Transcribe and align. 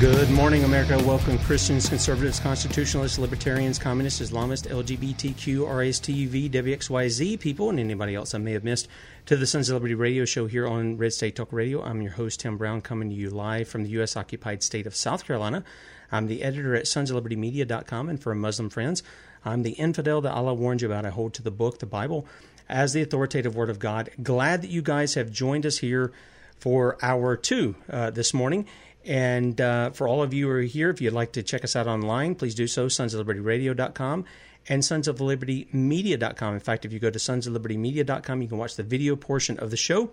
Good 0.00 0.30
morning, 0.30 0.62
America. 0.62 0.96
Welcome, 1.04 1.40
Christians, 1.40 1.88
conservatives, 1.88 2.38
constitutionalists, 2.38 3.18
libertarians, 3.18 3.80
communists, 3.80 4.20
Islamists, 4.20 4.68
LGBTQ, 4.68 5.66
RASTUV, 5.66 6.48
WXYZ 6.50 7.40
people, 7.40 7.68
and 7.68 7.80
anybody 7.80 8.14
else 8.14 8.32
I 8.32 8.38
may 8.38 8.52
have 8.52 8.62
missed 8.62 8.86
to 9.26 9.36
the 9.36 9.44
Sons 9.44 9.68
of 9.68 9.74
Liberty 9.74 9.96
radio 9.96 10.24
show 10.24 10.46
here 10.46 10.68
on 10.68 10.98
Red 10.98 11.14
State 11.14 11.34
Talk 11.34 11.52
Radio. 11.52 11.82
I'm 11.82 12.00
your 12.00 12.12
host, 12.12 12.38
Tim 12.38 12.56
Brown, 12.56 12.80
coming 12.80 13.10
to 13.10 13.14
you 13.16 13.28
live 13.28 13.66
from 13.66 13.82
the 13.82 13.90
U.S. 13.90 14.16
occupied 14.16 14.62
state 14.62 14.86
of 14.86 14.94
South 14.94 15.26
Carolina. 15.26 15.64
I'm 16.12 16.28
the 16.28 16.44
editor 16.44 16.76
at 16.76 16.84
sonsoflibertymedia.com, 16.84 18.08
and 18.08 18.22
for 18.22 18.32
Muslim 18.36 18.70
friends, 18.70 19.02
I'm 19.44 19.64
the 19.64 19.72
infidel 19.72 20.20
that 20.20 20.32
Allah 20.32 20.54
warned 20.54 20.80
you 20.80 20.86
about. 20.86 21.06
I 21.06 21.10
hold 21.10 21.34
to 21.34 21.42
the 21.42 21.50
book, 21.50 21.80
the 21.80 21.86
Bible, 21.86 22.24
as 22.68 22.92
the 22.92 23.02
authoritative 23.02 23.56
Word 23.56 23.68
of 23.68 23.80
God. 23.80 24.10
Glad 24.22 24.62
that 24.62 24.70
you 24.70 24.80
guys 24.80 25.14
have 25.14 25.32
joined 25.32 25.66
us 25.66 25.78
here 25.78 26.12
for 26.58 26.98
hour 27.02 27.36
two 27.36 27.74
uh, 27.90 28.10
this 28.10 28.34
morning. 28.34 28.66
And 29.04 29.60
uh, 29.60 29.90
for 29.90 30.06
all 30.06 30.22
of 30.22 30.34
you 30.34 30.46
who 30.46 30.52
are 30.52 30.60
here, 30.60 30.90
if 30.90 31.00
you'd 31.00 31.12
like 31.12 31.32
to 31.32 31.42
check 31.42 31.64
us 31.64 31.74
out 31.76 31.86
online, 31.86 32.34
please 32.34 32.54
do 32.54 32.66
so, 32.66 32.86
sonsoflibertyradio.com 32.86 34.24
and 34.68 34.82
sonsoflibertymedia.com. 34.82 36.54
In 36.54 36.60
fact, 36.60 36.84
if 36.84 36.92
you 36.92 36.98
go 36.98 37.10
to 37.10 37.18
sonsoflibertymedia.com, 37.18 38.42
you 38.42 38.48
can 38.48 38.58
watch 38.58 38.76
the 38.76 38.82
video 38.82 39.16
portion 39.16 39.58
of 39.58 39.70
the 39.70 39.76
show. 39.76 40.10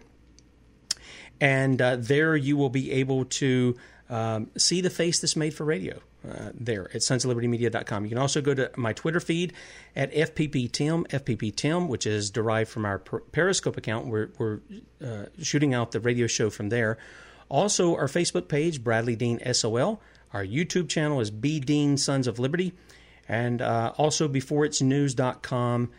And 1.41 1.81
uh, 1.81 1.97
there 1.97 2.35
you 2.35 2.55
will 2.55 2.69
be 2.69 2.91
able 2.93 3.25
to 3.25 3.75
um, 4.09 4.51
see 4.57 4.81
the 4.81 4.89
face 4.89 5.19
that's 5.19 5.35
made 5.35 5.53
for 5.53 5.65
radio 5.65 5.99
uh, 6.27 6.51
there 6.53 6.85
at 6.93 7.01
sonsoflibertymedia.com. 7.01 8.05
You 8.05 8.09
can 8.09 8.17
also 8.17 8.41
go 8.41 8.53
to 8.53 8.71
my 8.77 8.93
Twitter 8.93 9.19
feed 9.19 9.53
at 9.95 10.13
FPPTim, 10.13 11.07
FPPTim, 11.07 11.87
which 11.87 12.05
is 12.05 12.29
derived 12.29 12.69
from 12.69 12.85
our 12.85 12.99
Periscope 12.99 13.77
account. 13.77 14.07
We're, 14.07 14.29
we're 14.37 14.59
uh, 15.03 15.25
shooting 15.41 15.73
out 15.73 15.91
the 15.91 15.99
radio 15.99 16.27
show 16.27 16.49
from 16.49 16.69
there. 16.69 16.97
Also, 17.49 17.95
our 17.95 18.07
Facebook 18.07 18.47
page, 18.47 18.83
Bradley 18.83 19.15
Dean 19.15 19.39
SOL. 19.53 20.01
Our 20.33 20.45
YouTube 20.45 20.89
channel 20.89 21.19
is 21.19 21.31
B 21.31 21.59
Dean 21.59 21.97
Sons 21.97 22.27
of 22.27 22.39
Liberty. 22.39 22.73
And 23.27 23.61
uh, 23.61 23.93
also 23.97 24.27
beforeitsnews.com. 24.27 25.91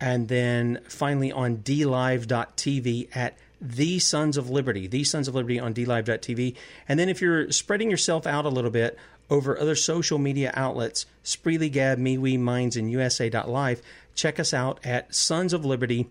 And 0.00 0.28
then 0.28 0.80
finally 0.88 1.32
on 1.32 1.58
DLive.tv 1.58 3.16
at 3.16 3.36
The 3.60 3.98
Sons 3.98 4.36
of 4.36 4.50
Liberty. 4.50 4.86
The 4.86 5.04
Sons 5.04 5.28
of 5.28 5.34
Liberty 5.34 5.58
on 5.58 5.74
DLive.tv. 5.74 6.54
And 6.88 6.98
then 6.98 7.08
if 7.08 7.20
you're 7.20 7.50
spreading 7.50 7.90
yourself 7.90 8.26
out 8.26 8.44
a 8.44 8.50
little 8.50 8.70
bit 8.70 8.98
over 9.30 9.58
other 9.58 9.74
social 9.74 10.18
media 10.18 10.52
outlets, 10.54 11.06
Spreely, 11.24 11.70
Gab, 11.70 11.98
MeWe, 11.98 12.38
Minds, 12.38 12.76
and 12.76 12.90
USA.live, 12.90 13.82
check 14.14 14.40
us 14.40 14.54
out 14.54 14.80
at 14.84 15.14
Sons 15.14 15.52
of 15.52 15.64
Liberty 15.64 16.08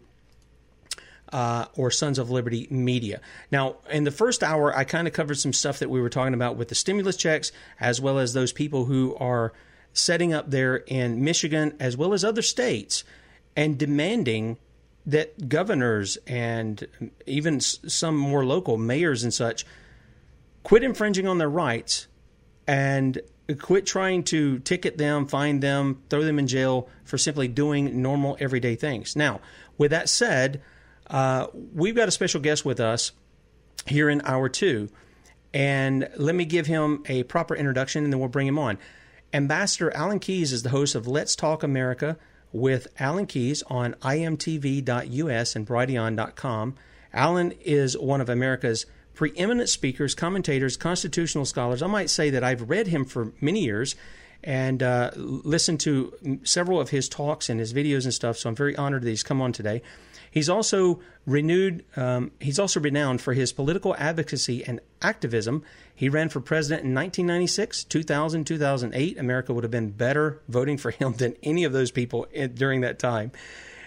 uh, 1.32 1.66
or 1.76 1.92
Sons 1.92 2.20
of 2.20 2.30
Liberty 2.30 2.68
Media. 2.70 3.22
Now, 3.52 3.78
in 3.90 4.04
the 4.04 4.12
first 4.12 4.44
hour, 4.44 4.76
I 4.76 4.84
kind 4.84 5.08
of 5.08 5.14
covered 5.14 5.38
some 5.38 5.54
stuff 5.54 5.80
that 5.80 5.90
we 5.90 6.02
were 6.02 6.10
talking 6.10 6.34
about 6.34 6.58
with 6.58 6.70
the 6.70 6.76
stimulus 6.76 7.18
checks, 7.18 7.52
as 7.80 8.00
well 8.00 8.20
as 8.20 8.34
those 8.34 8.52
people 8.54 8.86
who 8.86 9.16
are 9.16 9.54
setting 9.94 10.34
up 10.34 10.50
there 10.50 10.78
in 10.78 11.24
Michigan, 11.24 11.76
as 11.80 11.98
well 11.98 12.14
as 12.14 12.24
other 12.24 12.42
states, 12.42 13.04
and 13.56 13.78
demanding 13.78 14.58
that 15.06 15.48
governors 15.48 16.18
and 16.28 16.86
even 17.26 17.60
some 17.62 18.16
more 18.16 18.46
local 18.46 18.78
mayors 18.78 19.24
and 19.24 19.34
such 19.34 19.66
quit 20.64 20.84
infringing 20.84 21.26
on 21.26 21.38
their 21.38 21.50
rights 21.50 22.08
and 22.68 23.22
quit 23.60 23.86
trying 23.86 24.22
to 24.22 24.60
ticket 24.60 24.98
them, 24.98 25.26
fine 25.26 25.62
them, 25.62 26.04
throw 26.10 26.24
them 26.24 26.38
in 26.38 26.46
jail 26.46 26.90
for 27.06 27.18
simply 27.18 27.48
doing 27.48 28.02
normal 28.02 28.36
everyday 28.42 28.76
things. 28.76 29.16
Now, 29.16 29.40
with 29.78 29.92
that 29.92 30.10
said, 30.10 30.62
uh, 31.10 31.48
we've 31.74 31.96
got 31.96 32.08
a 32.08 32.12
special 32.12 32.42
guest 32.42 32.66
with 32.66 32.80
us 32.80 33.12
here 33.86 34.10
in 34.10 34.22
hour 34.26 34.50
two. 34.50 34.90
And 35.54 36.10
let 36.18 36.36
me 36.36 36.46
give 36.46 36.68
him 36.68 37.04
a 37.08 37.24
proper 37.24 37.56
introduction 37.56 38.04
and 38.04 38.12
then 38.12 38.20
we'll 38.20 38.30
bring 38.30 38.48
him 38.48 38.60
on. 38.60 38.78
Ambassador 39.34 39.96
Alan 39.96 40.20
Keyes 40.20 40.54
is 40.54 40.64
the 40.64 40.70
host 40.70 40.96
of 40.96 41.08
Let's 41.08 41.36
Talk 41.36 41.64
America 41.64 42.18
with 42.52 42.88
Alan 43.00 43.26
Keyes 43.26 43.64
on 43.68 43.94
imtv.us 43.96 45.56
and 45.56 45.68
brighteon.com. 45.68 46.76
Alan 47.14 47.52
is 47.64 47.98
one 47.98 48.22
of 48.22 48.30
America's 48.30 48.86
preeminent 49.14 49.70
speakers, 49.70 50.14
commentators, 50.14 50.78
constitutional 50.78 51.46
scholars. 51.46 51.82
I 51.82 51.88
might 51.88 52.10
say 52.10 52.30
that 52.30 52.44
I've 52.44 52.70
read 52.70 52.88
him 52.88 53.04
for 53.04 53.34
many 53.42 53.64
years 53.64 53.96
and 54.44 54.82
uh, 54.84 55.12
listened 55.16 55.80
to 55.82 56.40
several 56.44 56.80
of 56.80 56.90
his 56.90 57.10
talks 57.10 57.50
and 57.50 57.60
his 57.60 57.74
videos 57.74 58.04
and 58.04 58.14
stuff. 58.14 58.38
So 58.38 58.50
I'm 58.50 58.56
very 58.56 58.76
honored 58.76 59.04
that 59.04 59.10
he's 59.10 59.24
come 59.24 59.42
on 59.42 59.52
today. 59.52 59.82
He's 60.30 60.50
also 60.50 61.00
renewed. 61.26 61.84
Um, 61.96 62.32
he's 62.40 62.60
also 62.60 62.80
renowned 62.80 63.22
for 63.22 63.34
his 63.34 63.52
political 63.52 63.96
advocacy 63.98 64.64
and 64.64 64.80
activism. 65.02 65.64
He 65.96 66.10
ran 66.10 66.30
for 66.30 66.40
president 66.40 66.86
in 66.86 66.94
1996, 66.94 67.86
2000, 67.86 68.46
2008. 68.46 69.18
America 69.18 69.54
would 69.54 69.64
have 69.64 69.72
been 69.72 69.90
better 69.90 70.40
voting 70.48 70.78
for 70.78 70.92
him 70.92 71.14
than 71.14 71.36
any 71.42 71.64
of 71.64 71.74
those 71.74 71.92
people 71.92 72.28
in, 72.32 72.54
during 72.54 72.82
that 72.82 73.00
time. 73.00 73.32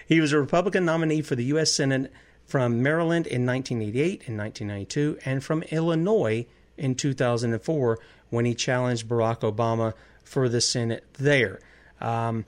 He 0.07 0.21
was 0.21 0.33
a 0.33 0.41
Republican 0.41 0.85
nominee 0.85 1.23
for 1.23 1.37
the 1.37 1.45
U.S. 1.45 1.71
Senate 1.71 2.13
from 2.45 2.83
Maryland 2.83 3.29
in 3.29 3.47
1988 3.47 4.27
and 4.27 4.37
1992, 4.37 5.19
and 5.25 5.45
from 5.45 5.63
Illinois 5.71 6.47
in 6.77 6.97
2004 6.97 7.99
when 8.31 8.45
he 8.45 8.55
challenged 8.55 9.07
Barack 9.07 9.41
Obama 9.41 9.95
for 10.31 10.49
the 10.49 10.61
Senate 10.61 11.05
there. 11.15 11.59
Um, 12.01 12.45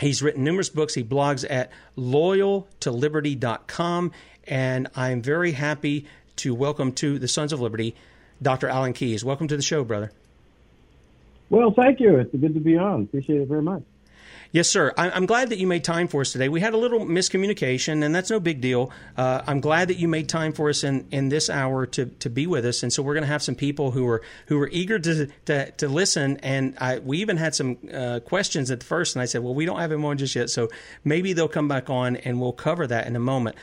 He's 0.00 0.22
written 0.22 0.44
numerous 0.44 0.70
books. 0.70 0.94
He 0.94 1.04
blogs 1.04 1.44
at 1.48 1.70
loyaltoliberty.com. 1.98 4.12
And 4.46 4.88
I'm 4.96 5.22
very 5.22 5.52
happy 5.52 6.06
to 6.36 6.54
welcome 6.54 6.92
to 6.92 7.18
the 7.18 7.28
Sons 7.28 7.52
of 7.52 7.60
Liberty 7.60 7.94
Dr. 8.40 8.68
Alan 8.68 8.94
Keyes. 8.94 9.22
Welcome 9.24 9.48
to 9.48 9.56
the 9.56 9.62
show, 9.62 9.84
brother. 9.84 10.10
Well, 11.50 11.72
thank 11.72 12.00
you. 12.00 12.16
It's 12.16 12.34
good 12.34 12.54
to 12.54 12.60
be 12.60 12.78
on. 12.78 13.02
Appreciate 13.02 13.42
it 13.42 13.48
very 13.48 13.62
much. 13.62 13.82
Yes, 14.52 14.68
sir. 14.68 14.92
I'm 14.96 15.26
glad 15.26 15.50
that 15.50 15.58
you 15.58 15.68
made 15.68 15.84
time 15.84 16.08
for 16.08 16.22
us 16.22 16.32
today. 16.32 16.48
We 16.48 16.60
had 16.60 16.74
a 16.74 16.76
little 16.76 17.06
miscommunication, 17.06 18.02
and 18.02 18.12
that's 18.12 18.30
no 18.30 18.40
big 18.40 18.60
deal. 18.60 18.90
Uh, 19.16 19.42
I'm 19.46 19.60
glad 19.60 19.88
that 19.88 19.98
you 19.98 20.08
made 20.08 20.28
time 20.28 20.52
for 20.52 20.68
us 20.68 20.82
in, 20.82 21.06
in 21.12 21.28
this 21.28 21.48
hour 21.48 21.86
to, 21.86 22.06
to 22.06 22.28
be 22.28 22.48
with 22.48 22.66
us. 22.66 22.82
And 22.82 22.92
so 22.92 23.00
we're 23.00 23.14
going 23.14 23.22
to 23.22 23.28
have 23.28 23.44
some 23.44 23.54
people 23.54 23.92
who 23.92 24.08
are 24.08 24.22
who 24.46 24.60
are 24.60 24.68
eager 24.68 24.98
to 24.98 25.28
to, 25.44 25.70
to 25.70 25.88
listen. 25.88 26.38
And 26.38 26.76
I, 26.78 26.98
we 26.98 27.18
even 27.18 27.36
had 27.36 27.54
some 27.54 27.78
uh, 27.94 28.20
questions 28.24 28.72
at 28.72 28.82
first, 28.82 29.14
and 29.14 29.22
I 29.22 29.26
said, 29.26 29.44
well, 29.44 29.54
we 29.54 29.66
don't 29.66 29.78
have 29.78 29.92
him 29.92 30.04
on 30.04 30.18
just 30.18 30.34
yet, 30.34 30.50
so 30.50 30.68
maybe 31.04 31.32
they'll 31.32 31.46
come 31.46 31.68
back 31.68 31.88
on, 31.88 32.16
and 32.16 32.40
we'll 32.40 32.52
cover 32.52 32.88
that 32.88 33.06
in 33.06 33.14
a 33.14 33.20
moment. 33.20 33.54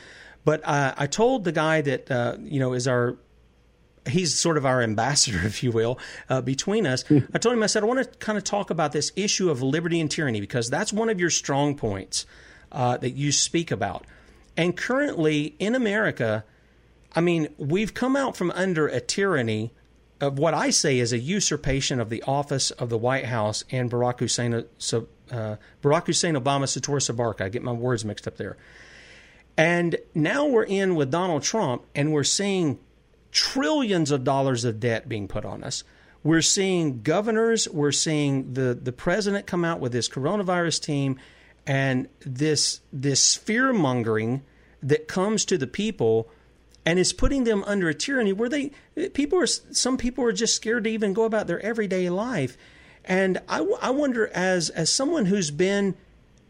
But 0.46 0.62
uh, 0.64 0.94
I 0.96 1.06
told 1.06 1.44
the 1.44 1.52
guy 1.52 1.82
that 1.82 2.10
uh, 2.10 2.36
you 2.40 2.60
know 2.60 2.72
is 2.72 2.88
our 2.88 3.18
he's 4.08 4.38
sort 4.38 4.56
of 4.56 4.66
our 4.66 4.82
ambassador, 4.82 5.38
if 5.44 5.62
you 5.62 5.72
will, 5.72 5.98
uh, 6.28 6.40
between 6.40 6.86
us. 6.86 7.02
Hmm. 7.02 7.18
I 7.34 7.38
told 7.38 7.54
him, 7.54 7.62
I 7.62 7.66
said, 7.66 7.82
I 7.82 7.86
want 7.86 8.00
to 8.00 8.18
kind 8.18 8.38
of 8.38 8.44
talk 8.44 8.70
about 8.70 8.92
this 8.92 9.12
issue 9.16 9.50
of 9.50 9.62
liberty 9.62 10.00
and 10.00 10.10
tyranny 10.10 10.40
because 10.40 10.70
that's 10.70 10.92
one 10.92 11.08
of 11.08 11.20
your 11.20 11.30
strong 11.30 11.76
points 11.76 12.26
uh, 12.72 12.96
that 12.98 13.10
you 13.10 13.32
speak 13.32 13.70
about. 13.70 14.06
And 14.56 14.76
currently 14.76 15.54
in 15.58 15.74
America, 15.74 16.44
I 17.14 17.20
mean, 17.20 17.48
we've 17.58 17.94
come 17.94 18.16
out 18.16 18.36
from 18.36 18.50
under 18.52 18.88
a 18.88 19.00
tyranny 19.00 19.72
of 20.20 20.38
what 20.38 20.52
I 20.52 20.70
say 20.70 20.98
is 20.98 21.12
a 21.12 21.18
usurpation 21.18 22.00
of 22.00 22.10
the 22.10 22.22
office 22.24 22.70
of 22.72 22.88
the 22.88 22.98
White 22.98 23.26
House 23.26 23.64
and 23.70 23.90
Barack 23.90 24.18
Hussein, 24.18 24.52
uh, 24.52 25.56
Barack 25.82 26.06
Hussein 26.06 26.34
Obama 26.34 26.64
Soetoro 26.64 26.98
Soebarkah. 26.98 27.42
I 27.42 27.48
get 27.48 27.62
my 27.62 27.72
words 27.72 28.04
mixed 28.04 28.26
up 28.26 28.36
there. 28.36 28.56
And 29.56 29.96
now 30.14 30.46
we're 30.46 30.64
in 30.64 30.94
with 30.94 31.10
Donald 31.10 31.42
Trump, 31.42 31.84
and 31.94 32.12
we're 32.12 32.24
seeing 32.24 32.78
trillions 33.38 34.10
of 34.10 34.24
dollars 34.24 34.64
of 34.64 34.80
debt 34.80 35.08
being 35.08 35.28
put 35.28 35.44
on 35.44 35.62
us. 35.62 35.84
We're 36.24 36.42
seeing 36.42 37.02
governors, 37.02 37.68
we're 37.68 37.92
seeing 37.92 38.54
the, 38.54 38.74
the 38.74 38.92
president 38.92 39.46
come 39.46 39.64
out 39.64 39.78
with 39.78 39.92
this 39.92 40.08
coronavirus 40.08 40.82
team 40.82 41.20
and 41.64 42.08
this 42.20 42.80
this 42.92 43.36
fear 43.36 43.72
mongering 43.72 44.42
that 44.82 45.06
comes 45.06 45.44
to 45.44 45.58
the 45.58 45.66
people 45.66 46.28
and 46.84 46.98
is 46.98 47.12
putting 47.12 47.44
them 47.44 47.62
under 47.64 47.88
a 47.88 47.94
tyranny 47.94 48.32
where 48.32 48.48
they 48.48 48.72
people 49.12 49.38
are 49.38 49.46
some 49.46 49.98
people 49.98 50.24
are 50.24 50.32
just 50.32 50.56
scared 50.56 50.84
to 50.84 50.90
even 50.90 51.12
go 51.12 51.24
about 51.24 51.46
their 51.46 51.60
everyday 51.60 52.08
life 52.08 52.56
and 53.04 53.38
I, 53.48 53.58
I 53.82 53.90
wonder 53.90 54.28
as 54.28 54.70
as 54.70 54.90
someone 54.90 55.26
who's 55.26 55.50
been 55.50 55.94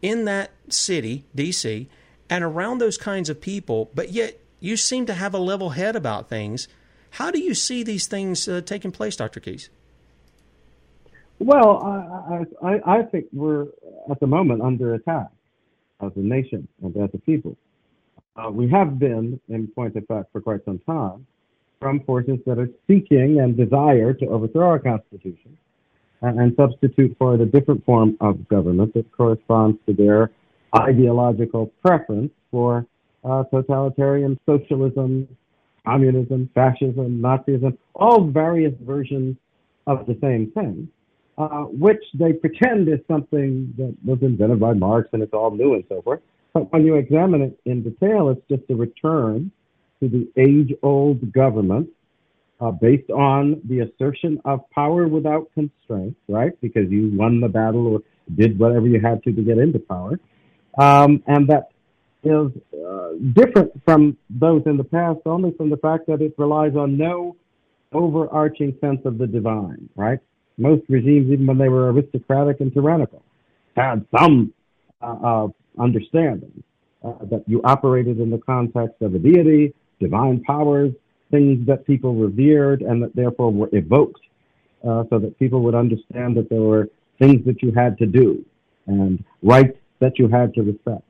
in 0.00 0.24
that 0.26 0.52
city 0.68 1.24
dc 1.36 1.86
and 2.30 2.44
around 2.44 2.78
those 2.78 2.96
kinds 2.96 3.28
of 3.28 3.40
people 3.40 3.90
but 3.94 4.12
yet 4.12 4.38
you 4.60 4.76
seem 4.76 5.06
to 5.06 5.14
have 5.14 5.34
a 5.34 5.38
level 5.38 5.70
head 5.70 5.96
about 5.96 6.28
things 6.28 6.68
how 7.10 7.30
do 7.30 7.40
you 7.40 7.54
see 7.54 7.82
these 7.82 8.06
things 8.06 8.48
uh, 8.48 8.60
taking 8.60 8.90
place 8.90 9.16
dr 9.16 9.38
Keyes? 9.40 9.70
Well 11.38 12.46
I, 12.62 12.66
I, 12.66 12.98
I 12.98 13.02
think 13.02 13.26
we're 13.32 13.66
at 14.10 14.20
the 14.20 14.26
moment 14.26 14.62
under 14.62 14.94
attack 14.94 15.30
as 16.00 16.12
a 16.16 16.20
nation 16.20 16.68
and 16.82 16.96
as 16.96 17.10
a 17.14 17.18
people. 17.18 17.56
Uh, 18.36 18.50
we 18.50 18.68
have 18.70 18.98
been, 18.98 19.40
in 19.48 19.66
point 19.68 19.96
of 19.96 20.06
fact, 20.06 20.30
for 20.32 20.40
quite 20.40 20.64
some 20.64 20.78
time, 20.80 21.26
from 21.80 22.00
forces 22.00 22.38
that 22.46 22.58
are 22.58 22.70
seeking 22.86 23.40
and 23.40 23.56
desire 23.56 24.12
to 24.12 24.26
overthrow 24.26 24.68
our 24.68 24.78
Constitution 24.78 25.56
and, 26.22 26.38
and 26.38 26.54
substitute 26.56 27.16
for 27.18 27.34
it 27.34 27.40
a 27.40 27.46
different 27.46 27.84
form 27.84 28.16
of 28.20 28.48
government 28.48 28.94
that 28.94 29.10
corresponds 29.12 29.78
to 29.86 29.92
their 29.92 30.30
ideological 30.76 31.72
preference 31.82 32.32
for 32.50 32.86
uh, 33.24 33.42
totalitarian 33.44 34.38
socialism, 34.46 35.28
communism, 35.88 36.50
fascism, 36.54 37.20
Nazism, 37.20 37.76
all 37.94 38.26
various 38.26 38.74
versions 38.82 39.36
of 39.86 40.06
the 40.06 40.16
same 40.20 40.50
thing, 40.50 40.88
uh, 41.38 41.64
which 41.86 42.02
they 42.14 42.32
pretend 42.32 42.88
is 42.88 43.00
something 43.08 43.72
that 43.78 43.94
was 44.04 44.18
invented 44.22 44.60
by 44.60 44.74
Marx 44.74 45.08
and 45.12 45.22
it's 45.22 45.32
all 45.32 45.50
new 45.50 45.74
and 45.74 45.84
so 45.88 46.02
forth. 46.02 46.20
But 46.52 46.70
when 46.72 46.84
you 46.84 46.96
examine 46.96 47.40
it 47.42 47.58
in 47.64 47.82
detail, 47.82 48.28
it's 48.28 48.42
just 48.50 48.64
a 48.70 48.74
return 48.74 49.50
to 50.00 50.08
the 50.08 50.28
age 50.36 50.74
old 50.82 51.32
government 51.32 51.88
uh, 52.60 52.70
based 52.70 53.10
on 53.10 53.60
the 53.64 53.80
assertion 53.80 54.40
of 54.44 54.68
power 54.70 55.08
without 55.08 55.50
constraint, 55.54 56.16
right? 56.28 56.52
Because 56.60 56.90
you 56.90 57.10
won 57.14 57.40
the 57.40 57.48
battle 57.48 57.86
or 57.86 58.02
did 58.34 58.58
whatever 58.58 58.86
you 58.86 59.00
had 59.00 59.22
to 59.24 59.32
to 59.32 59.42
get 59.42 59.58
into 59.58 59.78
power. 59.78 60.20
Um, 60.78 61.22
and 61.26 61.48
that 61.48 61.70
is 62.24 62.50
uh, 62.86 63.10
different 63.32 63.72
from 63.84 64.16
those 64.28 64.62
in 64.66 64.76
the 64.76 64.84
past 64.84 65.20
only 65.26 65.52
from 65.52 65.70
the 65.70 65.76
fact 65.76 66.06
that 66.06 66.20
it 66.20 66.34
relies 66.36 66.74
on 66.74 66.96
no 66.96 67.36
overarching 67.92 68.76
sense 68.80 69.00
of 69.04 69.18
the 69.18 69.26
divine, 69.26 69.88
right? 69.96 70.18
Most 70.56 70.82
regimes, 70.88 71.30
even 71.30 71.46
when 71.46 71.58
they 71.58 71.68
were 71.68 71.92
aristocratic 71.92 72.60
and 72.60 72.72
tyrannical, 72.72 73.22
had 73.76 74.04
some 74.16 74.52
uh, 75.00 75.16
uh 75.22 75.48
understanding 75.78 76.64
uh, 77.04 77.12
that 77.30 77.44
you 77.46 77.60
operated 77.62 78.18
in 78.18 78.30
the 78.30 78.38
context 78.38 79.00
of 79.00 79.14
a 79.14 79.18
deity, 79.18 79.72
divine 80.00 80.42
powers, 80.42 80.92
things 81.30 81.64
that 81.66 81.86
people 81.86 82.14
revered 82.14 82.82
and 82.82 83.02
that 83.02 83.14
therefore 83.14 83.52
were 83.52 83.68
evoked, 83.72 84.20
uh, 84.86 85.04
so 85.10 85.18
that 85.18 85.38
people 85.38 85.60
would 85.62 85.74
understand 85.74 86.36
that 86.36 86.48
there 86.50 86.60
were 86.60 86.88
things 87.18 87.44
that 87.46 87.62
you 87.62 87.72
had 87.72 87.96
to 87.98 88.06
do 88.06 88.44
and 88.86 89.22
rights 89.42 89.76
that 90.00 90.18
you 90.18 90.28
had 90.28 90.54
to 90.54 90.62
respect. 90.62 91.02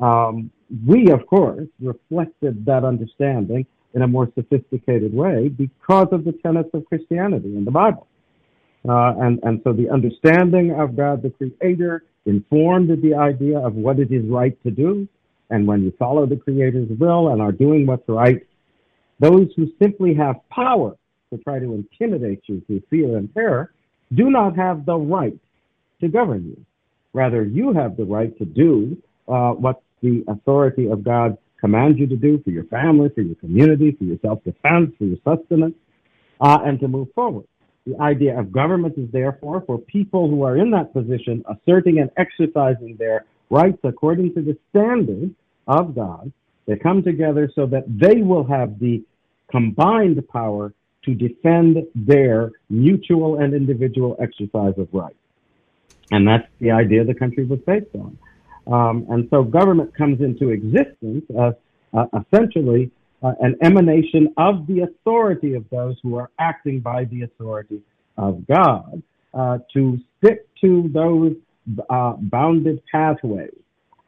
Um, 0.00 0.50
we, 0.86 1.10
of 1.10 1.26
course, 1.26 1.68
reflected 1.80 2.64
that 2.66 2.84
understanding 2.84 3.66
in 3.94 4.02
a 4.02 4.06
more 4.06 4.30
sophisticated 4.34 5.14
way 5.14 5.48
because 5.48 6.08
of 6.12 6.24
the 6.24 6.32
tenets 6.32 6.70
of 6.74 6.84
Christianity 6.86 7.56
in 7.56 7.64
the 7.64 7.70
Bible. 7.70 8.06
Uh, 8.88 9.14
and, 9.20 9.40
and 9.42 9.60
so 9.64 9.72
the 9.72 9.90
understanding 9.90 10.72
of 10.72 10.96
God 10.96 11.22
the 11.22 11.30
Creator 11.30 12.04
informed 12.26 12.90
the 13.02 13.14
idea 13.14 13.58
of 13.58 13.74
what 13.74 13.98
it 13.98 14.12
is 14.12 14.24
right 14.26 14.60
to 14.64 14.70
do. 14.70 15.08
And 15.50 15.66
when 15.66 15.82
you 15.82 15.92
follow 15.98 16.26
the 16.26 16.36
Creator's 16.36 16.88
will 16.98 17.28
and 17.28 17.40
are 17.40 17.52
doing 17.52 17.86
what's 17.86 18.08
right, 18.08 18.44
those 19.18 19.48
who 19.56 19.72
simply 19.80 20.14
have 20.14 20.36
power 20.50 20.96
to 21.32 21.38
try 21.38 21.58
to 21.58 21.74
intimidate 21.74 22.42
you 22.46 22.62
through 22.66 22.82
fear 22.90 23.16
and 23.16 23.32
terror 23.32 23.72
do 24.14 24.30
not 24.30 24.56
have 24.56 24.86
the 24.86 24.96
right 24.96 25.38
to 26.00 26.08
govern 26.08 26.44
you. 26.44 26.64
Rather, 27.12 27.44
you 27.44 27.72
have 27.72 27.96
the 27.96 28.04
right 28.04 28.36
to 28.38 28.44
do 28.44 28.96
uh, 29.26 29.52
what 29.52 29.82
the 30.02 30.24
authority 30.28 30.88
of 30.88 31.02
God 31.02 31.36
commands 31.60 31.98
you 31.98 32.06
to 32.06 32.16
do 32.16 32.40
for 32.44 32.50
your 32.50 32.64
family, 32.64 33.08
for 33.14 33.22
your 33.22 33.34
community, 33.36 33.92
for 33.92 34.04
your 34.04 34.18
self 34.22 34.42
defense, 34.44 34.92
for 34.98 35.04
your 35.04 35.18
sustenance, 35.24 35.74
uh, 36.40 36.58
and 36.64 36.78
to 36.80 36.88
move 36.88 37.08
forward. 37.14 37.46
The 37.86 37.98
idea 38.00 38.38
of 38.38 38.52
government 38.52 38.98
is 38.98 39.08
therefore 39.12 39.62
for 39.66 39.78
people 39.78 40.28
who 40.28 40.42
are 40.42 40.56
in 40.56 40.70
that 40.72 40.92
position 40.92 41.44
asserting 41.48 42.00
and 42.00 42.10
exercising 42.16 42.96
their 42.98 43.24
rights 43.48 43.78
according 43.84 44.34
to 44.34 44.42
the 44.42 44.58
standards 44.70 45.32
of 45.68 45.94
God. 45.94 46.32
They 46.66 46.76
come 46.76 47.02
together 47.02 47.50
so 47.54 47.66
that 47.66 47.84
they 47.88 48.22
will 48.22 48.44
have 48.44 48.78
the 48.80 49.04
combined 49.50 50.20
power 50.28 50.72
to 51.04 51.14
defend 51.14 51.86
their 51.94 52.50
mutual 52.68 53.38
and 53.38 53.54
individual 53.54 54.16
exercise 54.20 54.74
of 54.76 54.88
rights. 54.92 55.14
And 56.10 56.26
that's 56.26 56.46
the 56.60 56.72
idea 56.72 57.04
the 57.04 57.14
country 57.14 57.44
was 57.44 57.60
based 57.60 57.94
on. 57.94 58.18
Um, 58.66 59.06
and 59.10 59.28
so 59.30 59.42
government 59.44 59.94
comes 59.94 60.20
into 60.20 60.50
existence 60.50 61.24
as 61.40 61.54
uh, 61.94 62.06
essentially 62.20 62.90
uh, 63.22 63.32
an 63.40 63.56
emanation 63.62 64.32
of 64.36 64.66
the 64.66 64.80
authority 64.80 65.54
of 65.54 65.64
those 65.70 65.96
who 66.02 66.16
are 66.16 66.30
acting 66.38 66.80
by 66.80 67.04
the 67.04 67.22
authority 67.22 67.80
of 68.18 68.46
God 68.46 69.02
uh, 69.34 69.58
to 69.72 69.98
stick 70.18 70.46
to 70.62 70.90
those 70.92 71.34
uh, 71.90 72.12
bounded 72.18 72.82
pathways 72.90 73.54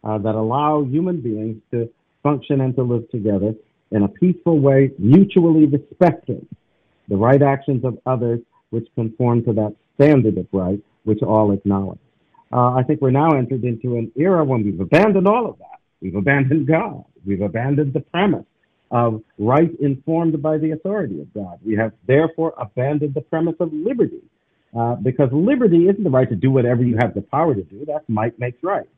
uh, 0.05 0.19
that 0.19 0.34
allow 0.34 0.84
human 0.84 1.20
beings 1.20 1.60
to 1.70 1.88
function 2.22 2.60
and 2.60 2.75
to 2.76 2.82
live 2.82 3.08
together 3.10 3.55
in 3.90 4.02
a 4.02 4.08
peaceful 4.08 4.58
way, 4.58 4.90
mutually 4.99 5.66
respecting 5.66 6.46
the 7.08 7.16
right 7.16 7.43
actions 7.43 7.84
of 7.84 7.99
others 8.06 8.40
which 8.70 8.87
conform 8.94 9.43
to 9.44 9.52
that 9.52 9.75
standard 9.94 10.37
of 10.37 10.46
right 10.52 10.81
which 11.05 11.22
all 11.22 11.53
acknowledge. 11.53 11.98
Uh, 12.52 12.74
I 12.74 12.82
think 12.82 13.00
we're 13.00 13.10
now 13.10 13.31
entered 13.36 13.64
into 13.64 13.96
an 13.96 14.10
era 14.17 14.44
when 14.44 14.64
we've 14.64 14.81
abandoned 14.81 15.28
all 15.28 15.46
of 15.46 15.58
that. 15.58 15.81
We've 16.00 16.14
abandoned 16.14 16.67
God. 16.67 17.05
We've 17.26 17.43
abandoned 17.43 17.93
the 17.93 18.00
premise 18.00 18.46
of 18.90 19.22
right 19.38 19.70
informed 19.81 20.40
by 20.40 20.56
the 20.56 20.70
authority 20.70 21.20
of 21.20 21.32
God. 21.34 21.58
We 21.64 21.76
have 21.76 21.93
therefore 22.06 22.55
abandoned 22.58 23.14
the 23.14 23.20
premise 23.20 23.56
of 23.60 23.72
liberty, 23.72 24.22
uh, 24.78 24.94
because 24.96 25.28
liberty 25.32 25.88
isn't 25.88 26.02
the 26.02 26.10
right 26.10 26.28
to 26.28 26.36
do 26.36 26.50
whatever 26.50 26.82
you 26.82 26.96
have 26.98 27.14
the 27.14 27.20
power 27.22 27.55
to 27.55 27.62
do. 27.62 27.84
That's 27.86 28.08
might 28.08 28.38
makes 28.38 28.62
right. 28.62 28.88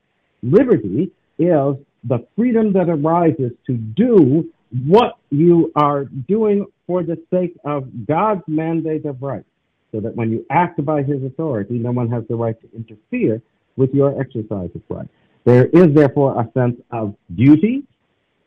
Liberty 0.43 1.11
is 1.39 1.77
the 2.05 2.27
freedom 2.37 2.73
that 2.75 2.89
arises 2.89 3.53
to 3.67 3.77
do 3.77 4.49
what 4.87 5.19
you 5.31 5.73
are 5.75 6.05
doing 6.05 6.67
for 6.87 7.03
the 7.03 7.21
sake 7.33 7.57
of 7.65 7.89
God's 8.07 8.43
mandate 8.47 9.05
of 9.05 9.21
right, 9.23 9.45
so 9.93 10.01
that 10.01 10.15
when 10.15 10.31
you 10.31 10.45
act 10.51 10.85
by 10.85 11.03
His 11.03 11.23
authority, 11.23 11.75
no 11.79 11.91
one 11.91 12.11
has 12.11 12.25
the 12.29 12.37
right 12.37 12.57
to 12.61 12.69
interfere 12.75 13.43
with 13.77 13.93
your 13.95 14.21
exercise 14.21 14.71
of 14.75 14.83
right. 14.89 15.09
There 15.45 15.67
is 15.67 15.95
therefore 15.95 16.41
a 16.41 16.51
sense 16.53 16.81
of 16.91 17.15
duty 17.35 17.85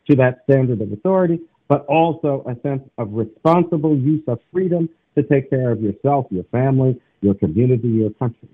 to 0.08 0.16
that 0.16 0.42
standard 0.44 0.80
of 0.80 0.92
authority, 0.92 1.40
but 1.68 1.84
also 1.86 2.44
a 2.46 2.60
sense 2.66 2.82
of 2.98 3.12
responsible 3.12 3.96
use 3.96 4.22
of 4.28 4.38
freedom 4.52 4.88
to 5.16 5.22
take 5.22 5.50
care 5.50 5.70
of 5.70 5.80
yourself, 5.80 6.26
your 6.30 6.44
family, 6.44 7.00
your 7.20 7.34
community, 7.34 7.88
your 7.88 8.10
country. 8.10 8.48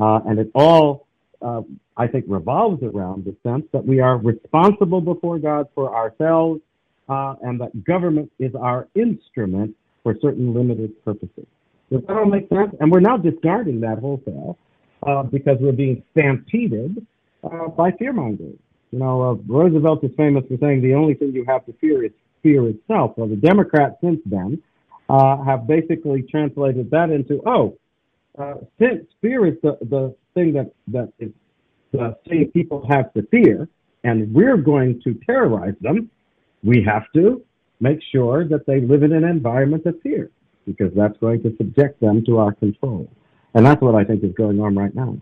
Uh, 0.00 0.20
and 0.26 0.38
it 0.38 0.50
all, 0.54 1.06
uh, 1.42 1.62
I 1.96 2.06
think, 2.06 2.24
revolves 2.26 2.82
around 2.82 3.24
the 3.24 3.36
sense 3.48 3.64
that 3.72 3.84
we 3.84 4.00
are 4.00 4.16
responsible 4.16 5.00
before 5.00 5.38
God 5.38 5.68
for 5.74 5.94
ourselves 5.94 6.60
uh, 7.08 7.34
and 7.42 7.60
that 7.60 7.84
government 7.84 8.30
is 8.38 8.54
our 8.54 8.88
instrument 8.94 9.76
for 10.02 10.16
certain 10.20 10.54
limited 10.54 11.02
purposes. 11.04 11.46
Does 11.90 12.02
that 12.06 12.16
all 12.16 12.26
make 12.26 12.48
sense? 12.48 12.74
And 12.80 12.90
we're 12.90 13.00
now 13.00 13.16
discarding 13.16 13.80
that 13.80 13.98
wholesale 13.98 14.58
uh, 15.06 15.22
because 15.22 15.58
we're 15.60 15.72
being 15.72 16.02
stampeded 16.12 17.06
uh, 17.42 17.68
by 17.68 17.90
fearmongering. 17.92 18.58
You 18.90 18.98
know, 18.98 19.22
uh, 19.22 19.34
Roosevelt 19.46 20.04
is 20.04 20.10
famous 20.16 20.44
for 20.48 20.56
saying 20.60 20.82
the 20.82 20.94
only 20.94 21.14
thing 21.14 21.32
you 21.32 21.44
have 21.46 21.66
to 21.66 21.72
fear 21.80 22.04
is 22.04 22.12
fear 22.42 22.68
itself. 22.68 23.14
Well, 23.16 23.28
the 23.28 23.36
Democrats 23.36 23.96
since 24.00 24.20
then 24.26 24.62
uh, 25.08 25.42
have 25.44 25.66
basically 25.66 26.22
translated 26.22 26.90
that 26.90 27.10
into, 27.10 27.42
oh, 27.46 27.76
uh, 28.38 28.54
since 28.78 29.06
fear 29.20 29.46
is 29.46 29.54
the, 29.62 29.78
the 29.82 30.14
thing 30.34 30.52
that, 30.54 30.72
that 30.88 31.12
is 31.18 31.30
the 31.92 32.16
thing 32.28 32.50
people 32.52 32.86
have 32.88 33.12
to 33.14 33.22
fear, 33.28 33.68
and 34.02 34.32
we're 34.34 34.56
going 34.56 35.00
to 35.02 35.14
terrorize 35.26 35.74
them, 35.80 36.10
we 36.62 36.82
have 36.82 37.04
to 37.14 37.42
make 37.80 38.00
sure 38.12 38.46
that 38.48 38.66
they 38.66 38.80
live 38.80 39.02
in 39.02 39.12
an 39.12 39.24
environment 39.24 39.86
of 39.86 40.00
fear, 40.02 40.30
because 40.66 40.92
that's 40.94 41.16
going 41.18 41.42
to 41.42 41.56
subject 41.56 42.00
them 42.00 42.24
to 42.26 42.38
our 42.38 42.52
control. 42.52 43.08
And 43.54 43.64
that's 43.64 43.80
what 43.80 43.94
I 43.94 44.04
think 44.04 44.24
is 44.24 44.32
going 44.32 44.60
on 44.60 44.74
right 44.74 44.94
now. 44.94 45.16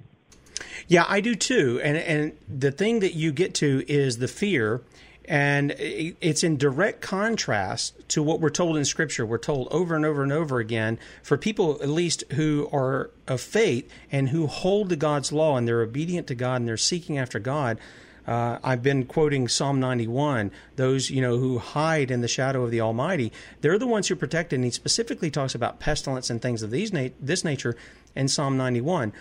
Yeah, 0.88 1.04
I 1.08 1.20
do 1.20 1.34
too. 1.34 1.80
And 1.82 1.96
and 1.96 2.32
the 2.48 2.72
thing 2.72 3.00
that 3.00 3.14
you 3.14 3.32
get 3.32 3.54
to 3.56 3.84
is 3.88 4.18
the 4.18 4.28
fear 4.28 4.82
And 5.26 5.74
it's 5.78 6.42
in 6.42 6.56
direct 6.56 7.00
contrast 7.00 7.94
to 8.08 8.22
what 8.22 8.40
we're 8.40 8.50
told 8.50 8.76
in 8.76 8.84
Scripture. 8.84 9.24
We're 9.24 9.38
told 9.38 9.68
over 9.70 9.94
and 9.94 10.04
over 10.04 10.22
and 10.22 10.32
over 10.32 10.58
again 10.58 10.98
for 11.22 11.38
people, 11.38 11.78
at 11.80 11.88
least 11.88 12.24
who 12.32 12.68
are 12.72 13.10
of 13.28 13.40
faith 13.40 13.88
and 14.10 14.30
who 14.30 14.48
hold 14.48 14.88
to 14.88 14.96
God's 14.96 15.32
law 15.32 15.56
and 15.56 15.66
they're 15.66 15.82
obedient 15.82 16.26
to 16.26 16.34
God 16.34 16.56
and 16.56 16.68
they're 16.68 16.76
seeking 16.76 17.18
after 17.18 17.38
God. 17.38 17.78
Uh, 18.26 18.58
I've 18.62 18.82
been 18.82 19.04
quoting 19.04 19.48
Psalm 19.48 19.80
91. 19.80 20.50
Those 20.76 21.10
you 21.10 21.20
know 21.20 21.38
who 21.38 21.58
hide 21.58 22.10
in 22.10 22.20
the 22.20 22.28
shadow 22.28 22.62
of 22.64 22.70
the 22.70 22.80
Almighty, 22.80 23.32
they're 23.60 23.78
the 23.78 23.86
ones 23.86 24.08
who 24.08 24.14
are 24.14 24.16
protected. 24.16 24.58
And 24.58 24.64
he 24.64 24.70
specifically 24.70 25.30
talks 25.30 25.54
about 25.54 25.80
pestilence 25.80 26.30
and 26.30 26.40
things 26.40 26.62
of 26.62 26.70
these 26.70 26.92
na- 26.92 27.08
this 27.20 27.44
nature 27.44 27.76
in 28.14 28.28
Psalm 28.28 28.56
91. 28.56 29.12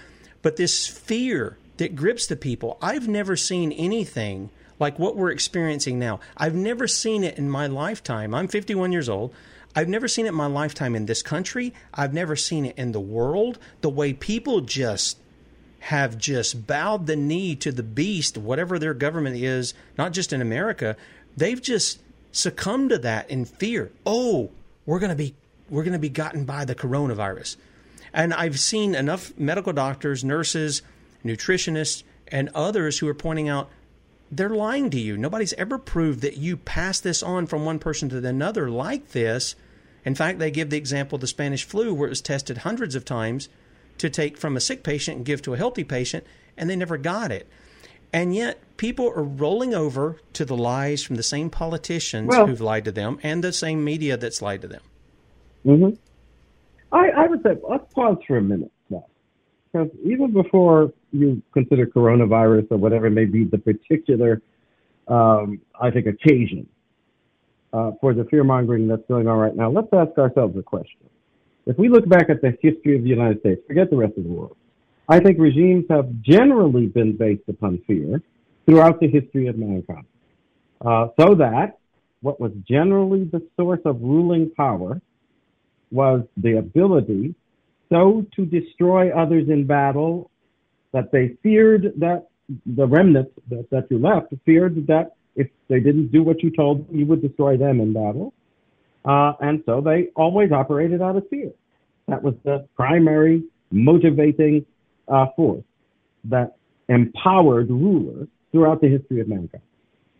But 0.41 0.55
this 0.55 0.87
fear 0.87 1.57
that 1.77 1.95
grips 1.95 2.27
the 2.27 2.35
people, 2.35 2.77
I've 2.81 3.07
never 3.07 3.35
seen 3.35 3.71
anything 3.71 4.49
like 4.79 4.97
what 4.97 5.15
we're 5.15 5.31
experiencing 5.31 5.99
now. 5.99 6.19
I've 6.35 6.55
never 6.55 6.87
seen 6.87 7.23
it 7.23 7.37
in 7.37 7.49
my 7.49 7.67
lifetime. 7.67 8.33
I'm 8.33 8.47
51 8.47 8.91
years 8.91 9.09
old. 9.09 9.33
I've 9.75 9.87
never 9.87 10.07
seen 10.07 10.25
it 10.25 10.29
in 10.29 10.35
my 10.35 10.47
lifetime 10.47 10.95
in 10.95 11.05
this 11.05 11.21
country. 11.21 11.73
I've 11.93 12.13
never 12.13 12.35
seen 12.35 12.65
it 12.65 12.77
in 12.77 12.91
the 12.91 12.99
world. 12.99 13.57
The 13.81 13.89
way 13.89 14.11
people 14.13 14.61
just 14.61 15.17
have 15.81 16.17
just 16.17 16.67
bowed 16.67 17.07
the 17.07 17.15
knee 17.15 17.55
to 17.55 17.71
the 17.71 17.83
beast, 17.83 18.37
whatever 18.37 18.77
their 18.77 18.93
government 18.93 19.35
is, 19.35 19.73
not 19.97 20.13
just 20.13 20.31
in 20.31 20.41
America, 20.41 20.95
they've 21.35 21.61
just 21.61 21.99
succumbed 22.31 22.91
to 22.91 22.97
that 22.99 23.29
in 23.29 23.45
fear. 23.45 23.91
Oh, 24.05 24.51
we're 24.85 24.99
going 24.99 25.09
to 25.09 25.15
be 25.15 25.33
we're 25.69 25.83
going 25.83 25.93
to 25.93 25.99
be 25.99 26.09
gotten 26.09 26.43
by 26.45 26.65
the 26.65 26.75
coronavirus. 26.75 27.55
And 28.13 28.33
I've 28.33 28.59
seen 28.59 28.93
enough 28.93 29.31
medical 29.37 29.71
doctors, 29.71 30.23
nurses, 30.23 30.81
nutritionists, 31.23 32.03
and 32.27 32.49
others 32.53 32.99
who 32.99 33.07
are 33.07 33.13
pointing 33.13 33.47
out 33.47 33.69
they're 34.29 34.49
lying 34.49 34.89
to 34.91 34.99
you. 34.99 35.17
Nobody's 35.17 35.53
ever 35.53 35.77
proved 35.77 36.21
that 36.21 36.37
you 36.37 36.57
pass 36.57 36.99
this 36.99 37.21
on 37.21 37.47
from 37.47 37.65
one 37.65 37.79
person 37.79 38.07
to 38.09 38.25
another 38.25 38.69
like 38.69 39.11
this. 39.11 39.55
In 40.05 40.15
fact, 40.15 40.39
they 40.39 40.51
give 40.51 40.69
the 40.69 40.77
example 40.77 41.15
of 41.15 41.21
the 41.21 41.27
Spanish 41.27 41.65
flu, 41.65 41.93
where 41.93 42.07
it 42.07 42.11
was 42.11 42.21
tested 42.21 42.59
hundreds 42.59 42.95
of 42.95 43.03
times 43.03 43.49
to 44.01 44.09
take 44.09 44.35
from 44.35 44.57
a 44.57 44.59
sick 44.59 44.83
patient 44.83 45.17
and 45.17 45.25
give 45.25 45.41
to 45.43 45.53
a 45.53 45.57
healthy 45.57 45.83
patient, 45.83 46.25
and 46.57 46.69
they 46.69 46.75
never 46.75 46.97
got 46.97 47.31
it. 47.31 47.47
And 48.11 48.35
yet, 48.35 48.59
people 48.77 49.07
are 49.07 49.23
rolling 49.23 49.73
over 49.73 50.19
to 50.33 50.43
the 50.43 50.57
lies 50.57 51.03
from 51.03 51.15
the 51.15 51.23
same 51.23 51.49
politicians 51.49 52.29
well, 52.29 52.47
who've 52.47 52.59
lied 52.59 52.85
to 52.85 52.91
them 52.91 53.19
and 53.23 53.43
the 53.43 53.53
same 53.53 53.83
media 53.83 54.17
that's 54.17 54.41
lied 54.41 54.61
to 54.63 54.67
them. 54.67 54.81
Mm-hmm. 55.65 55.95
I, 56.91 57.09
I 57.09 57.27
would 57.27 57.43
say 57.43 57.51
let's 57.69 57.93
pause 57.93 58.17
for 58.27 58.37
a 58.37 58.41
minute 58.41 58.71
now, 58.89 59.05
because 59.71 59.89
even 60.03 60.33
before 60.33 60.91
you 61.13 61.41
consider 61.53 61.85
coronavirus 61.85 62.71
or 62.71 62.77
whatever 62.77 63.09
may 63.09 63.25
be 63.25 63.43
the 63.45 63.59
particular, 63.59 64.41
um, 65.07 65.61
I 65.79 65.91
think, 65.91 66.07
occasion 66.07 66.67
uh, 67.71 67.91
for 68.01 68.13
the 68.13 68.25
fear 68.25 68.43
mongering 68.43 68.87
that's 68.87 69.05
going 69.07 69.27
on 69.27 69.37
right 69.37 69.55
now, 69.55 69.69
let's 69.69 69.93
ask 69.93 70.17
ourselves 70.17 70.57
a 70.57 70.63
question. 70.63 70.99
If 71.65 71.77
we 71.77 71.89
look 71.89 72.07
back 72.07 72.29
at 72.29 72.41
the 72.41 72.57
history 72.61 72.95
of 72.95 73.03
the 73.03 73.09
United 73.09 73.39
States, 73.41 73.61
forget 73.67 73.89
the 73.89 73.97
rest 73.97 74.17
of 74.17 74.23
the 74.23 74.29
world, 74.29 74.57
I 75.07 75.19
think 75.19 75.39
regimes 75.39 75.85
have 75.89 76.09
generally 76.21 76.87
been 76.87 77.15
based 77.15 77.47
upon 77.47 77.81
fear 77.85 78.21
throughout 78.65 78.99
the 78.99 79.07
history 79.07 79.47
of 79.47 79.57
mankind. 79.57 80.05
Uh, 80.83 81.07
so 81.19 81.35
that 81.35 81.79
what 82.21 82.39
was 82.39 82.51
generally 82.67 83.25
the 83.25 83.45
source 83.57 83.81
of 83.85 84.01
ruling 84.01 84.49
power 84.55 85.01
was 85.91 86.23
the 86.37 86.57
ability 86.57 87.35
so 87.91 88.25
to 88.35 88.45
destroy 88.45 89.11
others 89.11 89.49
in 89.49 89.67
battle 89.67 90.31
that 90.93 91.11
they 91.11 91.35
feared 91.43 91.93
that 91.97 92.27
the 92.65 92.87
remnants 92.87 93.31
that, 93.49 93.69
that 93.69 93.87
you 93.91 93.99
left 93.99 94.33
feared 94.45 94.87
that 94.87 95.15
if 95.35 95.49
they 95.67 95.79
didn't 95.79 96.11
do 96.11 96.23
what 96.23 96.41
you 96.41 96.51
told 96.51 96.87
them, 96.87 96.97
you 96.97 97.05
would 97.05 97.21
destroy 97.21 97.57
them 97.57 97.79
in 97.79 97.93
battle. 97.93 98.33
Uh, 99.03 99.33
and 99.41 99.63
so 99.65 99.81
they 99.81 100.07
always 100.15 100.51
operated 100.51 101.01
out 101.01 101.15
of 101.15 101.27
fear. 101.29 101.51
That 102.07 102.21
was 102.21 102.35
the 102.43 102.67
primary 102.75 103.43
motivating 103.71 104.65
uh, 105.07 105.27
force 105.35 105.63
that 106.25 106.55
empowered 106.89 107.69
rulers 107.69 108.27
throughout 108.51 108.81
the 108.81 108.87
history 108.89 109.21
of 109.21 109.27
mankind, 109.27 109.63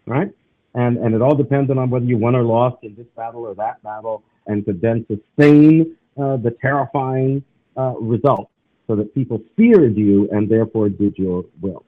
right? 0.06 0.32
And, 0.74 0.98
and 0.98 1.14
it 1.14 1.22
all 1.22 1.36
depended 1.36 1.78
on 1.78 1.90
whether 1.90 2.06
you 2.06 2.18
won 2.18 2.36
or 2.36 2.44
lost 2.44 2.78
in 2.84 2.96
this 2.96 3.08
battle 3.16 3.42
or 3.42 3.54
that 3.56 3.84
battle, 3.84 4.24
and 4.48 4.66
could 4.66 4.82
then 4.82 5.06
sustain 5.08 5.96
uh, 6.18 6.38
the 6.38 6.56
terrifying 6.62 7.44
uh, 7.78 7.94
result 8.00 8.50
so 8.88 8.96
that 8.96 9.14
people 9.14 9.42
feared 9.56 9.96
you 9.98 10.30
and 10.32 10.50
therefore 10.50 10.90
did 10.90 11.18
your 11.18 11.46
will. 11.62 11.86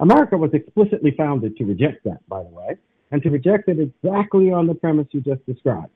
America 0.00 0.36
was 0.36 0.50
explicitly 0.54 1.12
founded 1.16 1.56
to 1.56 1.64
reject 1.64 2.04
that, 2.04 2.26
by 2.28 2.42
the 2.42 2.48
way, 2.48 2.76
and 3.10 3.22
to 3.22 3.30
reject 3.30 3.68
it 3.68 3.78
exactly 3.78 4.52
on 4.52 4.66
the 4.66 4.74
premise 4.74 5.06
you 5.10 5.20
just 5.20 5.44
described. 5.46 5.90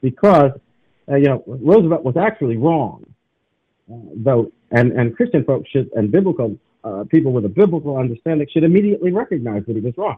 Because, 0.00 0.52
uh, 1.08 1.16
you 1.16 1.24
know, 1.24 1.42
Roosevelt 1.46 2.04
was 2.04 2.16
actually 2.16 2.56
wrong, 2.56 3.04
uh, 3.92 3.96
though, 4.14 4.52
and, 4.70 4.92
and 4.92 5.16
Christian 5.16 5.44
folks 5.44 5.70
should, 5.70 5.90
and 5.94 6.10
biblical 6.10 6.58
uh, 6.84 7.04
people 7.04 7.32
with 7.32 7.44
a 7.44 7.48
biblical 7.48 7.96
understanding 7.96 8.46
should 8.52 8.64
immediately 8.64 9.12
recognize 9.12 9.64
that 9.66 9.74
he 9.74 9.80
was 9.80 9.94
wrong. 9.96 10.16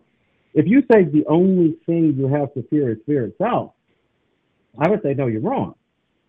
If 0.55 0.67
you 0.67 0.83
say 0.91 1.05
the 1.05 1.25
only 1.27 1.77
thing 1.87 2.15
you 2.17 2.29
have 2.29 2.53
to 2.55 2.63
fear 2.65 2.91
is 2.91 2.99
fear 3.07 3.25
itself, 3.25 3.73
I 4.79 4.89
would 4.89 5.03
say, 5.03 5.15
no, 5.15 5.27
you're 5.27 5.41
wrong. 5.41 5.75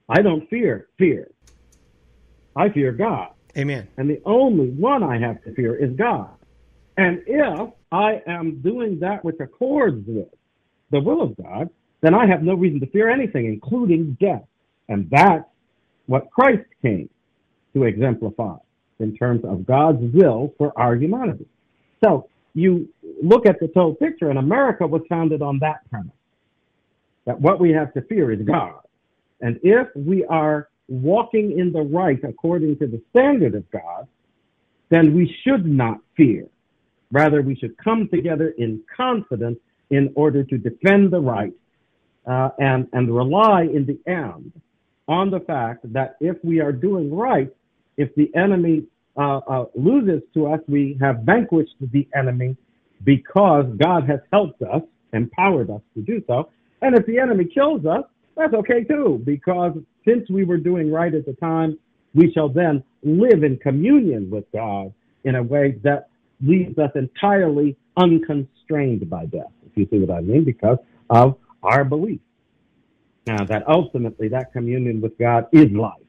I 0.07 0.21
don't 0.21 0.49
fear 0.49 0.87
fear. 0.97 1.29
I 2.55 2.69
fear 2.69 2.91
God. 2.91 3.31
Amen. 3.57 3.87
And 3.97 4.09
the 4.09 4.21
only 4.25 4.69
one 4.69 5.03
I 5.03 5.19
have 5.19 5.43
to 5.43 5.53
fear 5.53 5.75
is 5.75 5.95
God. 5.95 6.31
And 6.97 7.21
if 7.27 7.69
I 7.91 8.21
am 8.27 8.61
doing 8.61 8.99
that 8.99 9.23
which 9.23 9.39
accords 9.39 10.05
with 10.07 10.27
the 10.91 10.99
will 10.99 11.21
of 11.21 11.35
God, 11.37 11.69
then 12.01 12.15
I 12.15 12.25
have 12.27 12.43
no 12.43 12.53
reason 12.53 12.79
to 12.79 12.87
fear 12.87 13.09
anything, 13.09 13.45
including 13.45 14.17
death. 14.19 14.45
And 14.87 15.09
that's 15.09 15.45
what 16.07 16.29
Christ 16.31 16.65
came 16.81 17.09
to 17.73 17.83
exemplify 17.83 18.55
in 18.99 19.15
terms 19.15 19.43
of 19.45 19.65
God's 19.65 20.01
will 20.13 20.53
for 20.57 20.73
our 20.77 20.95
humanity. 20.95 21.45
So 22.03 22.27
you 22.53 22.89
look 23.21 23.45
at 23.45 23.59
the 23.59 23.67
total 23.67 23.95
picture, 23.95 24.29
and 24.29 24.39
America 24.39 24.87
was 24.87 25.01
founded 25.09 25.41
on 25.41 25.59
that 25.59 25.89
premise 25.89 26.11
that 27.25 27.39
what 27.39 27.59
we 27.59 27.71
have 27.71 27.93
to 27.93 28.01
fear 28.03 28.31
is 28.31 28.41
God. 28.41 28.79
And 29.41 29.59
if 29.61 29.87
we 29.95 30.25
are 30.25 30.69
walking 30.87 31.57
in 31.59 31.71
the 31.71 31.81
right 31.81 32.19
according 32.23 32.77
to 32.79 32.87
the 32.87 33.01
standard 33.11 33.55
of 33.55 33.69
God, 33.71 34.07
then 34.89 35.13
we 35.13 35.33
should 35.43 35.65
not 35.65 35.99
fear. 36.17 36.47
Rather, 37.11 37.41
we 37.41 37.55
should 37.55 37.77
come 37.77 38.07
together 38.09 38.53
in 38.57 38.81
confidence 38.95 39.59
in 39.91 40.11
order 40.15 40.43
to 40.43 40.57
defend 40.57 41.11
the 41.11 41.19
right 41.19 41.53
uh, 42.29 42.49
and, 42.59 42.87
and 42.93 43.13
rely 43.13 43.63
in 43.63 43.85
the 43.85 43.99
end 44.09 44.53
on 45.07 45.31
the 45.31 45.39
fact 45.39 45.91
that 45.91 46.15
if 46.21 46.37
we 46.43 46.59
are 46.59 46.71
doing 46.71 47.13
right, 47.13 47.51
if 47.97 48.13
the 48.15 48.33
enemy 48.35 48.83
uh, 49.17 49.37
uh, 49.37 49.65
loses 49.75 50.21
to 50.35 50.45
us, 50.47 50.59
we 50.67 50.95
have 51.01 51.21
vanquished 51.23 51.73
the 51.91 52.07
enemy 52.15 52.55
because 53.03 53.65
God 53.77 54.07
has 54.07 54.19
helped 54.31 54.61
us, 54.61 54.83
empowered 55.11 55.71
us 55.71 55.81
to 55.95 56.01
do 56.01 56.23
so. 56.27 56.49
And 56.83 56.95
if 56.95 57.05
the 57.07 57.17
enemy 57.17 57.45
kills 57.45 57.85
us, 57.85 58.03
that's 58.37 58.53
okay 58.53 58.83
too, 58.83 59.21
because 59.25 59.73
since 60.07 60.29
we 60.29 60.45
were 60.45 60.57
doing 60.57 60.91
right 60.91 61.13
at 61.13 61.25
the 61.25 61.33
time, 61.33 61.77
we 62.13 62.31
shall 62.31 62.47
then 62.47 62.83
live 63.03 63.43
in 63.43 63.57
communion 63.57 64.29
with 64.29 64.45
God 64.53 64.93
in 65.23 65.35
a 65.35 65.43
way 65.43 65.77
that 65.83 66.09
leaves 66.41 66.77
us 66.77 66.91
entirely 66.95 67.75
unconstrained 67.97 69.09
by 69.09 69.25
death, 69.25 69.51
if 69.65 69.75
you 69.75 69.87
see 69.91 69.99
what 69.99 70.15
I 70.15 70.21
mean, 70.21 70.45
because 70.45 70.77
of 71.09 71.37
our 71.63 71.83
belief. 71.83 72.19
Now, 73.27 73.43
that 73.45 73.67
ultimately 73.67 74.27
that 74.29 74.51
communion 74.53 75.01
with 75.01 75.17
God 75.17 75.47
is 75.51 75.71
life 75.71 76.01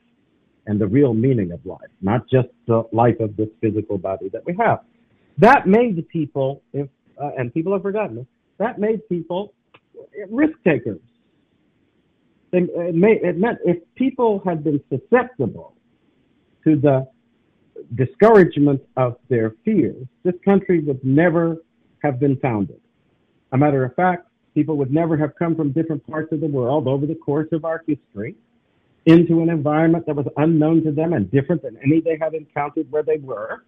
and 0.67 0.81
the 0.81 0.87
real 0.87 1.15
meaning 1.15 1.53
of 1.53 1.65
life, 1.67 1.91
not 2.01 2.29
just 2.29 2.49
the 2.67 2.85
life 2.93 3.19
of 3.21 3.37
this 3.37 3.49
physical 3.61 3.99
body 3.99 4.29
that 4.31 4.45
we 4.47 4.55
have. 4.57 4.81
That 5.39 5.67
made 5.67 6.09
people, 6.09 6.63
if, 6.73 6.89
uh, 7.21 7.31
and 7.37 7.53
people 7.53 7.73
have 7.73 7.83
forgotten 7.83 8.19
it, 8.19 8.27
that 8.59 8.79
made 8.79 9.07
people 9.09 9.55
risk 10.29 10.55
takers. 10.65 11.01
It, 12.53 12.69
it 12.75 13.39
meant 13.39 13.59
if 13.65 13.79
people 13.95 14.43
had 14.45 14.65
been 14.65 14.81
susceptible 14.89 15.75
to 16.65 16.77
the 16.77 17.09
discouragement 17.95 18.83
of 18.97 19.17
their 19.29 19.55
fears, 19.65 20.07
this 20.25 20.35
country 20.45 20.81
would 20.81 21.03
never 21.05 21.59
have 22.03 22.19
been 22.19 22.37
founded. 22.37 22.81
A 23.53 23.59
matter 23.59 23.85
of 23.85 23.95
fact, 23.95 24.27
people 24.55 24.77
would 24.77 24.93
never 24.93 25.17
have 25.17 25.35
come 25.37 25.55
from 25.55 25.73
different 25.73 26.07
parts 26.07 26.33
of 26.33 26.41
the 26.41 26.47
world 26.47 26.89
over 26.89 27.07
the 27.07 27.15
course 27.15 27.49
of 27.53 27.65
our 27.65 27.83
history 27.87 28.35
into 29.07 29.43
an 29.43 29.49
environment 29.49 30.05
that 30.07 30.15
was 30.15 30.27
unknown 30.37 30.85
to 30.85 30.93
them 30.93 31.13
and 31.13 31.31
different 31.31 31.63
than 31.63 31.79
any 31.83 32.01
they 32.01 32.19
had 32.21 32.35
encountered 32.35 32.91
where 32.91 33.03
they 33.03 33.17
were, 33.17 33.65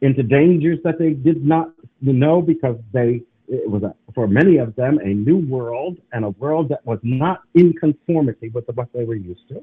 into 0.00 0.22
dangers 0.22 0.78
that 0.84 0.98
they 0.98 1.10
did 1.10 1.44
not 1.44 1.72
know 2.00 2.40
because 2.40 2.76
they 2.92 3.22
it 3.48 3.68
was 3.68 3.82
a, 3.82 3.94
for 4.14 4.28
many 4.28 4.58
of 4.58 4.76
them 4.76 4.98
a 4.98 5.08
new 5.08 5.36
world 5.36 5.98
and 6.12 6.24
a 6.24 6.30
world 6.30 6.68
that 6.68 6.86
was 6.86 7.00
not 7.02 7.42
in 7.54 7.72
conformity 7.72 8.48
with 8.50 8.64
what 8.74 8.88
they 8.94 9.04
were 9.04 9.16
used 9.16 9.46
to. 9.48 9.56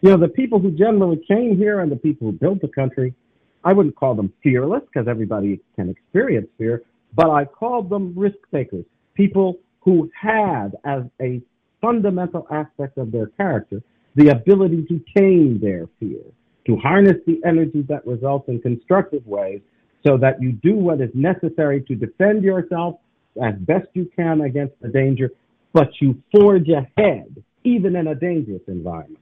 You 0.00 0.10
know, 0.10 0.16
the 0.16 0.28
people 0.28 0.58
who 0.58 0.72
generally 0.72 1.22
came 1.28 1.56
here 1.56 1.80
and 1.80 1.90
the 1.90 1.96
people 1.96 2.26
who 2.26 2.32
built 2.32 2.60
the 2.60 2.68
country, 2.68 3.14
I 3.62 3.72
wouldn't 3.72 3.94
call 3.94 4.16
them 4.16 4.32
fearless 4.42 4.82
because 4.92 5.06
everybody 5.06 5.60
can 5.76 5.88
experience 5.88 6.48
fear, 6.58 6.82
but 7.14 7.30
I 7.30 7.44
called 7.44 7.88
them 7.88 8.12
risk 8.16 8.38
takers. 8.52 8.84
people 9.14 9.60
who 9.84 10.10
had 10.20 10.70
as 10.84 11.02
a 11.20 11.40
fundamental 11.80 12.46
aspect 12.50 12.98
of 12.98 13.10
their 13.12 13.26
character 13.26 13.82
the 14.14 14.28
ability 14.28 14.84
to 14.84 15.00
tame 15.16 15.58
their 15.60 15.88
fear, 15.98 16.22
to 16.66 16.76
harness 16.76 17.16
the 17.26 17.40
energy 17.44 17.82
that 17.88 18.06
results 18.06 18.48
in 18.48 18.60
constructive 18.60 19.26
ways 19.26 19.60
so 20.06 20.16
that 20.16 20.40
you 20.40 20.52
do 20.52 20.74
what 20.74 21.00
is 21.00 21.10
necessary 21.14 21.80
to 21.82 21.94
defend 21.94 22.42
yourself 22.42 22.96
as 23.42 23.54
best 23.60 23.86
you 23.94 24.10
can 24.14 24.42
against 24.42 24.74
the 24.82 24.88
danger, 24.88 25.30
but 25.72 25.88
you 26.00 26.20
forge 26.32 26.68
ahead, 26.68 27.42
even 27.64 27.96
in 27.96 28.08
a 28.08 28.14
dangerous 28.14 28.62
environment, 28.68 29.18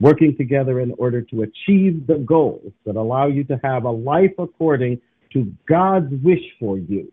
working 0.00 0.36
together 0.36 0.80
in 0.80 0.92
order 0.98 1.22
to 1.22 1.42
achieve 1.42 2.06
the 2.06 2.22
goals 2.26 2.72
that 2.84 2.96
allow 2.96 3.26
you 3.26 3.44
to 3.44 3.58
have 3.64 3.84
a 3.84 3.90
life 3.90 4.32
according 4.38 5.00
to 5.32 5.50
God's 5.66 6.12
wish 6.22 6.42
for 6.60 6.78
you, 6.78 7.10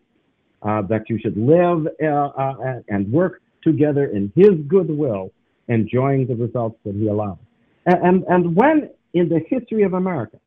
uh, 0.64 0.82
that 0.82 1.08
you 1.08 1.18
should 1.18 1.36
live 1.36 1.86
uh, 2.02 2.06
uh, 2.06 2.80
and 2.88 3.10
work 3.12 3.42
together 3.62 4.06
in 4.06 4.32
His 4.34 4.54
goodwill, 4.68 5.30
enjoying 5.68 6.26
the 6.26 6.34
results 6.34 6.78
that 6.84 6.94
He 6.94 7.08
allows. 7.08 7.38
And, 7.86 8.02
and, 8.02 8.24
and 8.28 8.56
when 8.56 8.90
in 9.12 9.28
the 9.28 9.40
history 9.48 9.82
of 9.82 9.94
America 9.94 10.38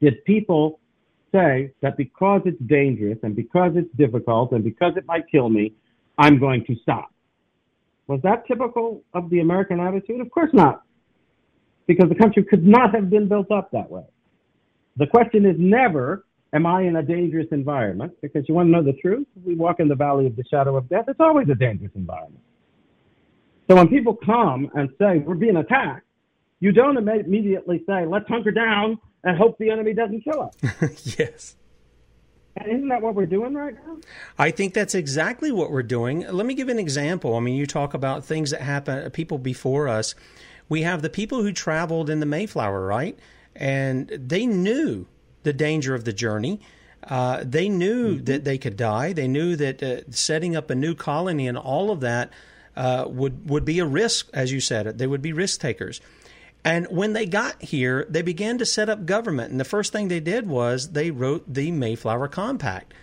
did 0.00 0.24
people 0.24 0.80
say 1.32 1.72
that 1.80 1.96
because 1.96 2.42
it's 2.44 2.60
dangerous 2.66 3.18
and 3.22 3.34
because 3.34 3.72
it's 3.74 3.92
difficult 3.96 4.52
and 4.52 4.62
because 4.62 4.92
it 4.96 5.06
might 5.06 5.24
kill 5.30 5.48
me, 5.48 5.72
I'm 6.18 6.38
going 6.38 6.64
to 6.66 6.76
stop? 6.82 7.12
Was 8.06 8.20
that 8.22 8.46
typical 8.46 9.02
of 9.14 9.30
the 9.30 9.40
American 9.40 9.80
attitude? 9.80 10.20
Of 10.20 10.30
course 10.30 10.50
not, 10.52 10.82
because 11.86 12.08
the 12.08 12.14
country 12.14 12.44
could 12.44 12.66
not 12.66 12.94
have 12.94 13.10
been 13.10 13.28
built 13.28 13.50
up 13.50 13.70
that 13.72 13.90
way. 13.90 14.04
The 14.96 15.06
question 15.06 15.46
is 15.46 15.56
never, 15.58 16.24
am 16.54 16.66
I 16.66 16.82
in 16.82 16.96
a 16.96 17.02
dangerous 17.02 17.48
environment? 17.50 18.14
Because 18.22 18.48
you 18.48 18.54
want 18.54 18.68
to 18.68 18.70
know 18.70 18.82
the 18.82 18.94
truth? 18.94 19.26
We 19.44 19.54
walk 19.56 19.80
in 19.80 19.88
the 19.88 19.96
valley 19.96 20.26
of 20.26 20.36
the 20.36 20.44
shadow 20.44 20.76
of 20.76 20.88
death. 20.88 21.04
It's 21.08 21.20
always 21.20 21.48
a 21.50 21.54
dangerous 21.54 21.92
environment. 21.94 22.42
So 23.68 23.76
when 23.76 23.88
people 23.88 24.14
come 24.14 24.70
and 24.74 24.88
say, 24.98 25.18
we're 25.18 25.34
being 25.34 25.56
attacked, 25.56 26.06
you 26.60 26.72
don't 26.72 26.96
immediately 26.96 27.82
say, 27.86 28.06
let's 28.06 28.28
hunker 28.28 28.52
down 28.52 28.98
and 29.24 29.36
hope 29.36 29.58
the 29.58 29.70
enemy 29.70 29.94
doesn't 29.94 30.22
kill 30.22 30.42
us. 30.42 30.54
yes. 31.18 31.56
And 32.56 32.70
isn't 32.70 32.88
that 32.88 33.02
what 33.02 33.14
we're 33.14 33.26
doing 33.26 33.54
right 33.54 33.74
now? 33.74 33.96
I 34.38 34.50
think 34.50 34.74
that's 34.74 34.94
exactly 34.94 35.50
what 35.50 35.72
we're 35.72 35.82
doing. 35.82 36.20
Let 36.30 36.46
me 36.46 36.54
give 36.54 36.68
an 36.68 36.78
example. 36.78 37.34
I 37.34 37.40
mean, 37.40 37.56
you 37.56 37.66
talk 37.66 37.94
about 37.94 38.24
things 38.24 38.50
that 38.50 38.60
happen, 38.60 39.10
people 39.10 39.38
before 39.38 39.88
us. 39.88 40.14
We 40.68 40.82
have 40.82 41.02
the 41.02 41.10
people 41.10 41.42
who 41.42 41.52
traveled 41.52 42.08
in 42.08 42.20
the 42.20 42.26
Mayflower, 42.26 42.86
right? 42.86 43.18
And 43.56 44.08
they 44.08 44.46
knew 44.46 45.06
the 45.44 45.52
danger 45.52 45.94
of 45.94 46.04
the 46.04 46.12
journey. 46.12 46.60
Uh, 47.02 47.42
they 47.44 47.68
knew 47.68 48.14
mm-hmm. 48.14 48.24
that 48.24 48.44
they 48.44 48.58
could 48.58 48.76
die. 48.76 49.12
They 49.12 49.28
knew 49.28 49.56
that 49.56 49.82
uh, 49.82 50.00
setting 50.10 50.56
up 50.56 50.70
a 50.70 50.74
new 50.74 50.94
colony 50.94 51.46
and 51.46 51.56
all 51.56 51.90
of 51.90 52.00
that 52.00 52.30
uh, 52.76 53.04
would 53.06 53.48
would 53.48 53.64
be 53.64 53.78
a 53.78 53.86
risk, 53.86 54.28
as 54.34 54.52
you 54.52 54.60
said. 54.60 54.86
It. 54.86 54.98
They 54.98 55.06
would 55.06 55.22
be 55.22 55.32
risk 55.32 55.60
takers. 55.60 56.00
And 56.64 56.86
when 56.86 57.12
they 57.12 57.26
got 57.26 57.62
here, 57.62 58.06
they 58.08 58.22
began 58.22 58.56
to 58.58 58.66
set 58.66 58.88
up 58.88 59.04
government. 59.04 59.50
And 59.50 59.60
the 59.60 59.64
first 59.64 59.92
thing 59.92 60.08
they 60.08 60.20
did 60.20 60.46
was 60.46 60.92
they 60.92 61.10
wrote 61.10 61.44
the 61.46 61.70
Mayflower 61.70 62.26
Compact. 62.26 62.94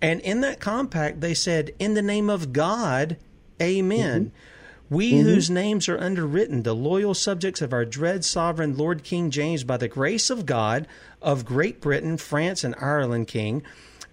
And 0.00 0.20
in 0.20 0.40
that 0.42 0.60
compact, 0.60 1.20
they 1.20 1.34
said, 1.34 1.72
In 1.80 1.94
the 1.94 2.02
name 2.02 2.30
of 2.30 2.52
God, 2.52 3.16
Amen. 3.60 4.26
Mm-hmm. 4.26 4.94
We 4.94 5.12
mm-hmm. 5.12 5.22
whose 5.28 5.50
names 5.50 5.88
are 5.88 5.98
underwritten, 5.98 6.62
the 6.62 6.74
loyal 6.74 7.12
subjects 7.12 7.60
of 7.60 7.72
our 7.72 7.84
dread 7.84 8.24
sovereign 8.24 8.76
Lord 8.76 9.04
King 9.04 9.30
James, 9.30 9.64
by 9.64 9.76
the 9.76 9.88
grace 9.88 10.30
of 10.30 10.46
God, 10.46 10.86
of 11.20 11.44
Great 11.44 11.80
Britain, 11.80 12.16
France, 12.16 12.64
and 12.64 12.74
Ireland 12.80 13.28
King, 13.28 13.62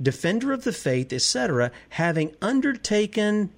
defender 0.02 0.52
of 0.52 0.64
the 0.64 0.74
faith, 0.74 1.14
etc., 1.14 1.72
having 1.90 2.36
undertaken 2.42 3.52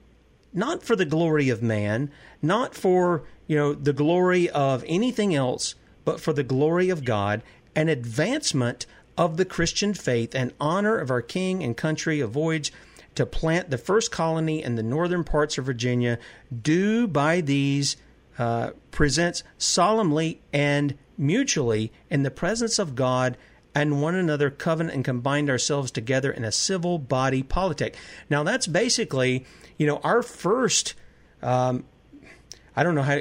not 0.53 0.83
for 0.83 0.95
the 0.95 1.05
glory 1.05 1.49
of 1.49 1.61
man, 1.61 2.09
not 2.41 2.75
for 2.75 3.23
you 3.47 3.55
know, 3.55 3.73
the 3.73 3.93
glory 3.93 4.49
of 4.49 4.83
anything 4.87 5.33
else 5.33 5.75
but 6.05 6.19
for 6.19 6.33
the 6.33 6.43
glory 6.43 6.89
of 6.89 7.05
God 7.05 7.41
and 7.75 7.89
advancement 7.89 8.85
of 9.17 9.37
the 9.37 9.45
Christian 9.45 9.93
faith 9.93 10.35
and 10.35 10.53
honor 10.59 10.97
of 10.97 11.09
our 11.09 11.21
king 11.21 11.63
and 11.63 11.75
country 11.75 12.19
avoids 12.19 12.71
to 13.15 13.25
plant 13.25 13.69
the 13.69 13.77
first 13.77 14.11
colony 14.11 14.63
in 14.63 14.75
the 14.75 14.83
northern 14.83 15.23
parts 15.23 15.57
of 15.57 15.65
Virginia, 15.65 16.19
do 16.61 17.07
by 17.07 17.41
these 17.41 17.97
uh, 18.37 18.71
presents 18.91 19.43
solemnly 19.57 20.41
and 20.53 20.97
mutually 21.17 21.91
in 22.09 22.23
the 22.23 22.31
presence 22.31 22.79
of 22.79 22.95
God 22.95 23.37
and 23.73 24.01
one 24.01 24.15
another 24.15 24.49
covenant 24.49 24.95
and 24.95 25.05
combined 25.05 25.49
ourselves 25.49 25.91
together 25.91 26.31
in 26.31 26.43
a 26.43 26.51
civil 26.51 26.97
body 26.97 27.43
politic. 27.43 27.95
Now 28.29 28.43
that's 28.43 28.67
basically, 28.67 29.45
you 29.77 29.85
know, 29.85 29.97
our 30.03 30.21
first 30.23 30.95
um, 31.41 31.85
I 32.77 32.83
don't 32.83 32.93
know 32.93 33.01
how 33.01 33.19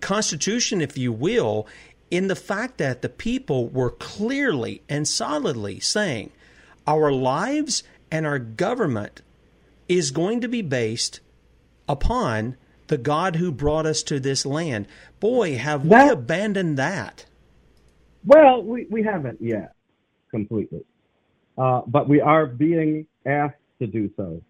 constitution, 0.00 0.80
if 0.80 0.98
you 0.98 1.12
will, 1.12 1.68
in 2.10 2.26
the 2.26 2.34
fact 2.34 2.78
that 2.78 3.00
the 3.00 3.08
people 3.08 3.68
were 3.68 3.90
clearly 3.90 4.82
and 4.88 5.06
solidly 5.06 5.78
saying 5.78 6.32
our 6.84 7.12
lives 7.12 7.84
and 8.10 8.26
our 8.26 8.40
government 8.40 9.22
is 9.88 10.10
going 10.10 10.40
to 10.40 10.48
be 10.48 10.62
based 10.62 11.20
upon 11.88 12.56
the 12.88 12.98
God 12.98 13.36
who 13.36 13.52
brought 13.52 13.86
us 13.86 14.02
to 14.04 14.20
this 14.20 14.44
land. 14.44 14.86
Boy, 15.20 15.56
have 15.56 15.88
that, 15.88 16.06
we 16.06 16.12
abandoned 16.12 16.78
that. 16.78 17.26
Well, 18.24 18.62
we, 18.62 18.86
we 18.90 19.02
haven't 19.02 19.40
yet 19.40 19.74
completely. 20.30 20.84
Uh, 21.56 21.82
but 21.86 22.08
we 22.08 22.20
are 22.20 22.46
being 22.46 23.06
asked 23.26 23.56
to 23.80 23.86
do 23.86 24.10
so 24.16 24.40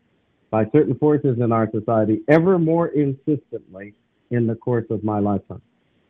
by 0.51 0.65
certain 0.73 0.97
forces 0.99 1.39
in 1.41 1.53
our 1.53 1.71
society 1.71 2.21
ever 2.29 2.59
more 2.59 2.89
insistently 2.89 3.95
in 4.31 4.47
the 4.47 4.55
course 4.55 4.87
of 4.91 5.05
my 5.05 5.19
lifetime. 5.19 5.63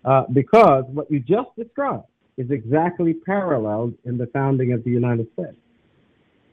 Uh, 0.05 0.25
because 0.33 0.85
what 0.89 1.11
you 1.11 1.21
just 1.21 1.49
described 1.57 2.05
is 2.37 2.51
exactly 2.51 3.15
paralleled 3.15 3.95
in 4.05 4.17
the 4.17 4.27
founding 4.29 4.73
of 4.73 4.85
the 4.85 4.91
United 4.91 5.27
States. 5.33 5.57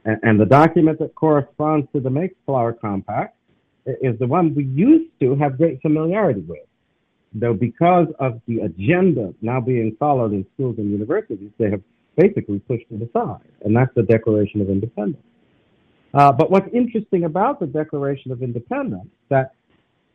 And, 0.03 0.19
and 0.23 0.39
the 0.39 0.45
document 0.45 0.99
that 0.99 1.15
corresponds 1.15 1.87
to 1.93 1.99
the 1.99 2.09
Mayflower 2.09 2.73
Compact 2.73 3.34
is 3.85 4.17
the 4.19 4.27
one 4.27 4.53
we 4.55 4.65
used 4.65 5.11
to 5.19 5.35
have 5.35 5.57
great 5.57 5.81
familiarity 5.81 6.41
with. 6.41 6.59
Though 7.33 7.53
because 7.53 8.07
of 8.19 8.41
the 8.47 8.59
agenda 8.61 9.33
now 9.41 9.59
being 9.59 9.95
followed 9.99 10.31
in 10.31 10.45
schools 10.53 10.75
and 10.77 10.89
universities, 10.89 11.51
they 11.57 11.69
have 11.69 11.81
basically 12.15 12.59
pushed 12.59 12.85
it 12.89 13.09
aside. 13.09 13.41
And 13.63 13.75
that's 13.75 13.93
the 13.95 14.03
Declaration 14.03 14.61
of 14.61 14.69
Independence. 14.69 15.23
Uh, 16.13 16.31
but 16.31 16.49
what's 16.49 16.69
interesting 16.73 17.25
about 17.25 17.59
the 17.59 17.67
Declaration 17.67 18.31
of 18.31 18.41
Independence 18.41 19.09
that 19.29 19.53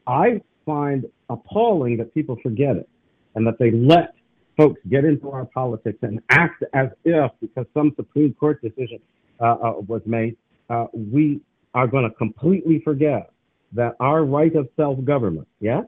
I 0.07 0.41
find 0.65 1.05
appalling 1.29 1.99
that 1.99 2.15
people 2.15 2.39
forget 2.43 2.77
it 2.77 2.89
and 3.35 3.47
that 3.47 3.59
they 3.59 3.71
let 3.71 4.15
folks 4.57 4.81
get 4.89 5.05
into 5.05 5.31
our 5.31 5.45
politics 5.45 5.99
and 6.03 6.21
act 6.31 6.65
as 6.73 6.89
if, 7.05 7.31
because 7.41 7.67
some 7.75 7.93
Supreme 7.97 8.35
Court 8.35 8.61
decision 8.63 8.99
uh, 9.41 9.45
uh, 9.45 9.73
was 9.87 10.03
made, 10.07 10.37
uh, 10.71 10.87
we 10.95 11.41
are 11.75 11.87
going 11.87 12.05
to 12.05 12.15
completely 12.17 12.81
forget 12.83 13.31
that 13.73 13.97
our 14.01 14.25
right 14.25 14.55
of 14.55 14.69
self 14.77 15.03
government, 15.05 15.49
yes, 15.61 15.85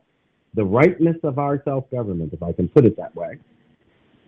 the 0.54 0.64
rightness 0.64 1.16
of 1.22 1.38
our 1.38 1.62
self 1.64 1.90
government, 1.90 2.32
if 2.32 2.42
I 2.42 2.52
can 2.52 2.68
put 2.68 2.84
it 2.84 2.96
that 2.96 3.14
way, 3.14 3.38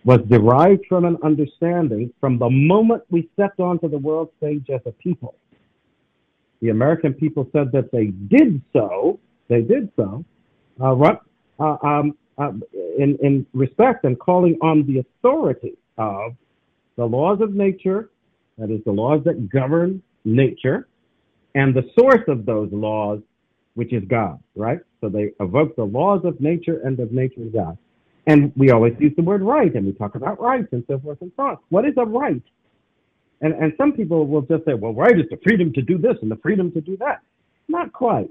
was 0.03 0.19
derived 0.29 0.85
from 0.87 1.05
an 1.05 1.17
understanding 1.23 2.13
from 2.19 2.37
the 2.37 2.49
moment 2.49 3.03
we 3.09 3.29
stepped 3.33 3.59
onto 3.59 3.89
the 3.89 3.97
world 3.97 4.29
stage 4.37 4.69
as 4.69 4.81
a 4.85 4.91
people. 4.91 5.35
The 6.61 6.69
American 6.69 7.13
people 7.13 7.49
said 7.51 7.71
that 7.73 7.91
they 7.91 8.07
did 8.07 8.61
so, 8.73 9.19
they 9.47 9.61
did 9.61 9.91
so 9.95 10.23
uh, 10.79 11.15
uh, 11.59 11.77
um, 11.83 12.17
uh, 12.37 12.51
in, 12.97 13.17
in 13.21 13.45
respect 13.53 14.03
and 14.03 14.19
calling 14.19 14.57
on 14.61 14.85
the 14.85 14.99
authority 14.99 15.77
of 15.97 16.35
the 16.97 17.05
laws 17.05 17.39
of 17.41 17.53
nature, 17.53 18.09
that 18.57 18.69
is, 18.69 18.81
the 18.85 18.91
laws 18.91 19.23
that 19.25 19.49
govern 19.49 20.01
nature, 20.23 20.87
and 21.55 21.73
the 21.73 21.89
source 21.97 22.23
of 22.27 22.45
those 22.45 22.69
laws, 22.71 23.19
which 23.75 23.93
is 23.93 24.03
God, 24.07 24.39
right? 24.55 24.79
So 25.01 25.09
they 25.09 25.31
evoke 25.39 25.75
the 25.75 25.83
laws 25.83 26.21
of 26.25 26.41
nature 26.41 26.81
and 26.83 26.99
of 26.99 27.11
nature's 27.11 27.53
God. 27.53 27.77
And 28.27 28.51
we 28.55 28.71
always 28.71 28.93
use 28.99 29.13
the 29.15 29.21
word 29.21 29.41
right, 29.41 29.73
and 29.73 29.85
we 29.85 29.93
talk 29.93 30.15
about 30.15 30.41
rights 30.41 30.69
and 30.71 30.83
so 30.87 30.99
forth 30.99 31.21
and 31.21 31.31
so 31.37 31.43
on. 31.43 31.57
What 31.69 31.85
is 31.85 31.93
a 31.97 32.05
right? 32.05 32.41
And, 33.41 33.53
and 33.53 33.73
some 33.77 33.91
people 33.93 34.25
will 34.25 34.41
just 34.41 34.65
say, 34.65 34.73
well, 34.73 34.93
right 34.93 35.17
is 35.17 35.25
the 35.29 35.37
freedom 35.43 35.71
to 35.73 35.81
do 35.81 35.97
this 35.97 36.15
and 36.21 36.31
the 36.31 36.37
freedom 36.37 36.71
to 36.71 36.81
do 36.81 36.97
that. 36.97 37.21
Not 37.67 37.93
quite 37.93 38.29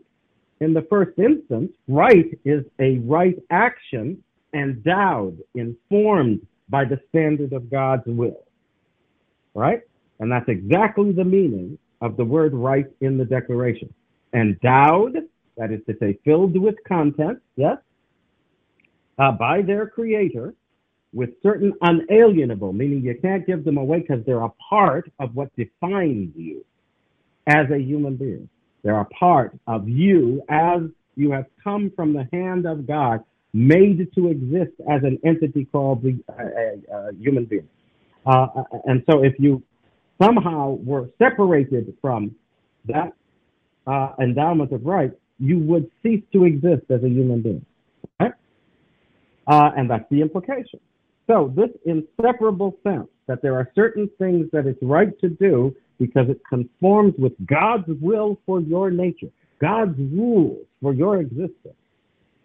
in 0.60 0.72
the 0.72 0.82
first 0.82 1.18
instance, 1.18 1.72
right 1.88 2.38
is 2.44 2.64
a 2.78 2.98
right 2.98 3.36
action 3.50 4.22
endowed, 4.54 5.38
informed 5.54 6.46
by 6.68 6.84
the 6.84 7.00
standard 7.08 7.52
of 7.52 7.70
God's 7.70 8.06
will. 8.06 8.44
Right? 9.54 9.82
And 10.20 10.30
that's 10.30 10.48
exactly 10.48 11.12
the 11.12 11.24
meaning 11.24 11.78
of 12.00 12.16
the 12.16 12.24
word 12.24 12.54
right 12.54 12.86
in 13.00 13.18
the 13.18 13.24
Declaration. 13.24 13.92
Endowed, 14.32 15.28
that 15.56 15.70
is 15.70 15.80
to 15.86 15.96
say, 16.00 16.18
filled 16.24 16.56
with 16.58 16.76
content, 16.86 17.40
yes, 17.56 17.78
uh, 19.18 19.32
by 19.32 19.62
their 19.62 19.86
Creator 19.86 20.54
with 21.12 21.30
certain 21.42 21.72
unalienable, 21.80 22.72
meaning 22.72 23.02
you 23.02 23.16
can't 23.22 23.46
give 23.46 23.64
them 23.64 23.78
away 23.78 24.00
because 24.00 24.24
they're 24.26 24.42
a 24.42 24.52
part 24.68 25.10
of 25.20 25.34
what 25.34 25.54
defines 25.56 26.32
you 26.36 26.64
as 27.46 27.70
a 27.70 27.78
human 27.78 28.16
being 28.16 28.48
They're 28.82 29.00
a 29.00 29.04
part 29.06 29.56
of 29.66 29.88
you 29.88 30.42
as 30.48 30.80
you 31.14 31.30
have 31.30 31.46
come 31.62 31.92
from 31.94 32.12
the 32.12 32.28
hand 32.32 32.66
of 32.66 32.86
God, 32.86 33.22
made 33.52 34.12
to 34.16 34.28
exist 34.30 34.72
as 34.90 35.02
an 35.04 35.18
entity 35.24 35.66
called 35.66 36.02
the 36.02 36.18
uh, 36.28 36.94
uh, 36.94 37.12
human 37.12 37.44
being. 37.44 37.68
Uh, 38.26 38.46
and 38.86 39.04
so 39.08 39.22
if 39.22 39.34
you 39.38 39.62
somehow 40.20 40.70
were 40.82 41.08
separated 41.18 41.94
from 42.00 42.34
that 42.86 43.12
uh, 43.86 44.12
endowment 44.20 44.72
of 44.72 44.84
rights, 44.84 45.14
you 45.38 45.58
would 45.58 45.90
cease 46.02 46.22
to 46.32 46.44
exist 46.44 46.84
as 46.90 47.02
a 47.02 47.08
human 47.08 47.42
being. 47.42 47.66
Right? 48.20 48.32
Uh, 49.46 49.70
and 49.76 49.90
that's 49.90 50.08
the 50.10 50.20
implication. 50.20 50.80
So, 51.26 51.52
this 51.56 51.70
inseparable 51.86 52.76
sense 52.82 53.08
that 53.26 53.40
there 53.40 53.54
are 53.54 53.70
certain 53.74 54.10
things 54.18 54.46
that 54.52 54.66
it's 54.66 54.82
right 54.82 55.18
to 55.20 55.28
do 55.28 55.74
because 55.98 56.28
it 56.28 56.40
conforms 56.48 57.14
with 57.18 57.32
God's 57.46 57.88
will 58.00 58.38
for 58.44 58.60
your 58.60 58.90
nature, 58.90 59.28
God's 59.60 59.98
rules 59.98 60.66
for 60.82 60.92
your 60.92 61.20
existence. 61.20 61.76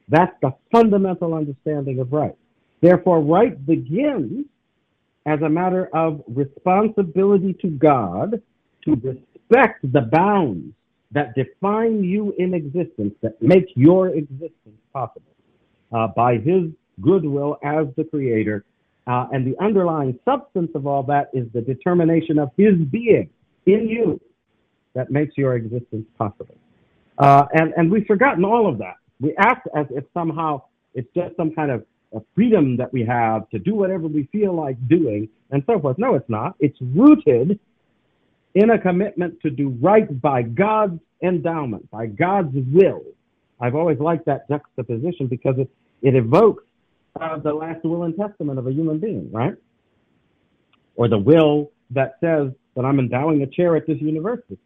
That's 0.08 0.34
the 0.42 0.52
fundamental 0.72 1.34
understanding 1.34 2.00
of 2.00 2.14
right. 2.14 2.36
Therefore, 2.82 3.22
right 3.22 3.66
begins 3.66 4.46
as 5.26 5.42
a 5.42 5.50
matter 5.50 5.90
of 5.94 6.24
responsibility 6.28 7.54
to 7.62 7.68
God 7.68 8.42
to 8.86 8.92
respect 8.96 9.80
the 9.84 10.02
bounds 10.02 10.74
that 11.12 11.36
define 11.36 12.04
you 12.04 12.34
in 12.38 12.54
existence, 12.54 13.14
that 13.22 13.42
make 13.42 13.66
your 13.76 14.10
existence 14.10 14.80
possible 14.94 15.34
uh, 15.92 16.08
by 16.08 16.38
His 16.38 16.70
goodwill 17.02 17.58
as 17.64 17.88
the 17.98 18.04
Creator. 18.04 18.66
Uh, 19.08 19.26
and 19.32 19.46
the 19.46 19.60
underlying 19.64 20.20
substance 20.24 20.70
of 20.76 20.86
all 20.86 21.02
that 21.02 21.32
is 21.34 21.48
the 21.54 21.62
determination 21.62 22.38
of 22.38 22.52
His 22.58 22.76
being 22.92 23.30
in 23.66 23.88
you 23.88 24.20
that 24.94 25.10
makes 25.10 25.38
your 25.38 25.56
existence 25.56 26.06
possible. 26.18 26.56
Uh, 27.18 27.46
and, 27.54 27.74
and 27.76 27.92
we've 27.92 28.06
forgotten 28.06 28.46
all 28.46 28.68
of 28.68 28.78
that. 28.78 28.96
We 29.20 29.36
act 29.38 29.68
as 29.76 29.86
if 29.90 30.06
somehow 30.14 30.62
it's 30.94 31.10
just 31.16 31.36
some 31.36 31.52
kind 31.52 31.72
of 31.72 31.86
a 32.14 32.22
freedom 32.34 32.78
that 32.78 32.92
we 32.92 33.04
have 33.06 33.50
to 33.50 33.60
do 33.60 33.76
whatever 33.76 34.08
we 34.08 34.28
feel 34.32 34.54
like 34.54 34.76
doing 34.88 35.30
and 35.52 35.64
so 35.68 35.80
forth. 35.80 35.98
No, 35.98 36.16
it's 36.16 36.30
not. 36.30 36.56
It's 36.60 36.78
rooted 36.82 37.60
in 38.56 38.72
a 38.72 38.80
commitment 38.80 39.40
to 39.42 39.50
do 39.50 39.70
right 39.82 40.22
by 40.22 40.42
God's 40.42 41.00
endowment, 41.22 41.90
by 41.92 42.08
God's 42.08 42.56
will. 42.72 43.04
I've 43.60 43.76
always 43.76 44.00
liked 44.00 44.26
that 44.26 44.48
juxtaposition 44.48 45.28
because 45.28 45.56
it, 45.58 45.70
it 46.02 46.16
evokes 46.16 46.64
uh, 47.20 47.38
the 47.38 47.54
last 47.54 47.84
will 47.84 48.04
and 48.04 48.16
testament 48.16 48.58
of 48.58 48.68
a 48.68 48.72
human 48.72 49.00
being, 49.00 49.32
right? 49.32 49.56
Or 50.96 51.08
the 51.08 51.18
will 51.18 51.72
that 51.92 52.18
says 52.22 52.52
that 52.76 52.86
I'm 52.86 53.00
endowing 53.00 53.42
a 53.42 53.48
chair 53.48 53.76
at 53.76 53.86
this 53.88 54.00
university. 54.00 54.58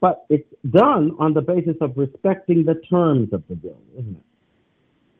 But 0.00 0.24
it's 0.28 0.48
done 0.70 1.12
on 1.18 1.32
the 1.32 1.42
basis 1.42 1.76
of 1.80 1.92
respecting 1.96 2.64
the 2.64 2.74
terms 2.90 3.32
of 3.32 3.42
the 3.48 3.54
will, 3.62 3.78
isn't 3.98 4.16
it? 4.16 4.22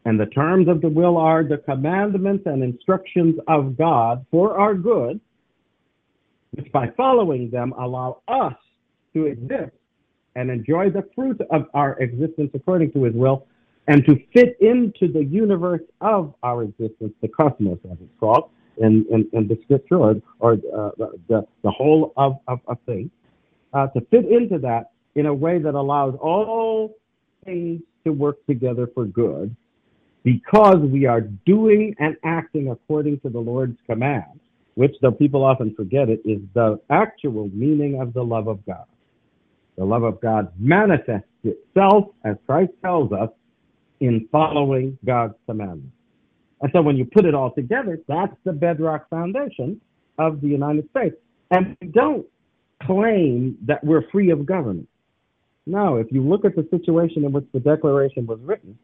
And 0.04 0.18
the 0.18 0.26
terms 0.26 0.66
of 0.68 0.80
the 0.80 0.88
will 0.88 1.16
are 1.16 1.44
the 1.44 1.58
commandments 1.58 2.44
and 2.46 2.62
instructions 2.62 3.38
of 3.46 3.76
God 3.76 4.26
for 4.30 4.58
our 4.58 4.74
good, 4.74 5.20
which 6.52 6.70
by 6.72 6.88
following 6.96 7.50
them 7.50 7.72
allow 7.78 8.22
us 8.28 8.54
to 9.14 9.26
exist 9.26 9.72
and 10.34 10.50
enjoy 10.50 10.90
the 10.90 11.06
fruit 11.14 11.40
of 11.50 11.66
our 11.74 11.98
existence 11.98 12.50
according 12.54 12.92
to 12.92 13.04
his 13.04 13.14
will 13.14 13.46
and 13.88 14.04
to 14.06 14.16
fit 14.32 14.56
into 14.60 15.12
the 15.12 15.24
universe 15.24 15.82
of 16.00 16.34
our 16.42 16.62
existence, 16.62 17.12
the 17.20 17.28
cosmos, 17.28 17.78
as 17.90 17.98
it's 18.00 18.18
called 18.20 18.50
in, 18.78 19.04
in, 19.10 19.28
in 19.32 19.48
the 19.48 19.58
scripture, 19.64 19.96
or, 19.96 20.14
or 20.38 20.52
uh, 20.52 20.90
the, 21.28 21.46
the 21.62 21.70
whole 21.70 22.12
of, 22.16 22.38
of, 22.48 22.60
of 22.66 22.78
things, 22.86 23.10
uh, 23.74 23.86
to 23.88 24.00
fit 24.10 24.24
into 24.26 24.58
that 24.58 24.92
in 25.14 25.26
a 25.26 25.34
way 25.34 25.58
that 25.58 25.74
allows 25.74 26.14
all 26.20 26.96
things 27.44 27.82
to 28.04 28.12
work 28.12 28.44
together 28.46 28.88
for 28.94 29.04
good 29.04 29.54
because 30.22 30.78
we 30.78 31.06
are 31.06 31.20
doing 31.20 31.94
and 31.98 32.16
acting 32.24 32.70
according 32.70 33.18
to 33.20 33.28
the 33.28 33.38
Lord's 33.38 33.76
command, 33.86 34.40
which, 34.74 34.94
though 35.02 35.12
people 35.12 35.44
often 35.44 35.74
forget 35.74 36.08
it, 36.08 36.20
is 36.24 36.40
the 36.54 36.80
actual 36.90 37.50
meaning 37.52 38.00
of 38.00 38.12
the 38.14 38.22
love 38.22 38.48
of 38.48 38.64
God. 38.66 38.84
The 39.76 39.84
love 39.84 40.02
of 40.02 40.20
God 40.20 40.52
manifests 40.58 41.28
itself, 41.44 42.06
as 42.24 42.36
Christ 42.46 42.72
tells 42.82 43.12
us, 43.12 43.30
in 44.00 44.28
following 44.32 44.98
God's 45.04 45.34
commandments. 45.46 45.92
And 46.60 46.70
so 46.72 46.82
when 46.82 46.96
you 46.96 47.04
put 47.04 47.24
it 47.24 47.34
all 47.34 47.52
together, 47.52 48.00
that's 48.08 48.34
the 48.44 48.52
bedrock 48.52 49.08
foundation 49.10 49.80
of 50.18 50.40
the 50.40 50.48
United 50.48 50.88
States. 50.90 51.16
And 51.50 51.76
we 51.80 51.88
don't 51.88 52.26
claim 52.82 53.58
that 53.66 53.82
we're 53.84 54.08
free 54.10 54.30
of 54.30 54.46
government. 54.46 54.88
No, 55.66 55.96
if 55.96 56.10
you 56.10 56.22
look 56.22 56.44
at 56.44 56.56
the 56.56 56.66
situation 56.70 57.24
in 57.24 57.32
which 57.32 57.44
the 57.52 57.60
Declaration 57.60 58.26
was 58.26 58.40
written, 58.40 58.76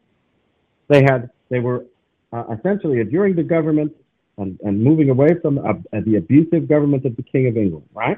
they 0.87 1.01
had 1.01 1.29
they 1.49 1.59
were 1.59 1.85
uh, 2.31 2.43
essentially 2.57 2.99
adjuring 3.01 3.35
the 3.35 3.43
government 3.43 3.93
and, 4.39 4.59
and 4.63 4.81
moving 4.81 5.09
away 5.09 5.29
from 5.41 5.59
uh, 5.59 5.73
the 6.05 6.15
abusive 6.15 6.67
government 6.67 7.05
of 7.05 7.15
the 7.15 7.23
King 7.23 7.47
of 7.47 7.57
England, 7.57 7.85
right? 7.93 8.17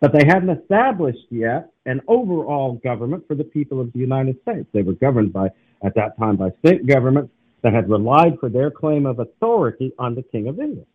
But 0.00 0.12
they 0.12 0.24
hadn't 0.26 0.50
established 0.50 1.26
yet 1.30 1.70
an 1.86 2.02
overall 2.06 2.74
government 2.84 3.26
for 3.26 3.34
the 3.34 3.44
people 3.44 3.80
of 3.80 3.92
the 3.92 3.98
United 3.98 4.40
States. 4.42 4.68
They 4.72 4.82
were 4.82 4.92
governed 4.92 5.32
by, 5.32 5.48
at 5.82 5.94
that 5.94 6.18
time, 6.18 6.36
by 6.36 6.50
state 6.64 6.86
governments 6.86 7.32
that 7.62 7.72
had 7.72 7.88
relied 7.88 8.38
for 8.38 8.48
their 8.48 8.70
claim 8.70 9.06
of 9.06 9.18
authority 9.18 9.92
on 9.98 10.14
the 10.14 10.22
King 10.22 10.48
of 10.48 10.60
England. 10.60 10.86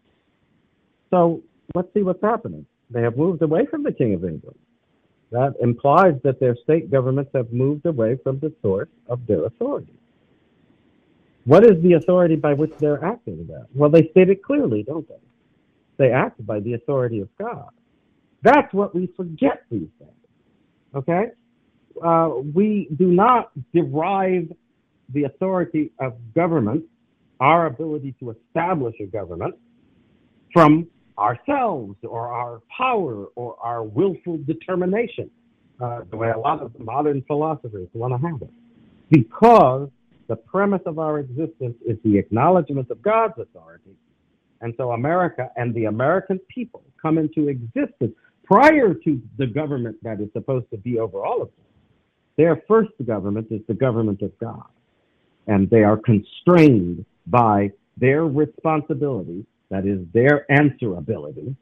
So 1.10 1.42
let's 1.76 1.92
see 1.94 2.04
what's 2.04 2.22
happening. 2.22 2.66
They 2.92 3.02
have 3.02 3.18
moved 3.18 3.42
away 3.42 3.66
from 3.66 3.84
the 3.84 3.92
King 3.92 4.14
of 4.14 4.24
England. 4.24 4.58
That 5.32 5.56
implies 5.62 6.16
that 6.24 6.40
their 6.40 6.56
state 6.64 6.92
governments 6.92 7.32
have 7.34 7.52
moved 7.52 7.86
away 7.86 8.18
from 8.24 8.40
the 8.40 8.54
source 8.62 8.90
of 9.08 9.26
their 9.28 9.46
authority. 9.46 9.94
What 11.46 11.64
is 11.66 11.82
the 11.82 11.94
authority 11.94 12.36
by 12.36 12.54
which 12.54 12.72
they're 12.80 13.04
acting? 13.04 13.50
Well, 13.74 13.90
they 13.90 14.10
state 14.12 14.30
it 14.30 14.44
clearly, 14.44 14.84
don't 14.84 15.08
they? 15.08 15.16
They 15.98 16.12
act 16.12 16.46
by 16.46 16.60
the 16.60 16.74
authority 16.74 17.20
of 17.20 17.30
God. 17.38 17.70
That's 18.44 18.72
what 18.74 18.96
we 18.96 19.08
forget 19.16 19.64
these 19.70 19.90
days. 20.00 20.10
Okay? 20.96 21.26
Uh, 22.04 22.30
we 22.54 22.88
do 22.96 23.08
not 23.08 23.52
derive 23.74 24.52
the 25.14 25.24
authority 25.24 25.92
of 26.00 26.14
government, 26.34 26.84
our 27.40 27.66
ability 27.66 28.16
to 28.20 28.32
establish 28.32 28.96
a 29.02 29.06
government, 29.06 29.56
from 30.54 30.88
ourselves 31.18 31.96
or 32.04 32.28
our 32.28 32.62
power 32.76 33.26
or 33.36 33.58
our 33.62 33.84
willful 33.84 34.40
determination, 34.46 35.30
uh, 35.80 36.02
the 36.10 36.18
way 36.18 36.30
a 36.30 36.38
lot 36.38 36.62
of 36.62 36.78
modern 36.80 37.22
philosophers 37.28 37.88
want 37.94 38.14
to 38.14 38.28
have 38.28 38.42
it. 38.42 38.52
Because 39.10 39.90
the 40.32 40.38
premise 40.38 40.82
of 40.86 40.98
our 40.98 41.20
existence 41.20 41.76
is 41.86 41.98
the 42.06 42.18
acknowledgement 42.18 42.90
of 42.90 43.02
God's 43.02 43.34
authority. 43.38 43.92
And 44.62 44.74
so 44.78 44.94
America 44.94 45.50
and 45.58 45.76
the 45.76 45.86
American 45.86 46.40
people 46.48 46.82
come 47.02 47.18
into 47.18 47.50
existence 47.50 48.14
prior 48.46 48.94
to 48.94 49.22
the 49.38 49.46
government 49.46 49.98
that 50.04 50.22
is 50.22 50.30
supposed 50.32 50.70
to 50.70 50.78
be 50.78 51.00
over 51.00 51.26
all 51.26 51.42
of 51.42 51.50
them. 51.50 51.66
Their 52.38 52.64
first 52.66 52.92
government 53.06 53.48
is 53.52 53.60
the 53.68 53.74
government 53.74 54.22
of 54.22 54.32
God. 54.40 54.64
And 55.48 55.70
they 55.70 55.84
are 55.84 55.98
constrained 55.98 57.04
by 57.28 57.74
their 57.98 58.24
responsibility, 58.24 59.46
that 59.70 59.86
is, 59.86 60.00
their 60.14 60.46
answerability 60.50 61.54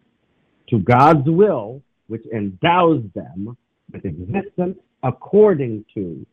to 0.69 0.77
God's 0.77 1.27
will, 1.27 1.81
which 2.05 2.25
endows 2.31 3.03
them 3.15 3.57
with 3.91 4.05
existence 4.05 4.77
according 5.01 5.85
to 5.95 6.23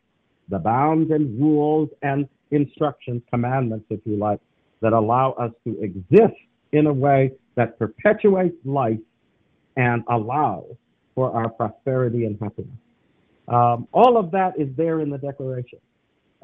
the 0.49 0.59
bounds 0.59 1.11
and 1.11 1.41
rules 1.41 1.89
and 2.03 2.29
instructions, 2.51 3.23
commandments, 3.31 3.87
if 3.91 4.01
you 4.05 4.17
like, 4.17 4.41
that 4.81 4.93
allow 4.93 5.33
us 5.33 5.51
to 5.65 5.81
exist 5.83 6.37
in 6.73 6.87
a 6.87 6.93
way 6.93 7.33
that 7.57 7.79
perpetuates 7.79 8.57
life 8.65 8.99
and 9.77 10.03
allows 10.09 10.75
for 11.15 11.33
our 11.33 11.49
prosperity 11.49 12.27
and 12.27 12.39
happiness. 12.41 12.77
Um, 13.49 13.89
all 13.93 14.17
of 14.17 14.31
that 14.33 14.59
is 14.59 14.69
there 14.77 15.01
in 15.01 15.11
the 15.11 15.19
Declaration. 15.19 15.79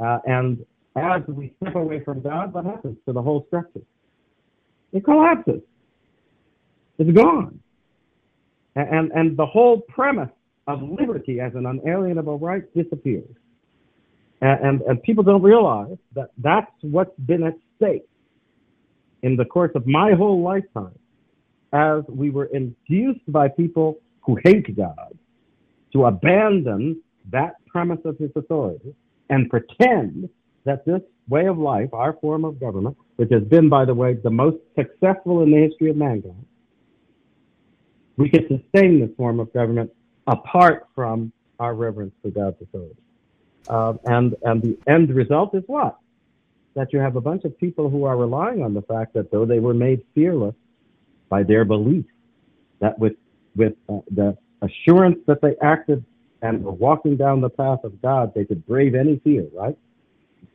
Uh, 0.02 0.18
and 0.26 0.64
as 0.96 1.22
we 1.28 1.54
step 1.60 1.74
away 1.74 2.02
from 2.04 2.22
God, 2.22 2.52
what 2.52 2.64
happens 2.64 2.96
to 3.06 3.12
the 3.12 3.22
whole 3.22 3.44
structure? 3.48 3.82
It 4.92 5.04
collapses. 5.04 5.62
It's 6.98 7.10
gone. 7.10 7.60
And, 8.74 9.10
and 9.12 9.36
the 9.36 9.46
whole 9.46 9.80
premise 9.80 10.30
of 10.66 10.82
liberty 10.82 11.40
as 11.40 11.54
an 11.54 11.66
unalienable 11.66 12.38
right 12.38 12.62
disappears. 12.74 13.34
And, 14.42 14.60
and, 14.66 14.80
and 14.82 15.02
people 15.02 15.24
don't 15.24 15.42
realize 15.42 15.96
that 16.14 16.30
that's 16.38 16.70
what's 16.82 17.18
been 17.20 17.44
at 17.44 17.54
stake 17.76 18.04
in 19.22 19.36
the 19.36 19.44
course 19.44 19.70
of 19.76 19.86
my 19.86 20.12
whole 20.12 20.42
lifetime 20.42 20.98
as 21.72 22.02
we 22.08 22.30
were 22.30 22.46
induced 22.46 23.20
by 23.28 23.48
people 23.48 24.00
who 24.20 24.36
hate 24.44 24.76
God 24.76 25.16
to 25.92 26.06
abandon 26.06 27.00
that 27.30 27.54
premise 27.66 28.00
of 28.04 28.18
his 28.18 28.30
authority 28.34 28.94
and 29.30 29.48
pretend 29.48 30.28
that 30.64 30.84
this 30.84 31.00
way 31.28 31.46
of 31.46 31.56
life, 31.56 31.88
our 31.92 32.14
form 32.14 32.44
of 32.44 32.58
government, 32.58 32.96
which 33.16 33.30
has 33.30 33.44
been, 33.44 33.68
by 33.68 33.84
the 33.84 33.94
way, 33.94 34.14
the 34.14 34.30
most 34.30 34.56
successful 34.76 35.42
in 35.42 35.52
the 35.52 35.56
history 35.56 35.90
of 35.90 35.96
mankind, 35.96 36.44
we 38.16 38.28
can 38.28 38.42
sustain 38.48 39.00
this 39.00 39.10
form 39.16 39.38
of 39.40 39.52
government 39.52 39.90
apart 40.26 40.88
from 40.94 41.32
our 41.60 41.74
reverence 41.74 42.12
for 42.22 42.30
God's 42.30 42.60
authority. 42.60 42.96
Uh, 43.68 43.94
and, 44.04 44.34
and 44.42 44.62
the 44.62 44.78
end 44.86 45.14
result 45.14 45.54
is 45.54 45.62
what? 45.66 45.98
That 46.74 46.92
you 46.92 46.98
have 46.98 47.16
a 47.16 47.20
bunch 47.20 47.44
of 47.44 47.56
people 47.58 47.90
who 47.90 48.04
are 48.04 48.16
relying 48.16 48.62
on 48.62 48.74
the 48.74 48.82
fact 48.82 49.14
that 49.14 49.30
though 49.30 49.44
they 49.44 49.58
were 49.58 49.74
made 49.74 50.02
fearless 50.14 50.54
by 51.28 51.42
their 51.42 51.64
belief, 51.64 52.04
that 52.80 52.98
with, 52.98 53.14
with 53.54 53.74
uh, 53.88 53.98
the 54.10 54.36
assurance 54.62 55.18
that 55.26 55.40
they 55.40 55.54
acted 55.62 56.04
and 56.42 56.64
were 56.64 56.72
walking 56.72 57.16
down 57.16 57.40
the 57.40 57.50
path 57.50 57.84
of 57.84 58.00
God, 58.02 58.32
they 58.34 58.44
could 58.44 58.66
brave 58.66 58.94
any 58.94 59.20
fear, 59.22 59.46
right? 59.54 59.76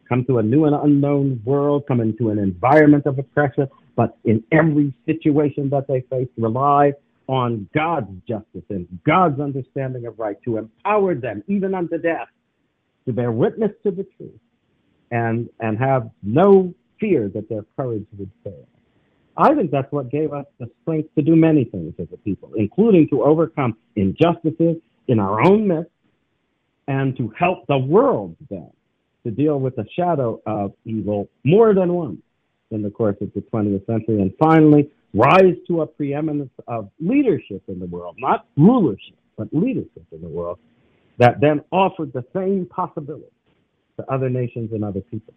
Come 0.09 0.25
to 0.25 0.39
a 0.39 0.43
new 0.43 0.65
and 0.65 0.75
unknown 0.75 1.41
world, 1.45 1.85
come 1.87 2.01
into 2.01 2.29
an 2.29 2.39
environment 2.39 3.05
of 3.05 3.19
oppression, 3.19 3.67
but 3.95 4.17
in 4.25 4.43
every 4.51 4.93
situation 5.05 5.69
that 5.69 5.87
they 5.87 6.01
face, 6.01 6.29
rely 6.37 6.93
on 7.27 7.67
God's 7.75 8.11
justice 8.27 8.63
and 8.69 8.87
God's 9.05 9.39
understanding 9.39 10.05
of 10.05 10.17
right 10.17 10.41
to 10.43 10.57
empower 10.57 11.15
them, 11.15 11.43
even 11.47 11.73
unto 11.73 11.97
death, 11.97 12.27
to 13.07 13.13
bear 13.13 13.31
witness 13.31 13.71
to 13.83 13.91
the 13.91 14.05
truth 14.17 14.39
and, 15.11 15.49
and 15.59 15.79
have 15.79 16.11
no 16.21 16.73
fear 16.99 17.29
that 17.29 17.49
their 17.49 17.65
courage 17.75 18.05
would 18.17 18.29
fail. 18.43 18.67
I 19.37 19.53
think 19.55 19.71
that's 19.71 19.91
what 19.91 20.11
gave 20.11 20.33
us 20.33 20.45
the 20.59 20.69
strength 20.81 21.13
to 21.15 21.21
do 21.21 21.35
many 21.35 21.63
things 21.63 21.93
as 21.99 22.07
a 22.13 22.17
people, 22.17 22.51
including 22.55 23.07
to 23.09 23.23
overcome 23.23 23.77
injustices 23.95 24.77
in 25.07 25.19
our 25.19 25.41
own 25.45 25.67
midst 25.67 25.91
and 26.87 27.15
to 27.17 27.31
help 27.37 27.65
the 27.67 27.77
world 27.77 28.35
then 28.49 28.69
to 29.23 29.31
deal 29.31 29.59
with 29.59 29.75
the 29.75 29.85
shadow 29.95 30.41
of 30.45 30.73
evil 30.85 31.29
more 31.43 31.73
than 31.73 31.93
once 31.93 32.21
in 32.71 32.81
the 32.81 32.89
course 32.89 33.15
of 33.21 33.31
the 33.33 33.41
20th 33.41 33.85
century. 33.85 34.21
And 34.21 34.33
finally, 34.39 34.89
rise 35.13 35.55
to 35.67 35.81
a 35.81 35.87
preeminence 35.87 36.51
of 36.67 36.89
leadership 36.99 37.63
in 37.67 37.79
the 37.79 37.85
world, 37.85 38.15
not 38.19 38.47
rulership, 38.57 39.15
but 39.37 39.47
leadership 39.51 40.05
in 40.11 40.21
the 40.21 40.27
world, 40.27 40.59
that 41.17 41.39
then 41.41 41.61
offered 41.71 42.13
the 42.13 42.23
same 42.33 42.65
possibility 42.65 43.31
to 43.97 44.11
other 44.11 44.29
nations 44.29 44.71
and 44.71 44.83
other 44.83 45.01
people. 45.01 45.33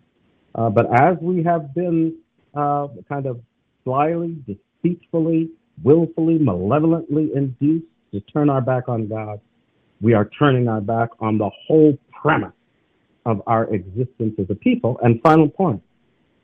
Uh, 0.55 0.69
but 0.69 0.87
as 0.93 1.17
we 1.21 1.43
have 1.43 1.75
been 1.75 2.17
uh, 2.55 2.89
kind 3.09 3.27
of 3.27 3.41
slyly, 3.85 4.37
deceitfully, 4.47 5.51
willfully, 5.83 6.39
malevolently 6.39 7.31
induced 7.35 7.87
to 8.13 8.21
turn 8.21 8.51
our 8.51 8.61
back 8.61 8.89
on 8.89 9.09
God, 9.09 9.41
we 10.01 10.15
are 10.15 10.29
turning 10.39 10.69
our 10.69 10.81
back 10.81 11.11
on 11.21 11.39
the 11.39 11.51
whole 11.67 11.97
premise 12.21 12.53
of 13.27 13.43
our 13.47 13.73
existence 13.73 14.35
as 14.39 14.47
a 14.51 14.55
people. 14.55 14.99
And 15.03 15.21
final 15.23 15.49
point, 15.49 15.83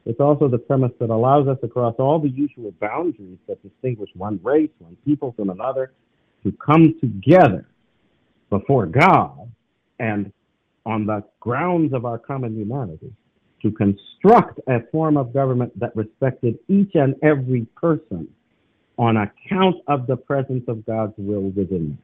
it's 0.04 0.20
also 0.20 0.46
the 0.46 0.58
premise 0.58 0.92
that 1.00 1.10
allows 1.10 1.48
us 1.48 1.58
across 1.62 1.94
all 1.98 2.20
the 2.20 2.28
usual 2.28 2.72
boundaries 2.80 3.38
that 3.48 3.62
distinguish 3.62 4.10
one 4.14 4.38
race, 4.42 4.70
one 4.78 4.96
people 5.04 5.32
from 5.36 5.50
another, 5.50 5.92
to 6.44 6.52
come 6.64 6.94
together 7.00 7.66
before 8.50 8.86
God 8.86 9.50
and 9.98 10.32
on 10.84 11.06
the 11.06 11.24
grounds 11.40 11.92
of 11.92 12.04
our 12.04 12.18
common 12.18 12.56
humanity 12.56 13.12
to 13.62 13.70
construct 13.72 14.60
a 14.68 14.80
form 14.92 15.16
of 15.16 15.32
government 15.32 15.78
that 15.78 15.94
respected 15.96 16.58
each 16.68 16.92
and 16.94 17.16
every 17.22 17.66
person 17.76 18.28
on 18.98 19.16
account 19.16 19.76
of 19.88 20.06
the 20.06 20.16
presence 20.16 20.64
of 20.68 20.84
God's 20.86 21.14
will 21.16 21.50
within 21.50 21.88
them. 21.90 21.98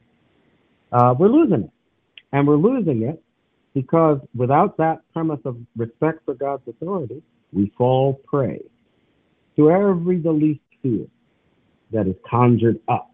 Uh, 0.91 1.15
we're 1.17 1.29
losing 1.29 1.63
it. 1.63 1.71
And 2.33 2.47
we're 2.47 2.57
losing 2.57 3.03
it 3.03 3.21
because 3.73 4.19
without 4.35 4.77
that 4.77 5.01
premise 5.13 5.39
of 5.45 5.57
respect 5.75 6.19
for 6.25 6.33
God's 6.33 6.67
authority, 6.67 7.21
we 7.51 7.71
fall 7.77 8.19
prey 8.25 8.59
to 9.55 9.71
every 9.71 10.17
the 10.17 10.31
least 10.31 10.61
fear 10.81 11.05
that 11.91 12.07
is 12.07 12.15
conjured 12.29 12.79
up 12.87 13.12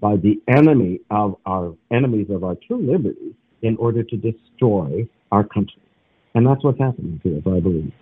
by 0.00 0.16
the 0.16 0.40
enemy 0.48 1.00
of 1.10 1.36
our 1.46 1.74
enemies 1.90 2.28
of 2.30 2.44
our 2.44 2.56
true 2.66 2.78
liberty 2.78 3.34
in 3.62 3.76
order 3.76 4.02
to 4.02 4.16
destroy 4.16 5.06
our 5.30 5.44
country. 5.44 5.82
And 6.34 6.46
that's 6.46 6.62
what's 6.64 6.78
happening 6.78 7.20
to 7.22 7.38
us, 7.38 7.42
I 7.46 7.60
believe. 7.60 7.92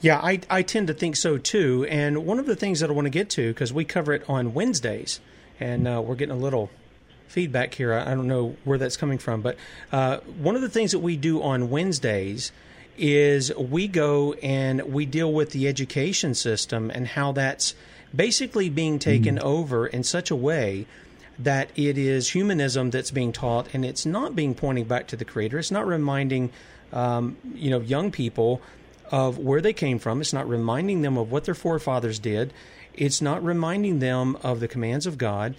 Yeah, 0.00 0.18
I, 0.18 0.40
I 0.48 0.62
tend 0.62 0.86
to 0.86 0.94
think 0.94 1.16
so 1.16 1.36
too. 1.36 1.86
And 1.90 2.24
one 2.24 2.38
of 2.38 2.46
the 2.46 2.56
things 2.56 2.80
that 2.80 2.88
I 2.88 2.92
want 2.92 3.06
to 3.06 3.10
get 3.10 3.28
to, 3.30 3.52
because 3.52 3.72
we 3.72 3.84
cover 3.84 4.12
it 4.12 4.28
on 4.28 4.54
Wednesdays, 4.54 5.20
and 5.58 5.86
uh, 5.86 6.02
we're 6.04 6.14
getting 6.14 6.34
a 6.34 6.38
little 6.38 6.70
feedback 7.28 7.74
here. 7.74 7.92
I, 7.92 8.12
I, 8.12 8.14
don't 8.14 8.26
know 8.26 8.56
where 8.64 8.78
that's 8.78 8.96
coming 8.96 9.18
from, 9.18 9.42
but 9.42 9.56
uh, 9.92 10.18
one 10.38 10.56
of 10.56 10.62
the 10.62 10.68
things 10.70 10.92
that 10.92 11.00
we 11.00 11.16
do 11.16 11.42
on 11.42 11.70
Wednesdays 11.70 12.50
is 12.96 13.54
we 13.56 13.88
go 13.88 14.32
and 14.34 14.82
we 14.82 15.06
deal 15.06 15.32
with 15.32 15.50
the 15.50 15.68
education 15.68 16.34
system 16.34 16.90
and 16.90 17.06
how 17.08 17.32
that's 17.32 17.74
basically 18.14 18.68
being 18.68 18.98
taken 18.98 19.36
mm. 19.36 19.42
over 19.42 19.86
in 19.86 20.02
such 20.02 20.30
a 20.30 20.36
way 20.36 20.86
that 21.42 21.70
it 21.76 21.96
is 21.96 22.30
humanism 22.30 22.90
that's 22.90 23.10
being 23.10 23.32
taught 23.32 23.74
and 23.74 23.84
it's 23.84 24.04
not 24.04 24.36
being 24.36 24.54
pointing 24.54 24.84
back 24.84 25.06
to 25.08 25.16
the 25.16 25.24
creator. 25.24 25.58
It's 25.58 25.70
not 25.70 25.86
reminding 25.86 26.50
um, 26.92 27.36
you 27.54 27.70
know 27.70 27.80
young 27.80 28.10
people 28.10 28.60
of 29.10 29.38
where 29.38 29.60
they 29.60 29.72
came 29.72 29.98
from. 29.98 30.20
It's 30.20 30.32
not 30.32 30.48
reminding 30.48 31.02
them 31.02 31.16
of 31.16 31.30
what 31.30 31.44
their 31.44 31.54
forefathers 31.54 32.18
did. 32.18 32.52
It's 32.94 33.20
not 33.20 33.42
reminding 33.42 33.98
them 33.98 34.36
of 34.42 34.60
the 34.60 34.68
commands 34.68 35.06
of 35.06 35.18
god. 35.18 35.54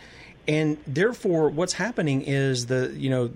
And 0.48 0.78
therefore 0.88 1.50
what's 1.50 1.74
happening 1.74 2.24
is 2.24 2.68
the 2.68 2.94
you 2.96 3.10
know 3.10 3.32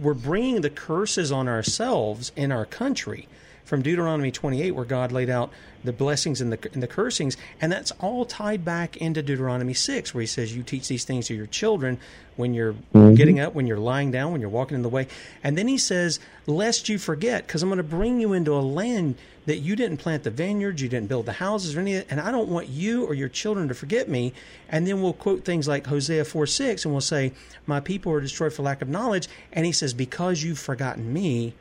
we're 0.00 0.14
bringing 0.14 0.60
the 0.60 0.70
curses 0.70 1.32
on 1.32 1.48
ourselves 1.48 2.32
in 2.36 2.52
our 2.52 2.66
country 2.66 3.28
from 3.68 3.82
Deuteronomy 3.82 4.30
28, 4.30 4.70
where 4.70 4.86
God 4.86 5.12
laid 5.12 5.28
out 5.28 5.52
the 5.84 5.92
blessings 5.92 6.40
and 6.40 6.50
the, 6.50 6.70
and 6.72 6.82
the 6.82 6.86
cursings, 6.86 7.36
and 7.60 7.70
that's 7.70 7.90
all 8.00 8.24
tied 8.24 8.64
back 8.64 8.96
into 8.96 9.22
Deuteronomy 9.22 9.74
6, 9.74 10.14
where 10.14 10.22
He 10.22 10.26
says, 10.26 10.56
"You 10.56 10.62
teach 10.62 10.88
these 10.88 11.04
things 11.04 11.26
to 11.26 11.34
your 11.34 11.46
children 11.46 11.98
when 12.36 12.54
you're 12.54 12.72
mm-hmm. 12.72 13.12
getting 13.12 13.38
up, 13.38 13.54
when 13.54 13.66
you're 13.66 13.78
lying 13.78 14.10
down, 14.10 14.32
when 14.32 14.40
you're 14.40 14.48
walking 14.48 14.74
in 14.74 14.82
the 14.82 14.88
way." 14.88 15.06
And 15.44 15.58
then 15.58 15.68
He 15.68 15.76
says, 15.76 16.18
"Lest 16.46 16.88
you 16.88 16.98
forget, 16.98 17.46
because 17.46 17.62
I'm 17.62 17.68
going 17.68 17.76
to 17.76 17.82
bring 17.82 18.20
you 18.20 18.32
into 18.32 18.54
a 18.54 18.64
land 18.64 19.16
that 19.44 19.58
you 19.58 19.76
didn't 19.76 19.98
plant 19.98 20.24
the 20.24 20.30
vineyards, 20.30 20.80
you 20.80 20.88
didn't 20.88 21.08
build 21.08 21.26
the 21.26 21.32
houses, 21.32 21.76
or 21.76 21.80
any, 21.80 21.96
of 21.96 22.06
and 22.08 22.20
I 22.20 22.30
don't 22.30 22.48
want 22.48 22.68
you 22.68 23.04
or 23.04 23.12
your 23.12 23.28
children 23.28 23.68
to 23.68 23.74
forget 23.74 24.08
me." 24.08 24.32
And 24.70 24.86
then 24.86 25.02
we'll 25.02 25.12
quote 25.12 25.44
things 25.44 25.68
like 25.68 25.86
Hosea 25.86 26.24
4 26.24 26.46
6, 26.46 26.86
and 26.86 26.94
we'll 26.94 27.02
say, 27.02 27.32
"My 27.66 27.80
people 27.80 28.12
are 28.12 28.20
destroyed 28.22 28.54
for 28.54 28.62
lack 28.62 28.80
of 28.80 28.88
knowledge," 28.88 29.28
and 29.52 29.66
He 29.66 29.72
says, 29.72 29.92
"Because 29.92 30.42
you've 30.42 30.58
forgotten 30.58 31.12
me." 31.12 31.52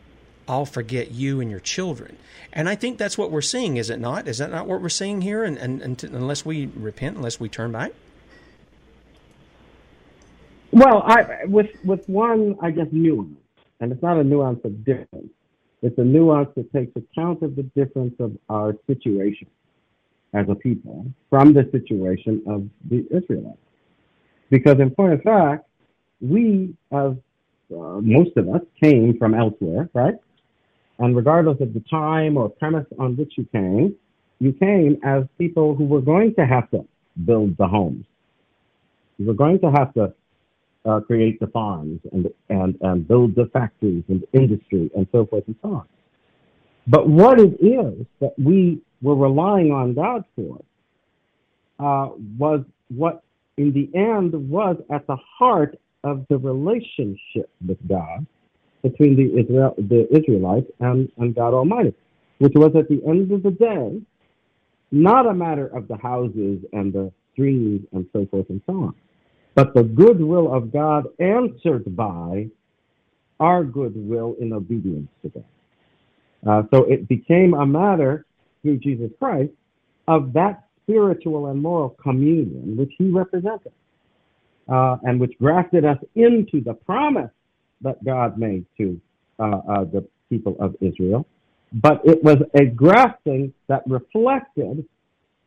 I'll 0.48 0.66
forget 0.66 1.12
you 1.12 1.42
and 1.42 1.52
your 1.52 1.60
children. 1.60 2.18
And 2.54 2.70
I 2.70 2.76
think 2.76 2.98
that's 2.98 3.18
what 3.18 3.32
we're 3.32 3.42
seeing, 3.42 3.78
is 3.78 3.90
it 3.90 4.00
not? 4.00 4.28
Is 4.28 4.38
that 4.38 4.50
not 4.50 4.68
what 4.68 4.82
we're 4.82 4.90
seeing 4.90 5.22
here? 5.22 5.44
And, 5.44 5.58
and, 5.58 5.82
and 5.82 6.00
to, 6.00 6.08
unless 6.08 6.46
we 6.46 6.68
repent, 6.76 7.18
unless 7.18 7.40
we 7.40 7.50
turn 7.50 7.72
back? 7.72 7.92
Well, 10.72 11.02
I, 11.06 11.46
with 11.46 11.70
with 11.86 12.08
one, 12.10 12.56
I 12.62 12.72
guess 12.72 12.88
nuance, 12.92 13.38
and 13.80 13.92
it's 13.92 14.02
not 14.04 14.18
a 14.18 14.24
nuance 14.24 14.60
of 14.64 14.84
difference. 14.84 15.32
It's 15.82 15.98
a 15.98 16.04
nuance 16.04 16.50
that 16.56 16.72
takes 16.74 16.92
account 16.96 17.42
of 17.42 17.56
the 17.56 17.64
difference 17.64 18.16
of 18.20 18.38
our 18.50 18.76
situation 18.86 19.48
as 20.34 20.46
a 20.50 20.56
people 20.56 21.06
from 21.30 21.54
the 21.54 21.68
situation 21.72 22.44
of 22.48 22.68
the 22.90 23.08
Israelites. 23.16 23.58
Because 24.50 24.80
in 24.80 24.92
point 24.92 25.14
of 25.14 25.22
fact, 25.24 25.68
we, 26.22 26.76
as 26.92 27.14
uh, 27.72 28.02
most 28.02 28.36
of 28.38 28.50
us, 28.50 28.62
came 28.82 29.18
from 29.18 29.34
elsewhere, 29.34 29.90
right? 29.94 30.16
And 31.00 31.16
regardless 31.16 31.60
of 31.62 31.74
the 31.74 31.84
time 31.90 32.38
or 32.38 32.50
premise 32.50 32.86
on 32.98 33.16
which 33.16 33.34
you 33.38 33.46
came, 33.52 33.96
you 34.40 34.54
came 34.54 34.98
as 35.04 35.24
people 35.38 35.76
who 35.76 35.86
were 35.86 36.02
going 36.02 36.34
to 36.36 36.46
have 36.46 36.70
to 36.72 36.86
build 37.26 37.58
the 37.58 37.68
homes. 37.68 38.06
You 39.18 39.28
were 39.28 39.34
going 39.34 39.60
to 39.62 39.72
have 39.72 39.94
to 39.96 40.14
uh, 40.86 41.00
create 41.02 41.40
the 41.40 41.48
farms 41.48 42.00
and, 42.12 42.28
and, 42.50 42.78
and 42.82 43.08
build 43.08 43.36
the 43.36 43.50
factories 43.52 44.04
and 44.08 44.24
industry 44.34 44.90
and 44.96 45.08
so 45.12 45.26
forth 45.26 45.44
and 45.48 45.56
so 45.62 45.70
on. 45.70 45.86
But 46.88 47.10
what 47.10 47.40
it 47.40 47.62
is 47.62 48.06
that 48.22 48.34
we 48.38 48.82
were 49.02 49.16
relying 49.16 49.72
on 49.72 49.94
God 49.94 50.24
for 50.36 50.60
uh, 51.80 52.14
was 52.38 52.64
what 52.90 53.24
in 53.58 53.74
the 53.74 53.90
end 53.98 54.34
was 54.50 54.78
at 54.92 55.06
the 55.08 55.18
heart 55.38 55.78
of 56.04 56.26
the 56.30 56.38
relationship 56.38 57.50
with 57.68 57.78
God 57.88 58.26
between 58.90 59.16
the, 59.16 59.40
Israel, 59.40 59.76
the 59.78 60.08
Israelites 60.16 60.68
and, 60.80 61.12
and 61.18 61.36
God 61.36 61.54
Almighty, 61.54 61.94
which 62.40 62.54
was 62.56 62.76
at 62.76 62.88
the 62.88 63.02
end 63.08 63.32
of 63.32 63.44
the 63.44 63.52
day 63.52 64.02
not 64.92 65.28
a 65.28 65.34
matter 65.34 65.68
of 65.68 65.88
the 65.88 65.98
houses 65.98 66.64
and 66.72 66.94
the 66.94 67.12
streams 67.34 67.86
and 67.92 68.08
so 68.14 68.26
forth 68.28 68.50
and 68.50 68.62
so 68.66 68.74
on, 68.74 68.96
but 69.56 69.74
the 69.74 69.84
goodwill 69.84 70.54
of 70.54 70.72
God 70.72 71.06
answered 71.20 71.96
by 71.96 72.48
our 73.40 73.64
goodwill 73.64 74.36
in 74.40 74.54
obedience 74.54 75.10
to 75.22 75.30
God. 75.30 75.44
Uh, 76.48 76.64
so 76.72 76.84
it 76.86 77.08
became 77.08 77.54
a 77.54 77.66
matter 77.66 78.26
through 78.62 78.78
Jesus 78.78 79.12
Christ 79.20 79.52
of 80.08 80.34
that 80.34 80.68
spiritual 80.84 81.48
and 81.48 81.62
moral 81.62 81.90
communion 82.02 82.78
which 82.78 82.94
he 82.98 83.10
represented 83.10 83.74
uh, 84.70 84.98
and 85.04 85.20
which 85.20 85.34
grafted 85.38 85.84
us 85.84 85.98
into 86.16 86.62
the 86.62 86.74
promise 86.74 87.32
that 87.82 88.04
God 88.04 88.38
made 88.38 88.66
to 88.78 89.00
uh, 89.40 89.44
uh, 89.44 89.84
the 89.86 90.08
people 90.30 90.56
of 90.60 90.76
Israel, 90.82 91.26
but 91.74 92.02
it 92.06 92.24
was 92.24 92.38
a 92.54 92.66
grafting 92.66 93.54
that 93.68 93.84
reflected 93.88 94.86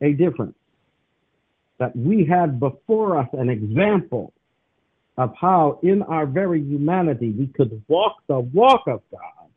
a 0.01 0.13
difference. 0.13 0.55
That 1.79 1.97
we 1.97 2.25
had 2.25 2.61
before 2.61 3.19
us 3.19 3.29
an 3.33 3.49
example 3.49 4.33
of 5.17 5.35
how 5.39 5.79
in 5.83 6.03
our 6.03 6.27
very 6.27 6.63
humanity 6.63 7.31
we 7.31 7.47
could 7.47 7.83
walk 7.89 8.17
the 8.27 8.41
walk 8.41 8.83
of 8.87 9.03
God 9.11 9.49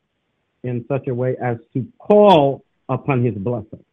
in 0.64 0.86
such 0.88 1.08
a 1.08 1.14
way 1.14 1.36
as 1.42 1.58
to 1.74 1.86
call 2.00 2.64
upon 2.90 3.24
his 3.24 3.36
blessing, 3.36 3.84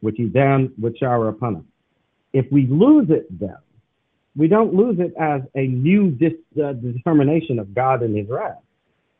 which 0.00 0.16
he 0.16 0.26
then 0.26 0.72
would 0.78 0.96
shower 0.98 1.28
upon 1.28 1.56
us. 1.56 1.62
If 2.32 2.46
we 2.50 2.66
lose 2.66 3.10
it 3.10 3.26
then, 3.38 3.56
we 4.36 4.48
don't 4.48 4.74
lose 4.74 4.98
it 5.00 5.12
as 5.20 5.42
a 5.54 5.66
new 5.66 6.10
dis, 6.10 6.32
uh, 6.62 6.72
determination 6.72 7.58
of 7.58 7.74
God 7.74 8.02
and 8.02 8.16
his 8.16 8.28
wrath. 8.28 8.62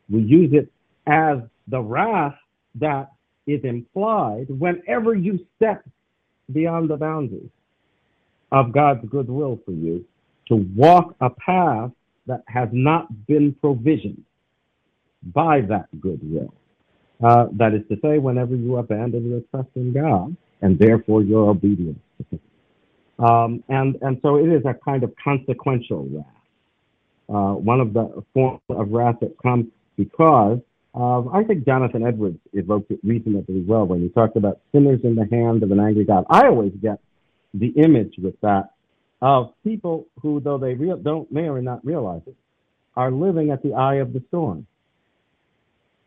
We 0.09 0.21
use 0.21 0.53
it 0.53 0.71
as 1.07 1.39
the 1.67 1.81
wrath 1.81 2.35
that 2.75 3.11
is 3.47 3.63
implied 3.63 4.47
whenever 4.49 5.13
you 5.13 5.45
step 5.55 5.83
beyond 6.51 6.89
the 6.89 6.97
boundaries 6.97 7.49
of 8.51 8.71
God's 8.71 9.07
goodwill 9.09 9.59
for 9.65 9.71
you 9.71 10.05
to 10.47 10.55
walk 10.75 11.15
a 11.21 11.29
path 11.29 11.91
that 12.27 12.43
has 12.47 12.69
not 12.71 13.07
been 13.27 13.53
provisioned 13.61 14.23
by 15.33 15.61
that 15.61 15.87
goodwill. 15.99 16.53
Uh, 17.23 17.47
that 17.53 17.73
is 17.73 17.81
to 17.89 17.97
say, 18.01 18.17
whenever 18.17 18.55
you 18.55 18.77
abandon 18.77 19.29
your 19.29 19.41
trust 19.51 19.69
in 19.75 19.93
God 19.93 20.35
and 20.61 20.77
therefore 20.77 21.21
your 21.21 21.49
obedience 21.49 21.99
to 22.17 22.25
Him. 22.35 22.50
Um, 23.21 23.63
and, 23.69 23.97
and 24.01 24.19
so 24.23 24.37
it 24.37 24.49
is 24.49 24.63
a 24.65 24.73
kind 24.73 25.03
of 25.03 25.13
consequential 25.23 26.07
wrath. 26.09 26.25
Uh, 27.29 27.53
one 27.53 27.79
of 27.79 27.93
the 27.93 28.23
forms 28.33 28.61
of 28.69 28.89
wrath 28.89 29.15
that 29.21 29.37
comes 29.41 29.67
because 29.95 30.59
of, 30.93 31.33
I 31.33 31.43
think 31.43 31.65
Jonathan 31.65 32.05
Edwards 32.05 32.39
evoked 32.53 32.91
it 32.91 32.99
reasonably 33.03 33.61
well 33.61 33.85
when 33.85 34.01
he 34.01 34.09
talked 34.09 34.35
about 34.37 34.59
sinners 34.71 35.01
in 35.03 35.15
the 35.15 35.27
hand 35.31 35.61
of 35.61 35.71
an 35.71 35.79
angry 35.79 36.03
God. 36.03 36.25
I 36.29 36.47
always 36.47 36.73
get 36.81 36.99
the 37.53 37.67
image 37.67 38.15
with 38.17 38.39
that 38.41 38.71
of 39.21 39.53
people 39.63 40.07
who, 40.21 40.39
though 40.39 40.57
they 40.57 40.73
real, 40.73 40.97
don't 40.97 41.31
may 41.31 41.47
or 41.47 41.61
not 41.61 41.85
realize 41.85 42.21
it, 42.25 42.35
are 42.95 43.11
living 43.11 43.51
at 43.51 43.61
the 43.61 43.73
eye 43.73 43.95
of 43.95 44.13
the 44.13 44.23
storm. 44.29 44.65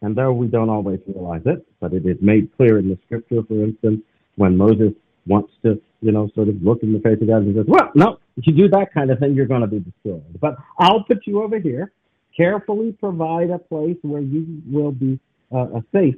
And 0.03 0.17
though 0.17 0.33
we 0.33 0.49
don't 0.49 0.69
always 0.69 1.01
realize 1.07 1.43
it, 1.47 1.65
but 1.81 1.95
it 1.95 2.05
is 2.05 2.19
made 2.21 2.55
clear 2.57 2.79
in 2.79 2.89
the 2.89 2.99
scripture, 3.07 3.43
for 3.47 3.65
instance, 3.65 4.03
when 4.37 4.57
Moses 4.57 4.93
wants 5.27 5.53
to, 5.63 5.81
you 6.01 6.13
know, 6.13 6.29
sort 6.35 6.49
of 6.49 6.63
look 6.63 6.83
in 6.83 6.93
the 6.93 7.01
face 7.01 7.19
of 7.21 7.29
God 7.29 7.43
and 7.43 7.55
says, 7.55 7.65
well, 7.67 7.91
no, 7.95 8.19
if 8.37 8.47
you 8.47 8.53
do 8.53 8.69
that 8.69 8.93
kind 8.93 9.11
of 9.11 9.19
thing, 9.19 9.35
you're 9.35 9.47
going 9.47 9.63
to 9.63 9.67
be 9.67 9.81
destroyed. 9.81 10.23
But 10.41 10.57
I'll 10.79 11.05
put 11.05 11.27
you 11.27 11.43
over 11.43 11.59
here, 11.59 11.93
carefully 12.37 12.93
provide 12.93 13.51
a 13.51 13.59
place 13.59 13.97
where 14.03 14.21
you 14.21 14.63
will 14.71 14.93
be 14.93 15.19
uh, 15.55 15.81
safe 15.93 16.17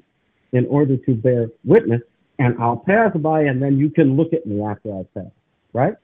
in 0.52 0.66
order 0.66 0.96
to 0.96 1.14
bear 1.14 1.48
witness, 1.64 2.00
and 2.38 2.56
I'll 2.60 2.82
pass 2.86 3.12
by, 3.16 3.42
and 3.42 3.62
then 3.62 3.78
you 3.78 3.90
can 3.90 4.16
look 4.16 4.32
at 4.32 4.46
me 4.46 4.62
after 4.62 4.92
I 4.92 5.02
pass, 5.14 5.30
right? 5.72 5.94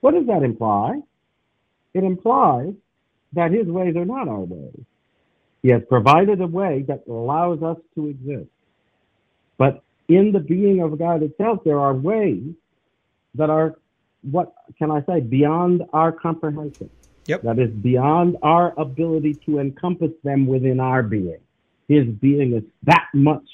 What 0.00 0.14
does 0.14 0.26
that 0.26 0.42
imply? 0.42 1.00
It 1.94 2.04
implies 2.04 2.74
that 3.34 3.52
his 3.52 3.66
ways 3.66 3.96
are 3.96 4.04
not 4.04 4.28
our 4.28 4.40
ways. 4.40 4.80
He 5.62 5.70
has 5.70 5.82
provided 5.88 6.40
a 6.40 6.46
way 6.46 6.84
that 6.88 7.04
allows 7.08 7.62
us 7.62 7.76
to 7.94 8.08
exist. 8.08 8.50
But 9.58 9.82
in 10.16 10.32
the 10.32 10.40
being 10.40 10.80
of 10.80 10.98
God 10.98 11.22
itself, 11.22 11.60
there 11.64 11.80
are 11.80 11.94
ways 11.94 12.52
that 13.34 13.50
are, 13.50 13.76
what 14.22 14.52
can 14.78 14.90
I 14.90 15.02
say, 15.04 15.20
beyond 15.20 15.82
our 15.92 16.12
comprehension. 16.12 16.90
Yep. 17.26 17.42
That 17.42 17.58
is 17.58 17.70
beyond 17.70 18.36
our 18.42 18.78
ability 18.78 19.34
to 19.46 19.60
encompass 19.60 20.10
them 20.24 20.46
within 20.46 20.80
our 20.80 21.02
being. 21.02 21.38
His 21.88 22.06
being 22.20 22.54
is 22.54 22.64
that 22.84 23.06
much 23.14 23.46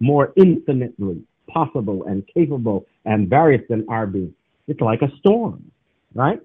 more 0.00 0.32
infinitely 0.36 1.22
possible 1.48 2.04
and 2.04 2.26
capable 2.34 2.86
and 3.04 3.28
various 3.28 3.62
than 3.68 3.86
our 3.88 4.06
being. 4.06 4.34
It's 4.68 4.80
like 4.80 5.02
a 5.02 5.10
storm, 5.18 5.70
right? 6.14 6.40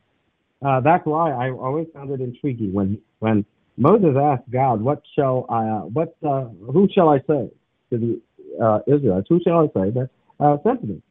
Uh, 0.65 0.79
that's 0.81 1.05
why 1.05 1.31
I 1.31 1.51
always 1.51 1.87
found 1.93 2.11
it 2.11 2.21
intriguing 2.21 2.73
when 2.73 3.01
when 3.19 3.45
Moses 3.77 4.15
asked 4.17 4.49
God, 4.51 4.81
"What 4.81 5.01
shall 5.15 5.45
I? 5.49 5.67
Uh, 5.67 5.81
what? 5.81 6.15
Uh, 6.21 6.45
who 6.71 6.87
shall 6.93 7.09
I 7.09 7.19
say 7.19 7.49
to 7.91 7.97
the 7.97 8.21
uh, 8.61 8.79
Israelites? 8.87 9.27
Who 9.29 9.39
shall 9.43 9.59
I 9.59 9.65
say 9.67 9.89
that 9.91 10.09
uh, 10.39 10.57
sent 10.63 10.83
me?" 10.83 11.01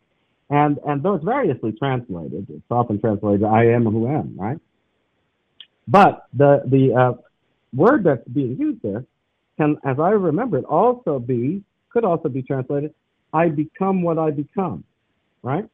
And 0.51 0.79
and 0.87 1.03
though 1.03 1.15
it's 1.15 1.25
variously 1.25 1.73
translated, 1.73 2.47
it's 2.51 2.63
often 2.71 3.01
translated, 3.01 3.45
"I 3.45 3.67
am 3.67 3.85
who 3.85 4.09
am," 4.09 4.37
right? 4.39 4.59
But 5.87 6.27
the 6.33 6.63
the 6.67 6.95
uh, 6.95 7.13
word 7.75 8.05
that's 8.05 8.27
being 8.29 8.57
used 8.59 8.83
there 8.83 9.05
can, 9.59 9.77
as 9.85 9.99
I 9.99 10.11
remember 10.11 10.59
it, 10.59 10.65
also 10.65 11.19
be 11.19 11.63
could 11.91 12.05
also 12.05 12.29
be 12.29 12.43
translated, 12.43 12.95
"I 13.33 13.49
become 13.49 14.03
what 14.03 14.19
I 14.19 14.31
become," 14.31 14.85
right? 15.43 15.67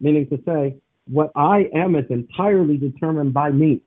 Meaning 0.00 0.28
to 0.30 0.42
say, 0.44 0.76
what 1.06 1.30
I 1.34 1.68
am 1.74 1.96
is 1.96 2.04
entirely 2.10 2.76
determined 2.76 3.34
by 3.34 3.50
me. 3.50 3.80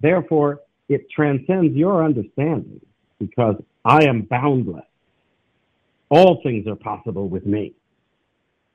Therefore, 0.00 0.60
it 0.88 1.08
transcends 1.10 1.74
your 1.76 2.04
understanding 2.04 2.80
because 3.18 3.56
I 3.84 4.04
am 4.04 4.22
boundless. 4.22 4.84
All 6.08 6.40
things 6.42 6.66
are 6.66 6.76
possible 6.76 7.28
with 7.28 7.46
me. 7.46 7.74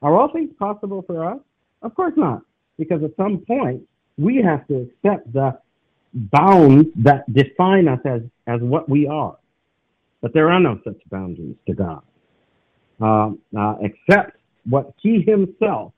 Are 0.02 0.20
all 0.20 0.32
things 0.32 0.52
possible 0.58 1.04
for 1.06 1.26
us? 1.26 1.39
Of 1.82 1.96
course 1.96 2.13
not, 2.17 2.41
because 2.78 3.04
at 3.04 3.15
some 3.15 3.39
point 3.39 3.84
we 4.17 4.38
have 4.38 4.67
to 4.67 4.89
accept 4.89 5.32
the 5.34 5.58
bounds 6.13 6.89
that 6.96 7.32
define 7.32 7.88
us 7.88 8.00
as, 8.06 8.22
as 8.48 8.62
what 8.62 8.89
we 8.89 9.08
are. 9.08 9.38
But 10.22 10.34
there 10.34 10.50
are 10.52 10.60
no 10.60 10.80
such 10.84 10.98
boundaries 11.12 11.56
to 11.67 11.74
God, 11.74 12.02
uh, 13.00 13.32
uh, 13.58 13.76
except 13.82 14.38
what 14.67 14.93
He 14.98 15.22
Himself 15.22 15.93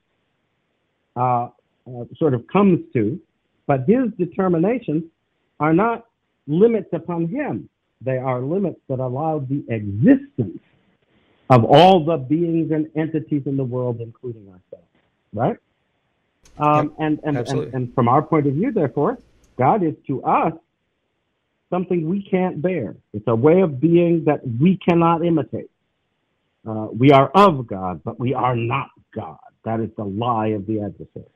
uh, 1.16 1.48
uh 1.86 2.04
sort 2.18 2.34
of 2.34 2.46
comes 2.46 2.80
to. 2.92 3.18
But 3.66 3.84
His 3.88 4.10
determinations 4.18 5.04
are 5.58 5.72
not 5.72 6.06
limits 6.46 6.88
upon 6.92 7.28
him. 7.28 7.68
They 8.02 8.16
are 8.16 8.40
limits 8.40 8.80
that 8.88 8.98
allow 8.98 9.40
the 9.40 9.64
existence 9.68 10.60
of 11.50 11.64
all 11.64 12.04
the 12.04 12.16
beings 12.16 12.70
and 12.70 12.88
entities 12.96 13.42
in 13.46 13.56
the 13.56 13.64
world, 13.64 14.00
including 14.00 14.46
ourselves. 14.48 14.86
Right? 15.32 15.56
Um, 16.58 16.88
yep, 16.88 16.94
and, 16.98 17.20
and, 17.24 17.48
and, 17.48 17.74
and 17.74 17.94
from 17.94 18.08
our 18.08 18.22
point 18.22 18.46
of 18.46 18.54
view, 18.54 18.72
therefore, 18.72 19.18
God 19.56 19.82
is 19.82 19.94
to 20.06 20.22
us 20.22 20.52
something 21.70 22.08
we 22.08 22.22
can't 22.22 22.60
bear. 22.60 22.96
It's 23.12 23.26
a 23.28 23.34
way 23.34 23.60
of 23.60 23.80
being 23.80 24.24
that 24.24 24.40
we 24.60 24.76
cannot 24.76 25.24
imitate. 25.24 25.70
Uh, 26.66 26.88
we 26.92 27.10
are 27.12 27.30
of 27.34 27.66
God, 27.66 28.02
but 28.04 28.18
we 28.18 28.34
are 28.34 28.56
not 28.56 28.90
God. 29.14 29.38
That 29.64 29.80
is 29.80 29.90
the 29.96 30.04
lie 30.04 30.48
of 30.48 30.66
the 30.66 30.80
adversary. 30.80 31.26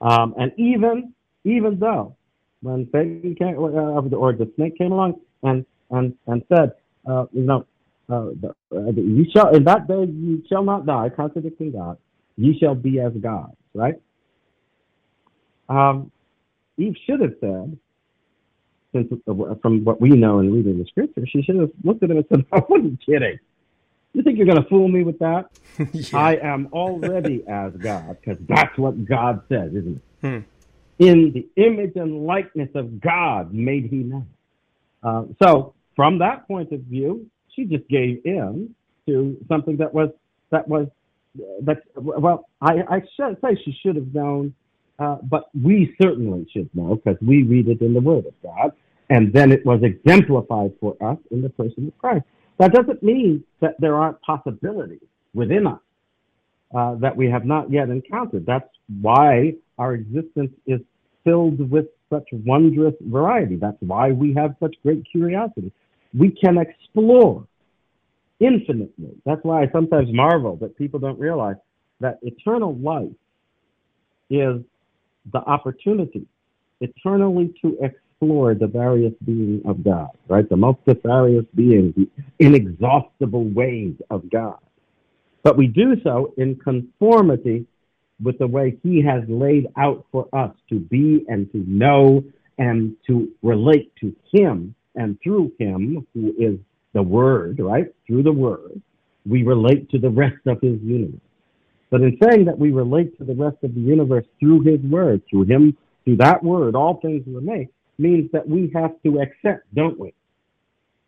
Um, 0.00 0.34
and 0.36 0.52
even 0.56 1.14
even 1.44 1.78
though 1.78 2.16
when 2.60 2.88
Satan 2.92 3.34
came, 3.34 3.56
uh, 3.56 4.16
or 4.16 4.32
the 4.32 4.50
snake 4.56 4.78
came 4.78 4.92
along 4.92 5.20
and 5.42 5.66
and 5.92 6.14
and 6.26 6.42
said, 6.48 6.72
uh, 7.06 7.26
you 7.32 7.42
know, 7.42 7.66
uh, 8.08 8.30
the, 8.40 8.54
uh, 8.74 8.90
you 8.92 9.26
shall 9.34 9.54
in 9.54 9.64
that 9.64 9.86
day 9.86 10.04
you 10.04 10.42
shall 10.48 10.64
not 10.64 10.86
die, 10.86 11.08
contradicting 11.08 11.72
God. 11.72 11.98
You 12.36 12.54
shall 12.58 12.74
be 12.74 12.98
as 12.98 13.12
God, 13.12 13.54
right? 13.74 14.00
Um, 15.68 16.10
Eve 16.76 16.96
should 17.06 17.20
have 17.20 17.34
said, 17.40 17.78
since 18.92 19.12
uh, 19.12 19.54
from 19.62 19.84
what 19.84 20.00
we 20.00 20.10
know 20.10 20.40
and 20.40 20.52
reading 20.52 20.78
the 20.78 20.86
scripture, 20.86 21.24
she 21.26 21.42
should 21.42 21.56
have 21.56 21.70
looked 21.84 22.02
at 22.02 22.10
him 22.10 22.16
and 22.16 22.26
said, 22.28 22.44
"I 22.52 22.60
wasn't 22.68 23.04
kidding. 23.04 23.38
You 24.14 24.22
think 24.22 24.36
you're 24.36 24.46
going 24.46 24.62
to 24.62 24.68
fool 24.68 24.88
me 24.88 25.04
with 25.04 25.18
that? 25.20 25.46
yeah. 25.92 26.18
I 26.18 26.36
am 26.36 26.68
already 26.72 27.44
as 27.48 27.72
God, 27.74 28.18
because 28.20 28.42
that's 28.48 28.76
what 28.76 29.04
God 29.04 29.42
says, 29.48 29.70
isn't 29.70 29.96
it? 29.96 30.26
Hmm 30.26 30.38
in 30.98 31.32
the 31.32 31.48
image 31.56 31.96
and 31.96 32.26
likeness 32.26 32.68
of 32.74 33.00
God 33.00 33.52
made 33.52 33.86
he 33.86 33.96
man. 33.96 34.28
Uh, 35.02 35.24
so 35.42 35.74
from 35.96 36.18
that 36.18 36.46
point 36.46 36.72
of 36.72 36.80
view, 36.80 37.26
she 37.54 37.64
just 37.64 37.86
gave 37.88 38.20
in 38.24 38.74
to 39.06 39.36
something 39.48 39.76
that 39.78 39.92
was 39.92 40.10
that 40.50 40.66
was 40.68 40.88
that 41.62 41.82
well, 41.94 42.48
I, 42.60 42.82
I 42.88 43.02
should 43.16 43.38
say 43.42 43.60
she 43.64 43.76
should 43.82 43.96
have 43.96 44.14
known, 44.14 44.54
uh, 44.98 45.16
but 45.22 45.48
we 45.54 45.94
certainly 46.00 46.46
should 46.52 46.68
know 46.74 46.96
because 46.96 47.18
we 47.20 47.42
read 47.42 47.68
it 47.68 47.80
in 47.80 47.94
the 47.94 48.00
Word 48.00 48.26
of 48.26 48.34
God, 48.42 48.72
and 49.10 49.32
then 49.32 49.50
it 49.50 49.64
was 49.64 49.80
exemplified 49.82 50.72
for 50.80 50.96
us 51.02 51.18
in 51.30 51.42
the 51.42 51.48
person 51.50 51.88
of 51.88 51.98
Christ. 51.98 52.24
That 52.58 52.72
doesn't 52.72 53.02
mean 53.02 53.44
that 53.60 53.76
there 53.80 53.96
aren't 53.96 54.20
possibilities 54.20 55.00
within 55.34 55.66
us 55.66 55.80
uh, 56.76 56.94
that 56.96 57.16
we 57.16 57.28
have 57.30 57.44
not 57.44 57.70
yet 57.70 57.88
encountered. 57.88 58.46
That's 58.46 58.68
why 59.00 59.54
our 59.78 59.94
existence 59.94 60.52
is 60.66 60.80
filled 61.24 61.70
with 61.70 61.86
such 62.10 62.28
wondrous 62.44 62.94
variety. 63.00 63.56
That's 63.56 63.76
why 63.80 64.12
we 64.12 64.34
have 64.34 64.54
such 64.60 64.74
great 64.82 65.04
curiosity. 65.10 65.72
We 66.14 66.30
can 66.30 66.58
explore 66.58 67.46
infinitely. 68.40 69.16
That's 69.24 69.42
why 69.42 69.62
I 69.62 69.70
sometimes 69.72 70.08
marvel 70.12 70.56
that 70.56 70.76
people 70.76 71.00
don't 71.00 71.18
realize 71.18 71.56
that 72.00 72.18
eternal 72.22 72.74
life 72.76 73.12
is 74.28 74.62
the 75.32 75.38
opportunity 75.38 76.26
eternally 76.80 77.54
to 77.62 77.78
explore 77.80 78.54
the 78.54 78.66
various 78.66 79.12
beings 79.24 79.62
of 79.64 79.84
God, 79.84 80.10
right? 80.28 80.48
The 80.48 80.56
multifarious 80.56 81.44
beings, 81.54 81.94
the 81.96 82.08
inexhaustible 82.38 83.44
ways 83.44 83.94
of 84.10 84.28
God. 84.30 84.58
But 85.42 85.56
we 85.56 85.66
do 85.68 86.00
so 86.02 86.34
in 86.36 86.56
conformity 86.56 87.66
with 88.22 88.38
the 88.38 88.46
way 88.46 88.78
He 88.82 89.02
has 89.02 89.22
laid 89.28 89.68
out 89.76 90.06
for 90.12 90.28
us 90.32 90.54
to 90.68 90.78
be 90.78 91.24
and 91.28 91.50
to 91.52 91.58
know 91.66 92.24
and 92.58 92.96
to 93.06 93.28
relate 93.42 93.92
to 94.00 94.14
Him 94.32 94.74
and 94.94 95.18
through 95.22 95.52
Him, 95.58 96.06
who 96.14 96.34
is 96.38 96.58
the 96.92 97.02
Word, 97.02 97.60
right? 97.60 97.86
Through 98.06 98.22
the 98.24 98.32
Word, 98.32 98.80
we 99.26 99.42
relate 99.42 99.90
to 99.90 99.98
the 99.98 100.10
rest 100.10 100.46
of 100.46 100.60
His 100.60 100.80
universe. 100.82 101.20
But 101.90 102.02
in 102.02 102.18
saying 102.22 102.46
that 102.46 102.58
we 102.58 102.72
relate 102.72 103.16
to 103.18 103.24
the 103.24 103.34
rest 103.34 103.58
of 103.62 103.74
the 103.74 103.80
universe 103.80 104.24
through 104.40 104.62
His 104.62 104.80
Word, 104.80 105.22
through 105.28 105.44
Him, 105.44 105.76
through 106.04 106.16
that 106.16 106.42
Word, 106.42 106.74
all 106.74 107.00
things 107.00 107.24
were 107.26 107.40
made, 107.40 107.68
means 107.98 108.30
that 108.32 108.48
we 108.48 108.70
have 108.74 108.92
to 109.04 109.20
accept, 109.20 109.72
don't 109.74 109.98
we? 109.98 110.14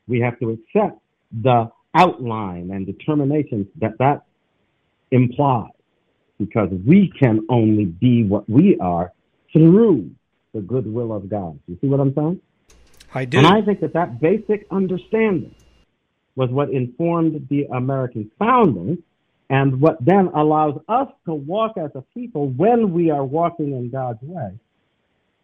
We 0.07 0.21
have 0.21 0.39
to 0.41 0.51
accept 0.51 1.01
the 1.43 1.71
outline 1.95 2.71
and 2.71 2.87
determinations 2.87 3.67
that 3.81 3.97
that 3.99 4.25
implies 5.11 5.71
because 6.39 6.71
we 6.87 7.13
can 7.19 7.47
only 7.49 7.87
be 7.87 8.25
what 8.25 8.49
we 8.49 8.77
are 8.81 9.13
through 9.53 10.11
the 10.53 10.61
goodwill 10.61 11.13
of 11.13 11.29
God. 11.29 11.59
You 11.67 11.79
see 11.81 11.87
what 11.87 12.01
I'm 12.01 12.15
saying? 12.15 12.41
I 13.15 13.25
do. 13.25 13.39
And 13.39 13.47
I 13.47 13.63
think 13.63 13.81
that 13.81 13.93
that 13.95 14.21
basic 14.21 14.67
understanding 14.71 15.55
was 16.37 16.51
what 16.51 16.71
informed 16.71 17.47
the 17.49 17.65
American 17.67 18.31
founding 18.39 19.03
and 19.51 19.81
what 19.81 20.05
then 20.05 20.31
allows 20.35 20.81
us 20.89 21.09
to 21.27 21.35
walk 21.35 21.77
as 21.77 21.91
a 21.95 22.03
people 22.15 22.49
when 22.49 22.93
we 22.93 23.11
are 23.11 23.25
walking 23.25 23.73
in 23.73 23.91
God's 23.91 24.21
way 24.23 24.59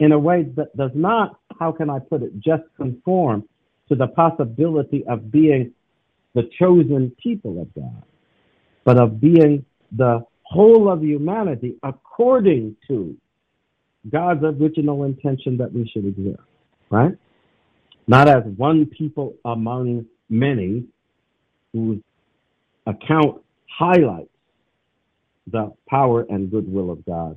in 0.01 0.13
a 0.13 0.19
way 0.19 0.45
that 0.57 0.75
does 0.77 0.91
not, 0.95 1.39
how 1.61 1.71
can 1.71 1.91
I 1.91 1.99
put 1.99 2.23
it, 2.23 2.41
just 2.41 2.63
conform 2.77 3.47
to 3.89 3.95
the 3.95 4.09
possibility 4.09 5.05
of 5.07 5.31
being 5.31 5.73
the 6.35 6.49
chosen 6.59 7.15
people 7.23 7.61
of 7.61 7.73
God, 7.75 8.03
but 8.85 8.99
of 8.99 9.21
being 9.21 9.65
the 9.93 10.25
whole 10.43 10.91
of 10.91 11.05
humanity 11.05 11.77
according 11.83 12.77
to 12.89 13.17
God's 14.11 14.43
original 14.43 15.05
intention 15.05 15.59
that 15.59 15.73
we 15.73 15.89
should 15.93 16.07
exist, 16.07 16.41
right? 16.89 17.17
Not 18.11 18.29
as 18.29 18.43
one 18.57 18.87
people 18.87 19.37
among 19.45 20.05
many 20.29 20.85
whose 21.73 22.01
account 22.85 23.41
highlights 23.69 24.35
the 25.47 25.73
power 25.89 26.27
and 26.29 26.51
goodwill 26.51 26.91
of 26.91 27.07
God, 27.07 27.37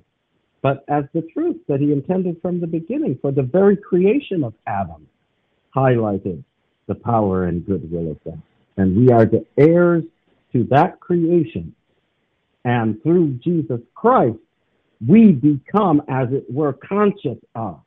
but 0.63 0.83
as 0.87 1.03
the 1.13 1.21
truth 1.31 1.57
that 1.67 1.79
he 1.79 1.91
intended 1.91 2.41
from 2.41 2.59
the 2.59 2.65
beginning, 2.65 3.19
for 3.21 3.31
the 3.31 3.43
very 3.43 3.77
creation 3.77 4.43
of 4.43 4.55
Adam 4.65 5.07
highlighted 5.75 6.43
the 6.87 6.95
power 6.95 7.45
and 7.45 7.63
goodwill 7.67 8.09
of 8.09 8.23
God. 8.23 8.41
And 8.77 8.97
we 8.97 9.11
are 9.11 9.25
the 9.25 9.45
heirs 9.59 10.03
to 10.53 10.63
that 10.71 10.99
creation. 10.99 11.75
And 12.65 12.99
through 13.03 13.33
Jesus 13.43 13.79
Christ, 13.93 14.39
we 15.07 15.33
become, 15.33 16.01
as 16.07 16.29
it 16.31 16.51
were, 16.51 16.73
conscious 16.73 17.37
of 17.53 17.79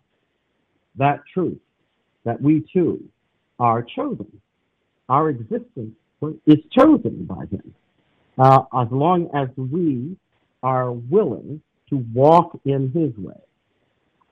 that 0.94 1.22
truth, 1.34 1.58
that 2.26 2.42
we 2.42 2.62
too 2.70 3.02
are 3.58 3.82
chosen. 3.82 4.30
Our 5.08 5.30
existence 5.30 5.94
is 6.46 6.58
chosen 6.76 7.24
by 7.24 7.46
Him. 7.46 7.74
Uh, 8.36 8.64
as 8.74 8.88
long 8.90 9.30
as 9.32 9.48
we 9.56 10.14
are 10.62 10.92
willing 10.92 11.62
to 11.88 12.04
walk 12.12 12.60
in 12.66 12.90
His 12.92 13.16
way. 13.24 13.40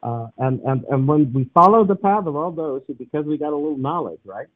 Uh, 0.03 0.27
and, 0.37 0.61
and, 0.63 0.85
and 0.91 1.09
when 1.09 1.33
we 1.33 1.49
follow 1.55 1.83
the 1.85 1.95
path 1.95 2.27
of 2.27 2.37
all 2.37 2.51
those 2.51 2.83
who, 2.87 2.93
because 2.93 3.25
we 3.25 3.39
got 3.39 3.55
a 3.55 3.57
little 3.57 3.79
knowledge, 3.79 4.21
right? 4.27 4.49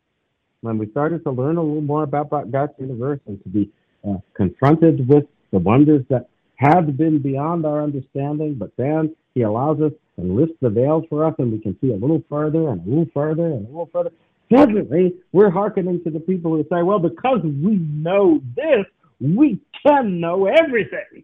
When 0.60 0.76
we 0.76 0.90
started 0.90 1.22
to 1.24 1.30
learn 1.30 1.56
a 1.56 1.62
little 1.62 1.80
more 1.80 2.02
about 2.02 2.30
God's 2.50 2.72
universe 2.78 3.20
and 3.26 3.42
to 3.44 3.48
be 3.48 3.70
uh, 4.06 4.16
confronted 4.34 5.08
with 5.08 5.24
the 5.52 5.58
wonders 5.58 6.04
that 6.10 6.28
had 6.56 6.98
been 6.98 7.22
beyond 7.22 7.64
our 7.64 7.82
understanding, 7.82 8.56
but 8.56 8.72
then 8.76 9.14
He 9.38 9.44
allows 9.44 9.80
us 9.80 9.92
and 10.16 10.34
lifts 10.34 10.56
the 10.60 10.68
veils 10.68 11.04
for 11.08 11.24
us, 11.24 11.32
and 11.38 11.52
we 11.52 11.60
can 11.60 11.78
see 11.80 11.92
a 11.92 11.96
little 11.96 12.20
further 12.28 12.70
and 12.70 12.84
a 12.84 12.88
little 12.88 13.06
further 13.14 13.46
and 13.46 13.66
a 13.66 13.70
little 13.70 13.88
further. 13.92 14.10
Definitely, 14.50 15.14
we're 15.30 15.48
hearkening 15.48 16.02
to 16.02 16.10
the 16.10 16.18
people 16.18 16.56
who 16.56 16.64
say, 16.64 16.82
well, 16.82 16.98
because 16.98 17.38
we 17.44 17.76
know 17.76 18.40
this, 18.56 18.84
we 19.20 19.60
can 19.86 20.18
know 20.18 20.46
everything. 20.46 21.22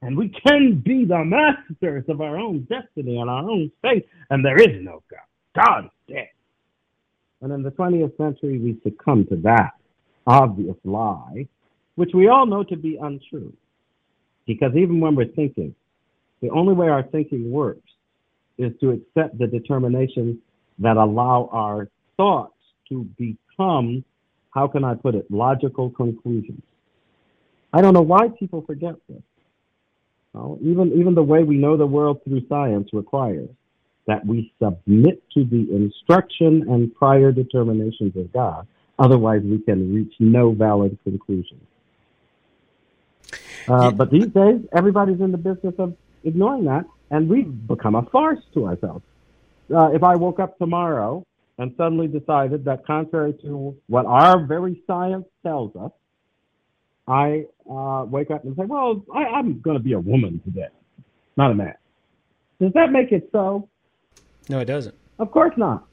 And 0.00 0.16
we 0.16 0.30
can 0.30 0.80
be 0.82 1.04
the 1.04 1.22
masters 1.22 2.04
of 2.08 2.22
our 2.22 2.38
own 2.38 2.66
destiny 2.70 3.18
and 3.18 3.28
our 3.28 3.42
own 3.42 3.70
fate. 3.82 4.08
And 4.30 4.42
there 4.42 4.56
is 4.56 4.82
no 4.82 5.02
God. 5.10 5.20
God 5.54 5.84
is 5.84 6.14
dead. 6.14 6.28
And 7.42 7.52
in 7.52 7.62
the 7.62 7.72
20th 7.72 8.16
century, 8.16 8.58
we 8.58 8.80
succumb 8.82 9.26
to 9.26 9.36
that 9.42 9.72
obvious 10.26 10.76
lie, 10.82 11.46
which 11.96 12.12
we 12.14 12.28
all 12.28 12.46
know 12.46 12.64
to 12.64 12.76
be 12.76 12.96
untrue. 12.96 13.52
Because 14.46 14.72
even 14.74 14.98
when 14.98 15.14
we're 15.14 15.26
thinking, 15.26 15.74
the 16.42 16.50
only 16.50 16.74
way 16.74 16.88
our 16.88 17.04
thinking 17.04 17.50
works 17.50 17.88
is 18.58 18.72
to 18.80 18.90
accept 18.90 19.38
the 19.38 19.46
determinations 19.46 20.36
that 20.80 20.96
allow 20.96 21.48
our 21.52 21.88
thoughts 22.16 22.54
to 22.88 23.04
become, 23.16 24.04
how 24.52 24.66
can 24.66 24.84
I 24.84 24.94
put 24.94 25.14
it, 25.14 25.30
logical 25.30 25.88
conclusions. 25.90 26.62
I 27.72 27.80
don't 27.80 27.94
know 27.94 28.02
why 28.02 28.28
people 28.38 28.62
forget 28.66 28.96
this. 29.08 29.22
Well, 30.34 30.58
even, 30.62 30.92
even 30.98 31.14
the 31.14 31.22
way 31.22 31.42
we 31.42 31.56
know 31.56 31.76
the 31.76 31.86
world 31.86 32.20
through 32.24 32.46
science 32.48 32.88
requires 32.92 33.48
that 34.06 34.26
we 34.26 34.52
submit 34.60 35.22
to 35.34 35.44
the 35.44 35.74
instruction 35.74 36.66
and 36.68 36.94
prior 36.94 37.32
determinations 37.32 38.16
of 38.16 38.32
God. 38.32 38.66
Otherwise, 38.98 39.42
we 39.44 39.58
can 39.58 39.94
reach 39.94 40.12
no 40.18 40.52
valid 40.52 40.98
conclusion. 41.04 41.60
Uh, 43.68 43.90
but 43.90 44.10
these 44.10 44.26
days, 44.26 44.60
everybody's 44.72 45.20
in 45.20 45.30
the 45.30 45.38
business 45.38 45.74
of 45.78 45.94
ignoring 46.24 46.64
that, 46.64 46.84
and 47.10 47.28
we've 47.28 47.66
become 47.66 47.94
a 47.94 48.02
farce 48.02 48.40
to 48.54 48.66
ourselves. 48.66 49.04
Uh, 49.74 49.90
if 49.92 50.02
I 50.02 50.16
woke 50.16 50.40
up 50.40 50.58
tomorrow 50.58 51.24
and 51.58 51.74
suddenly 51.76 52.08
decided 52.08 52.64
that, 52.64 52.86
contrary 52.86 53.34
to 53.42 53.76
what 53.88 54.06
our 54.06 54.44
very 54.44 54.82
science 54.86 55.26
tells 55.42 55.74
us, 55.76 55.92
I 57.06 57.46
uh, 57.68 58.04
wake 58.08 58.30
up 58.30 58.44
and 58.44 58.56
say, 58.56 58.64
well, 58.64 59.04
I, 59.14 59.24
I'm 59.24 59.60
going 59.60 59.76
to 59.76 59.82
be 59.82 59.92
a 59.92 60.00
woman 60.00 60.40
today, 60.44 60.68
not 61.36 61.50
a 61.50 61.54
man. 61.54 61.74
Does 62.60 62.72
that 62.74 62.92
make 62.92 63.12
it 63.12 63.28
so? 63.32 63.68
No, 64.48 64.60
it 64.60 64.66
doesn't. 64.66 64.94
Of 65.18 65.30
course 65.30 65.54
not. 65.56 65.86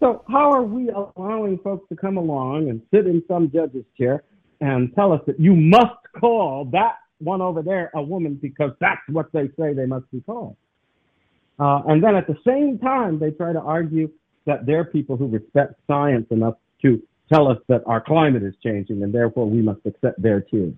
So 0.00 0.22
how 0.28 0.52
are 0.52 0.62
we 0.62 0.90
allowing 0.90 1.58
folks 1.58 1.88
to 1.88 1.96
come 1.96 2.16
along 2.16 2.68
and 2.68 2.82
sit 2.92 3.06
in 3.06 3.22
some 3.26 3.50
judge's 3.50 3.84
chair 3.96 4.22
and 4.60 4.94
tell 4.94 5.12
us 5.12 5.20
that 5.26 5.40
you 5.40 5.54
must 5.54 5.96
call 6.18 6.66
that 6.66 6.96
one 7.18 7.40
over 7.40 7.62
there 7.62 7.90
a 7.94 8.02
woman 8.02 8.38
because 8.40 8.72
that's 8.80 9.00
what 9.08 9.32
they 9.32 9.48
say 9.58 9.72
they 9.72 9.86
must 9.86 10.10
be 10.10 10.20
called? 10.20 10.56
Uh, 11.58 11.82
and 11.86 12.02
then 12.02 12.16
at 12.16 12.26
the 12.26 12.36
same 12.46 12.78
time, 12.78 13.18
they 13.18 13.30
try 13.30 13.52
to 13.52 13.60
argue 13.60 14.10
that 14.46 14.66
they're 14.66 14.84
people 14.84 15.16
who 15.16 15.26
respect 15.26 15.74
science 15.86 16.26
enough 16.30 16.54
to 16.82 17.00
tell 17.32 17.48
us 17.48 17.58
that 17.68 17.82
our 17.86 18.00
climate 18.00 18.42
is 18.42 18.54
changing 18.62 19.02
and 19.02 19.14
therefore 19.14 19.48
we 19.48 19.62
must 19.62 19.80
accept 19.86 20.20
their 20.20 20.40
tyranny. 20.40 20.74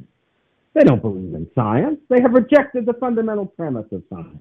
They 0.75 0.85
don't 0.85 1.03
believe 1.03 1.35
in 1.35 1.51
science. 1.55 1.99
They 2.09 2.21
have 2.21 2.33
rejected 2.33 2.87
the 2.87 2.93
fundamental 2.95 3.47
premise 3.47 3.87
of 3.93 4.03
science. 4.11 4.39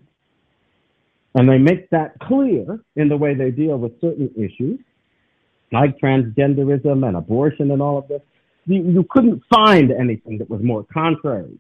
And 1.34 1.50
they 1.50 1.58
make 1.58 1.90
that 1.90 2.20
clear 2.20 2.80
in 2.96 3.10
the 3.10 3.18
way 3.18 3.34
they 3.34 3.52
deal 3.52 3.78
with 3.78 4.00
certain 4.00 4.30
issues, 4.36 4.80
like 5.72 5.98
transgenderism 5.98 7.08
and 7.08 7.18
abortion 7.18 7.72
and 7.72 7.82
all 7.82 7.98
of 7.98 8.08
this. 8.08 8.22
You, 8.66 8.84
you 8.84 9.06
couldn't 9.10 9.44
find 9.54 9.92
anything 9.92 10.38
that 10.40 10.50
was 10.50 10.62
more 10.62 10.86
contrary 10.94 11.58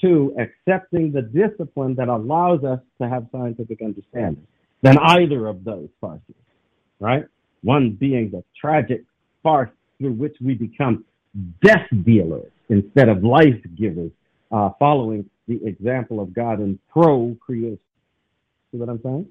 to 0.00 0.34
accepting 0.38 1.12
the 1.12 1.22
discipline 1.22 1.94
that 1.94 2.08
allows 2.08 2.64
us 2.64 2.80
to 3.00 3.08
have 3.08 3.26
scientific 3.32 3.80
understanding 3.82 4.46
than 4.82 4.98
either 4.98 5.46
of 5.46 5.64
those 5.64 5.88
farces, 6.00 6.34
right? 7.00 7.24
One 7.62 7.92
being 7.92 8.30
the 8.30 8.44
tragic 8.60 9.04
farce 9.42 9.70
through 9.98 10.12
which 10.12 10.36
we 10.40 10.54
become 10.54 11.04
death 11.62 11.86
dealers 12.04 12.50
instead 12.68 13.08
of 13.08 13.24
life 13.24 13.60
givers, 13.76 14.10
uh, 14.52 14.70
following 14.78 15.28
the 15.48 15.64
example 15.64 16.20
of 16.20 16.32
God 16.34 16.60
in 16.60 16.78
procreation. 16.90 17.78
See 18.72 18.78
what 18.78 18.88
I'm 18.88 19.02
saying? 19.02 19.28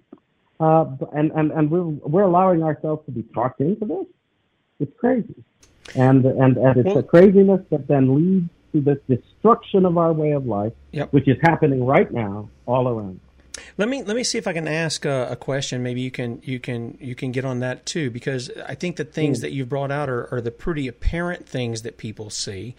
Uh, 0.60 0.86
and 1.14 1.32
and 1.32 1.52
and 1.52 1.70
we're 1.70 1.84
we're 1.84 2.24
allowing 2.24 2.64
ourselves 2.64 3.06
to 3.06 3.12
be 3.12 3.24
talked 3.34 3.60
into 3.60 3.86
this. 3.86 4.06
It's 4.80 4.98
crazy, 4.98 5.44
and 5.96 6.26
and 6.26 6.58
and 6.58 6.78
it's 6.78 6.96
a 6.96 7.04
craziness 7.04 7.62
that 7.70 7.88
then 7.88 8.16
leads 8.16 8.50
to 8.74 8.82
the 8.82 8.96
destruction 9.08 9.86
of 9.86 9.98
our 9.98 10.12
way 10.14 10.32
of 10.32 10.46
life, 10.46 10.74
Yep. 10.92 11.14
which 11.14 11.28
is 11.28 11.38
happening 11.42 11.86
right 11.86 12.12
now 12.12 12.50
all 12.66 12.88
around. 12.88 13.20
Let 13.78 13.88
me 13.88 14.04
let 14.04 14.16
me 14.16 14.24
see 14.24 14.38
if 14.38 14.48
I 14.48 14.54
can 14.54 14.68
ask 14.68 15.06
a, 15.06 15.28
a 15.32 15.36
question. 15.36 15.84
Maybe 15.84 16.02
you 16.02 16.12
can 16.12 16.42
you 16.44 16.60
can 16.60 16.98
you 17.00 17.16
can 17.16 17.32
get 17.32 17.46
on 17.46 17.60
that 17.60 17.86
too, 17.86 18.10
because 18.10 18.52
I 18.68 18.76
think 18.76 18.96
the 18.98 19.04
things 19.06 19.42
that 19.42 19.52
you've 19.52 19.70
brought 19.70 19.92
out 19.92 20.10
are, 20.10 20.28
are 20.34 20.42
the 20.42 20.52
pretty 20.52 20.88
apparent 20.88 21.48
things 21.48 21.84
that 21.84 21.98
people 21.98 22.30
see. 22.30 22.76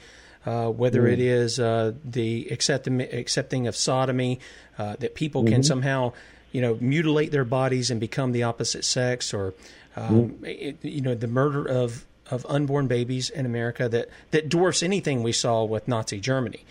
Uh, 0.47 0.69
whether 0.69 1.07
it 1.07 1.21
is 1.21 1.59
uh, 1.59 1.93
the 2.05 2.49
accepting 2.51 3.01
accepting 3.01 3.67
of 3.67 3.75
sodomy, 3.75 4.41
uh, 4.79 4.95
that 4.99 5.15
people 5.15 5.43
can 5.45 5.63
somehow 5.63 6.13
you 6.53 6.61
know 6.61 6.77
mutilate 6.81 7.31
their 7.33 7.45
bodies 7.47 7.91
and 7.91 7.99
become 7.99 8.33
the 8.33 8.43
opposite 8.43 8.85
sex, 8.85 9.33
or 9.33 9.55
um, 9.97 10.37
it, 10.43 10.77
you 10.85 11.01
know 11.01 11.15
the 11.15 11.29
murder 11.29 11.65
of 11.67 12.05
of 12.31 12.47
unborn 12.49 12.87
babies 12.87 13.31
in 13.31 13.47
America 13.47 13.89
that 13.89 14.09
that 14.31 14.49
dwarfs 14.49 14.83
anything 14.83 15.23
we 15.23 15.33
saw 15.33 15.65
with 15.65 15.89
Nazi 15.89 16.21
Germany. 16.21 16.65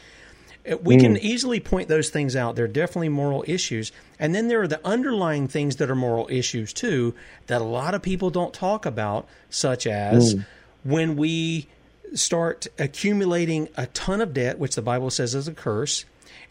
Uh, 0.69 0.77
we 0.77 0.97
mm. 0.97 1.01
can 1.01 1.17
easily 1.17 1.59
point 1.59 1.89
those 1.89 2.09
things 2.09 2.35
out. 2.35 2.55
They're 2.55 2.67
definitely 2.67 3.09
moral 3.09 3.43
issues. 3.47 3.91
And 4.19 4.33
then 4.33 4.47
there 4.47 4.61
are 4.61 4.67
the 4.67 4.85
underlying 4.85 5.47
things 5.47 5.77
that 5.77 5.89
are 5.89 5.95
moral 5.95 6.27
issues 6.29 6.73
too 6.73 7.13
that 7.47 7.61
a 7.61 7.65
lot 7.65 7.93
of 7.93 8.01
people 8.01 8.29
don't 8.29 8.53
talk 8.53 8.85
about, 8.85 9.27
such 9.49 9.85
as 9.85 10.35
mm. 10.35 10.45
when 10.83 11.15
we 11.15 11.67
start 12.13 12.67
accumulating 12.79 13.69
a 13.75 13.87
ton 13.87 14.21
of 14.21 14.33
debt, 14.33 14.59
which 14.59 14.75
the 14.75 14.81
Bible 14.81 15.09
says 15.09 15.35
is 15.35 15.47
a 15.47 15.53
curse. 15.53 16.05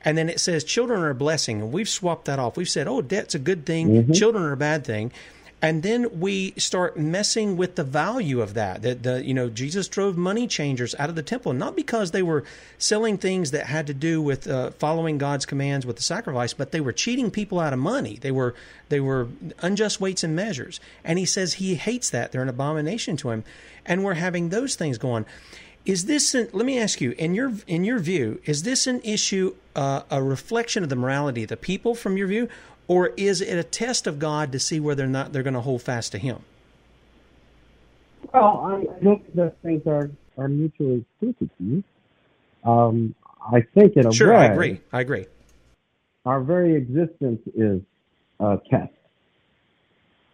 And 0.05 0.19
then 0.19 0.29
it 0.29 0.41
says 0.41 0.65
children 0.65 1.01
are 1.01 1.11
a 1.11 1.15
blessing. 1.15 1.61
And 1.61 1.73
we've 1.73 1.89
swapped 1.89 2.25
that 2.25 2.39
off. 2.39 2.57
We've 2.57 2.69
said, 2.69 2.89
oh, 2.89 3.03
debt's 3.03 3.35
a 3.35 3.39
good 3.39 3.65
thing, 3.65 3.89
mm-hmm. 3.89 4.13
children 4.13 4.45
are 4.45 4.53
a 4.53 4.57
bad 4.57 4.85
thing 4.85 5.13
and 5.63 5.83
then 5.83 6.21
we 6.21 6.53
start 6.59 6.99
messing 6.99 7.57
with 7.57 7.77
the 7.77 7.85
value 7.85 8.41
of 8.41 8.55
that 8.55 8.83
that 8.83 9.03
the 9.05 9.25
you 9.25 9.33
know 9.33 9.49
jesus 9.49 9.89
drove 9.89 10.17
money 10.17 10.47
changers 10.47 10.95
out 10.99 11.09
of 11.09 11.15
the 11.15 11.23
temple 11.23 11.53
not 11.53 11.75
because 11.77 12.11
they 12.11 12.23
were 12.23 12.45
selling 12.77 13.17
things 13.17 13.53
that 13.53 13.67
had 13.67 13.87
to 13.87 13.95
do 13.95 14.21
with 14.21 14.47
uh, 14.47 14.71
following 14.73 15.17
god's 15.17 15.47
commands 15.47 15.87
with 15.87 15.97
the 15.97 16.03
sacrifice 16.03 16.53
but 16.53 16.73
they 16.73 16.81
were 16.81 16.93
cheating 16.93 17.31
people 17.31 17.61
out 17.61 17.73
of 17.73 17.79
money. 17.79 18.19
They 18.21 18.31
were 18.31 18.55
they 18.89 19.01
were 19.01 19.29
unjust 19.61 20.01
weights 20.01 20.23
and 20.23 20.37
measures. 20.37 20.81
And 21.05 21.19
he 21.19 21.25
says 21.25 21.55
he 21.55 21.75
hates 21.75 22.11
that. 22.11 22.33
They're 22.33 22.43
an 22.43 22.49
abomination 22.49 23.17
to 23.19 23.31
him. 23.31 23.45
And 23.87 24.05
we're 24.05 24.15
having 24.15 24.49
those 24.49 24.77
things 24.77 24.99
going 24.99 25.27
is 25.85 26.05
this 26.05 26.33
an, 26.35 26.49
let 26.53 26.65
me 26.65 26.79
ask 26.79 27.01
you 27.01 27.11
in 27.19 27.35
your 27.35 27.53
in 27.67 27.85
your 27.85 27.99
view 27.99 28.41
is 28.45 28.63
this 28.63 28.87
an 28.87 29.01
issue 29.03 29.55
uh, 29.75 30.03
a 30.11 30.23
reflection 30.23 30.85
of 30.85 30.89
the 30.89 30.97
morality 30.97 31.43
of 31.43 31.49
the 31.49 31.57
people 31.57 31.95
from 31.95 32.17
your 32.17 32.29
view 32.29 32.49
or 32.89 33.09
is 33.17 33.41
it 33.41 33.59
a 33.59 33.65
test 33.65 34.07
of 34.07 34.19
God 34.19 34.53
to 34.53 34.59
see 34.59 34.81
whether 34.81 35.05
or 35.05 35.09
not 35.09 35.33
they're 35.33 35.43
going 35.43 35.55
to 35.55 35.61
hold 35.61 35.83
fast 35.83 36.13
to 36.13 36.19
Him? 36.19 36.43
Well, 38.33 38.65
I 38.65 38.85
don't 39.03 39.23
think 39.23 39.35
those 39.35 39.53
things 39.63 39.83
are, 39.87 40.11
are 40.39 40.49
mutually 40.49 41.05
exclusive. 41.21 41.85
Um, 42.65 43.15
I 43.41 43.63
think 43.75 43.97
in 43.97 44.07
a 44.07 44.13
sure, 44.13 44.33
way, 44.33 44.37
I 44.37 44.45
agree. 44.47 44.81
I 44.93 45.01
agree. 45.01 45.27
Our 46.25 46.41
very 46.41 46.77
existence 46.77 47.41
is 47.55 47.83
a 48.41 48.59
test. 48.71 48.93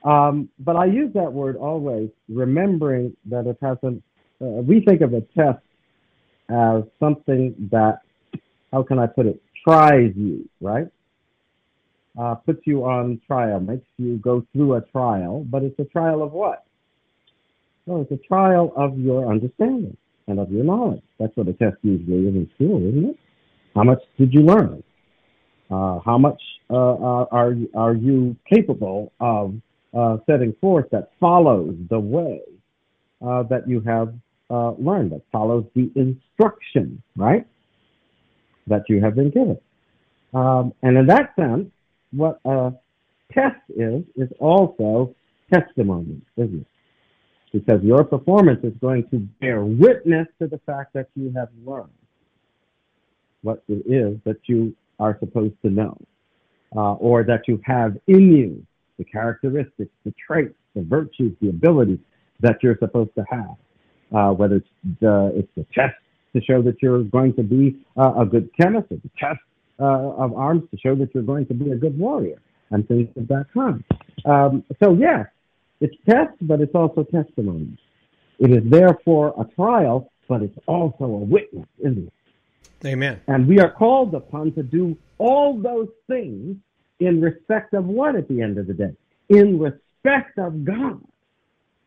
Um, 0.04 0.48
but 0.58 0.76
I 0.76 0.84
use 0.84 1.12
that 1.14 1.32
word 1.32 1.56
always, 1.56 2.10
remembering 2.28 3.16
that 3.26 3.46
it 3.46 3.58
hasn't. 3.60 4.02
Uh, 4.40 4.44
we 4.44 4.80
think 4.80 5.00
of 5.00 5.12
a 5.14 5.22
test 5.36 5.62
as 6.48 6.84
something 7.00 7.68
that, 7.72 8.00
how 8.72 8.82
can 8.82 8.98
I 8.98 9.06
put 9.06 9.26
it, 9.26 9.42
tries 9.64 10.12
you, 10.14 10.48
right? 10.60 10.86
Uh, 12.18 12.34
puts 12.34 12.60
you 12.66 12.84
on 12.84 13.20
trial, 13.26 13.60
makes 13.60 13.86
you 13.96 14.16
go 14.18 14.44
through 14.52 14.74
a 14.74 14.80
trial, 14.80 15.44
but 15.48 15.62
it's 15.62 15.78
a 15.78 15.84
trial 15.84 16.22
of 16.22 16.32
what? 16.32 16.64
Well, 17.86 18.02
it's 18.02 18.12
a 18.12 18.26
trial 18.26 18.72
of 18.76 18.98
your 18.98 19.30
understanding 19.30 19.96
and 20.26 20.38
of 20.38 20.50
your 20.50 20.64
knowledge. 20.64 21.02
That's 21.18 21.34
what 21.36 21.48
a 21.48 21.52
test 21.52 21.76
usually 21.82 22.28
is 22.28 22.34
in 22.34 22.50
school, 22.54 22.86
isn't 22.88 23.10
it? 23.10 23.18
How 23.74 23.84
much 23.84 24.00
did 24.18 24.32
you 24.34 24.42
learn? 24.42 24.82
Uh, 25.70 26.00
how 26.04 26.18
much 26.18 26.40
uh, 26.70 26.74
are 27.30 27.54
are 27.74 27.94
you 27.94 28.36
capable 28.50 29.12
of 29.20 29.54
uh, 29.94 30.16
setting 30.26 30.54
forth 30.60 30.86
that 30.90 31.10
follows 31.20 31.74
the 31.88 31.98
way 31.98 32.40
uh, 33.24 33.42
that 33.44 33.68
you 33.68 33.80
have 33.80 34.14
uh, 34.50 34.72
learned, 34.72 35.12
that 35.12 35.22
follows 35.30 35.64
the 35.74 35.90
instruction, 35.94 37.02
right? 37.16 37.46
That 38.66 38.82
you 38.88 39.00
have 39.00 39.14
been 39.14 39.30
given. 39.30 39.58
Um, 40.34 40.72
and 40.82 40.96
in 40.96 41.06
that 41.06 41.34
sense, 41.36 41.70
what 42.12 42.40
a 42.44 42.72
test 43.32 43.56
is, 43.70 44.02
is 44.16 44.28
also 44.40 45.14
testimony, 45.52 46.20
isn't 46.36 46.60
it? 46.60 46.66
Because 47.52 47.82
your 47.82 48.04
performance 48.04 48.60
is 48.62 48.74
going 48.80 49.08
to 49.10 49.18
bear 49.40 49.64
witness 49.64 50.26
to 50.40 50.46
the 50.46 50.58
fact 50.66 50.92
that 50.92 51.08
you 51.14 51.32
have 51.34 51.48
learned 51.64 51.88
what 53.42 53.62
it 53.68 53.84
is 53.86 54.18
that 54.24 54.36
you 54.46 54.74
are 54.98 55.16
supposed 55.20 55.54
to 55.62 55.70
know, 55.70 55.96
uh, 56.76 56.94
or 56.94 57.22
that 57.24 57.42
you 57.46 57.60
have 57.64 57.96
in 58.06 58.32
you 58.32 58.66
the 58.98 59.04
characteristics, 59.04 59.90
the 60.04 60.12
traits, 60.26 60.54
the 60.74 60.82
virtues, 60.82 61.32
the 61.40 61.48
abilities 61.48 62.00
that 62.40 62.56
you're 62.62 62.76
supposed 62.78 63.14
to 63.14 63.24
have. 63.30 63.54
Uh, 64.14 64.32
whether 64.32 64.56
it's 64.56 64.68
the, 65.00 65.32
it's 65.36 65.48
the 65.56 65.64
test 65.72 65.94
to 66.34 66.42
show 66.42 66.62
that 66.62 66.76
you're 66.82 67.04
going 67.04 67.32
to 67.34 67.42
be 67.42 67.76
uh, 67.96 68.14
a 68.20 68.26
good 68.26 68.50
chemist, 68.58 68.90
or 68.90 68.96
the 68.96 69.10
test 69.18 69.38
uh, 69.80 69.84
of 69.84 70.34
arms 70.34 70.64
to 70.70 70.78
show 70.78 70.94
that 70.94 71.14
you're 71.14 71.22
going 71.22 71.46
to 71.46 71.54
be 71.54 71.70
a 71.70 71.76
good 71.76 71.98
warrior 71.98 72.40
and 72.70 72.86
things 72.88 73.08
of 73.16 73.28
that 73.28 73.46
kind. 73.54 73.84
Um, 74.24 74.64
so, 74.82 74.94
yes, 74.94 75.26
it's 75.80 75.94
test, 76.08 76.34
but 76.40 76.60
it's 76.60 76.74
also 76.74 77.04
testimony. 77.04 77.78
It 78.38 78.50
is 78.50 78.68
therefore 78.70 79.34
a 79.38 79.44
trial, 79.54 80.10
but 80.28 80.42
it's 80.42 80.58
also 80.66 81.04
a 81.04 81.18
witness, 81.18 81.66
isn't 81.78 82.08
it? 82.08 82.86
Amen. 82.86 83.20
And 83.26 83.48
we 83.48 83.58
are 83.58 83.70
called 83.70 84.14
upon 84.14 84.52
to 84.52 84.62
do 84.62 84.96
all 85.18 85.60
those 85.60 85.88
things 86.06 86.56
in 87.00 87.20
respect 87.20 87.74
of 87.74 87.84
what 87.84 88.16
at 88.16 88.28
the 88.28 88.42
end 88.42 88.58
of 88.58 88.66
the 88.66 88.74
day? 88.74 88.94
In 89.28 89.58
respect 89.58 90.38
of 90.38 90.64
God. 90.64 91.00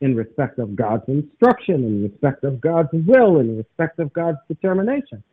In 0.02 0.16
respect 0.16 0.58
of 0.58 0.76
God's 0.76 1.04
instruction, 1.08 1.84
in 1.86 2.04
respect 2.04 2.44
of 2.44 2.60
God's 2.60 2.90
will, 2.92 3.40
in 3.40 3.58
respect 3.58 4.00
of 4.00 4.12
God's 4.14 4.40
determination 4.48 5.24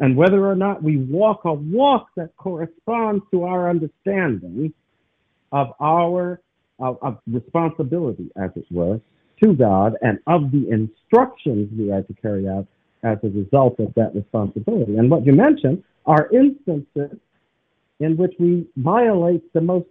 and 0.00 0.16
whether 0.16 0.46
or 0.46 0.54
not 0.54 0.82
we 0.82 0.96
walk 0.96 1.44
a 1.44 1.52
walk 1.52 2.08
that 2.16 2.36
corresponds 2.36 3.24
to 3.30 3.44
our 3.44 3.68
understanding 3.68 4.72
of 5.52 5.68
our 5.80 6.40
of, 6.80 6.98
of, 7.02 7.18
responsibility, 7.26 8.30
as 8.36 8.50
it 8.54 8.64
were, 8.70 9.00
to 9.42 9.52
God 9.54 9.94
and 10.00 10.18
of 10.28 10.52
the 10.52 10.68
instructions 10.70 11.68
we 11.76 11.90
are 11.90 12.02
to 12.02 12.14
carry 12.14 12.48
out 12.48 12.66
as 13.02 13.18
a 13.24 13.28
result 13.28 13.80
of 13.80 13.92
that 13.94 14.14
responsibility. 14.14 14.96
And 14.96 15.10
what 15.10 15.26
you 15.26 15.32
mentioned 15.32 15.82
are 16.06 16.28
instances 16.32 17.18
in 18.00 18.16
which 18.16 18.32
we 18.38 18.66
violate 18.76 19.52
the 19.52 19.60
most 19.60 19.86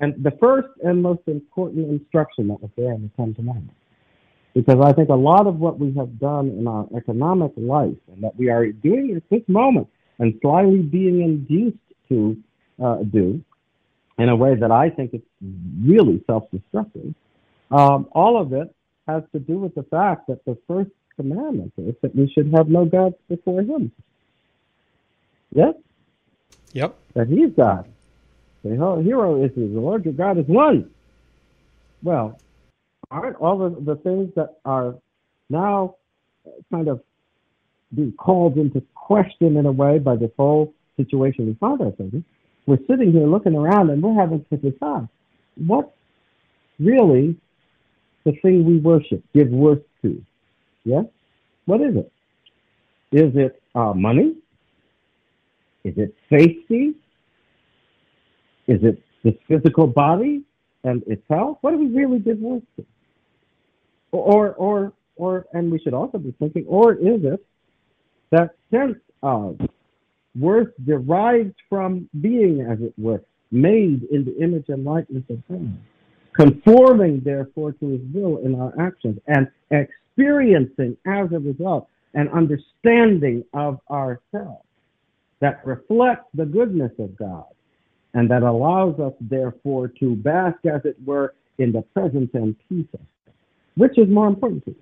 and 0.00 0.14
the 0.22 0.32
first 0.40 0.68
and 0.82 1.02
most 1.02 1.22
important 1.26 1.88
instruction 1.88 2.48
that 2.48 2.60
was 2.60 2.70
there 2.76 2.92
in 2.92 3.02
the 3.02 3.10
Ten 3.16 3.34
Commandments 3.34 3.74
because 4.54 4.80
I 4.80 4.92
think 4.92 5.08
a 5.08 5.14
lot 5.14 5.46
of 5.46 5.58
what 5.58 5.78
we 5.78 5.92
have 5.94 6.18
done 6.18 6.48
in 6.48 6.66
our 6.66 6.86
economic 6.96 7.52
life 7.56 7.96
and 8.12 8.22
that 8.22 8.36
we 8.36 8.48
are 8.48 8.66
doing 8.66 9.16
at 9.16 9.28
this 9.28 9.42
moment 9.48 9.88
and 10.18 10.38
slyly 10.40 10.82
being 10.82 11.22
induced 11.22 11.76
to 12.08 12.36
uh, 12.82 13.02
do 13.02 13.42
in 14.18 14.28
a 14.28 14.36
way 14.36 14.54
that 14.54 14.70
I 14.70 14.90
think 14.90 15.12
is 15.12 15.20
really 15.82 16.22
self-destructive, 16.26 17.14
um, 17.70 18.08
all 18.12 18.40
of 18.40 18.52
it 18.52 18.72
has 19.08 19.24
to 19.32 19.40
do 19.40 19.58
with 19.58 19.74
the 19.74 19.82
fact 19.82 20.28
that 20.28 20.44
the 20.44 20.56
first 20.68 20.90
commandment 21.16 21.72
is 21.76 21.94
that 22.02 22.14
we 22.14 22.30
should 22.30 22.52
have 22.54 22.68
no 22.68 22.84
gods 22.84 23.16
before 23.28 23.60
him. 23.60 23.90
Yes? 25.52 25.74
Yep. 26.72 26.96
That 27.14 27.28
he's 27.28 27.50
God. 27.50 27.88
The 28.62 28.70
hero 28.70 29.44
is 29.44 29.54
the 29.54 29.60
Lord 29.60 30.04
your 30.04 30.14
God 30.14 30.38
is 30.38 30.46
one. 30.46 30.90
Well, 32.02 32.38
aren't 33.10 33.36
all 33.36 33.58
the, 33.58 33.80
the 33.80 33.96
things 33.96 34.30
that 34.36 34.58
are 34.64 34.94
now 35.50 35.96
kind 36.70 36.88
of 36.88 37.00
being 37.94 38.12
called 38.12 38.56
into 38.56 38.82
question 38.94 39.56
in 39.56 39.66
a 39.66 39.72
way 39.72 39.98
by 39.98 40.16
this 40.16 40.30
whole 40.36 40.74
situation 40.96 41.46
we 41.46 41.54
find 41.54 41.80
ourselves 41.80 42.12
in? 42.12 42.24
We're 42.66 42.78
sitting 42.88 43.12
here 43.12 43.26
looking 43.26 43.54
around 43.54 43.90
and 43.90 44.02
we're 44.02 44.20
having 44.20 44.44
to 44.50 44.56
decide 44.56 45.08
what's 45.56 45.90
really 46.78 47.36
the 48.24 48.32
thing 48.42 48.64
we 48.64 48.78
worship, 48.78 49.22
give 49.34 49.48
worth 49.48 49.82
to. 50.02 50.22
Yes? 50.84 51.04
What 51.66 51.80
is 51.80 51.96
it? 51.96 52.12
Is 53.12 53.36
it 53.36 53.62
uh, 53.74 53.92
money? 53.94 54.36
Is 55.84 55.94
it 55.96 56.14
safety? 56.30 56.94
Is 58.66 58.82
it 58.82 59.02
this 59.22 59.34
physical 59.46 59.86
body 59.86 60.42
and 60.84 61.02
itself? 61.06 61.58
What 61.62 61.72
do 61.72 61.78
we 61.78 61.86
really 61.86 62.20
to? 62.20 62.86
or 64.14 64.54
or 64.54 64.92
or 65.16 65.46
and 65.52 65.70
we 65.70 65.78
should 65.78 65.94
also 65.94 66.18
be 66.18 66.32
thinking, 66.38 66.64
or 66.66 66.94
is 66.94 67.24
it 67.24 67.44
that 68.30 68.50
sense 68.70 68.98
of 69.22 69.58
worth 70.38 70.72
derived 70.84 71.54
from 71.68 72.08
being, 72.20 72.60
as 72.60 72.80
it 72.80 72.92
were, 72.98 73.22
made 73.50 74.02
in 74.10 74.24
the 74.24 74.36
image 74.42 74.64
and 74.68 74.84
likeness 74.84 75.22
of 75.30 75.42
God, 75.48 75.78
conforming 76.32 77.20
therefore 77.24 77.72
to 77.72 77.88
His 77.88 78.00
will 78.12 78.38
in 78.38 78.54
our 78.60 78.72
actions, 78.80 79.18
and 79.28 79.48
experiencing 79.70 80.96
as 81.06 81.30
a 81.32 81.38
result 81.38 81.88
an 82.14 82.28
understanding 82.28 83.44
of 83.54 83.80
ourselves 83.90 84.64
that 85.40 85.64
reflects 85.66 86.26
the 86.34 86.46
goodness 86.46 86.92
of 86.98 87.16
God 87.16 87.44
and 88.14 88.30
that 88.30 88.42
allows 88.42 88.98
us 89.00 89.12
therefore 89.20 89.88
to 89.88 90.14
bask, 90.16 90.58
as 90.64 90.80
it 90.84 90.96
were, 91.04 91.34
in 91.58 91.72
the 91.72 91.82
presence 91.82 92.30
and 92.34 92.56
peace 92.68 92.86
of 92.94 93.00
which 93.76 93.98
is 93.98 94.08
more 94.08 94.28
important 94.28 94.64
to 94.64 94.70
you? 94.70 94.76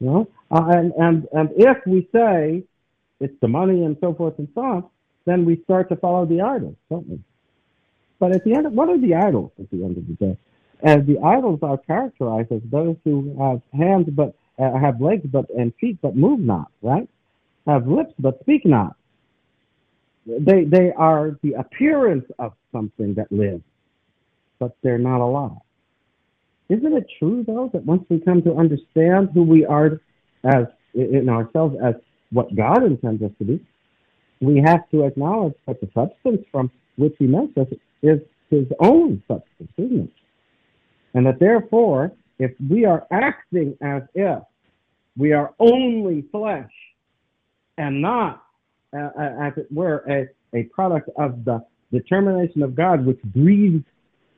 You 0.00 0.06
know, 0.06 0.28
uh, 0.50 0.64
and 0.68 0.92
and 0.92 1.28
and 1.32 1.50
if 1.56 1.78
we 1.86 2.08
say 2.12 2.64
it's 3.20 3.34
the 3.40 3.48
money 3.48 3.84
and 3.84 3.96
so 4.00 4.14
forth 4.14 4.38
and 4.38 4.48
so 4.54 4.60
on, 4.62 4.84
then 5.26 5.44
we 5.44 5.60
start 5.64 5.88
to 5.90 5.96
follow 5.96 6.24
the 6.24 6.40
idols, 6.40 6.76
don't 6.88 7.06
we? 7.06 7.20
But 8.18 8.32
at 8.32 8.44
the 8.44 8.54
end, 8.54 8.66
of, 8.66 8.72
what 8.72 8.88
are 8.88 8.98
the 8.98 9.14
idols 9.14 9.52
at 9.58 9.70
the 9.70 9.84
end 9.84 9.98
of 9.98 10.06
the 10.06 10.14
day? 10.14 10.38
And 10.82 11.06
the 11.06 11.18
idols 11.20 11.60
are 11.62 11.76
characterized 11.76 12.50
as 12.52 12.62
those 12.70 12.96
who 13.04 13.36
have 13.38 13.60
hands 13.78 14.08
but 14.10 14.34
uh, 14.58 14.78
have 14.78 15.00
legs 15.00 15.26
but 15.30 15.50
and 15.50 15.74
feet 15.80 15.98
but 16.00 16.16
move 16.16 16.40
not, 16.40 16.70
right? 16.80 17.08
Have 17.66 17.86
lips 17.86 18.14
but 18.18 18.40
speak 18.40 18.64
not. 18.64 18.96
They, 20.26 20.64
they 20.64 20.92
are 20.92 21.38
the 21.42 21.54
appearance 21.54 22.24
of 22.38 22.52
something 22.72 23.14
that 23.14 23.30
lives, 23.32 23.62
but 24.58 24.76
they're 24.82 24.98
not 24.98 25.20
alive. 25.20 25.58
Isn't 26.68 26.92
it 26.92 27.06
true, 27.18 27.44
though, 27.46 27.70
that 27.72 27.84
once 27.84 28.04
we 28.08 28.20
come 28.20 28.42
to 28.42 28.54
understand 28.54 29.30
who 29.34 29.42
we 29.42 29.64
are 29.64 30.00
as 30.44 30.66
in 30.94 31.28
ourselves 31.28 31.76
as 31.82 31.94
what 32.30 32.54
God 32.54 32.84
intends 32.84 33.22
us 33.22 33.32
to 33.38 33.44
be, 33.44 33.66
we 34.40 34.62
have 34.64 34.88
to 34.90 35.04
acknowledge 35.04 35.54
that 35.66 35.80
the 35.80 35.88
substance 35.94 36.44
from 36.52 36.70
which 36.96 37.14
He 37.18 37.26
makes 37.26 37.56
us 37.56 37.66
is 38.02 38.20
His 38.50 38.66
own 38.78 39.22
substance, 39.26 39.72
isn't 39.76 40.04
it? 40.04 40.10
And 41.14 41.26
that 41.26 41.40
therefore, 41.40 42.12
if 42.38 42.52
we 42.68 42.84
are 42.84 43.06
acting 43.10 43.76
as 43.82 44.02
if 44.14 44.42
we 45.16 45.32
are 45.32 45.52
only 45.58 46.24
flesh 46.30 46.70
and 47.76 48.00
not, 48.00 48.44
as 48.92 49.52
it 49.56 49.66
were, 49.70 50.04
a, 50.08 50.58
a 50.58 50.64
product 50.64 51.10
of 51.16 51.44
the 51.44 51.64
determination 51.92 52.62
of 52.62 52.74
God, 52.74 53.04
which 53.04 53.20
breathes 53.22 53.84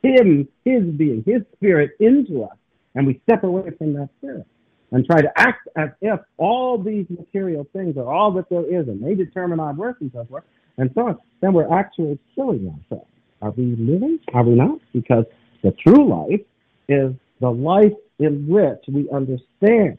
Him, 0.02 0.48
His 0.64 0.84
being, 0.84 1.22
His 1.26 1.42
Spirit 1.54 1.92
into 2.00 2.44
us, 2.44 2.56
and 2.94 3.06
we 3.06 3.20
step 3.24 3.44
away 3.44 3.70
from 3.78 3.94
that 3.94 4.08
Spirit 4.18 4.46
and 4.92 5.06
try 5.06 5.20
to 5.22 5.32
act 5.36 5.66
as 5.76 5.88
if 6.02 6.20
all 6.36 6.78
these 6.78 7.06
material 7.08 7.66
things 7.72 7.96
are 7.96 8.12
all 8.12 8.30
that 8.32 8.48
there 8.50 8.64
is 8.64 8.88
and 8.88 9.02
they 9.02 9.14
determine 9.14 9.58
our 9.58 9.72
worth 9.72 9.96
and 10.00 10.10
so 10.12 10.24
forth 10.26 10.44
and 10.76 10.90
so 10.94 11.08
on, 11.08 11.18
then 11.40 11.52
we're 11.52 11.72
actually 11.72 12.18
killing 12.34 12.68
ourselves. 12.68 13.08
Are 13.40 13.50
we 13.50 13.74
living? 13.76 14.20
Are 14.34 14.44
we 14.44 14.54
not? 14.54 14.78
Because 14.92 15.24
the 15.62 15.72
true 15.72 16.08
life 16.08 16.40
is 16.88 17.12
the 17.40 17.50
life 17.50 17.92
in 18.18 18.46
which 18.46 18.80
we 18.88 19.08
understand 19.10 19.98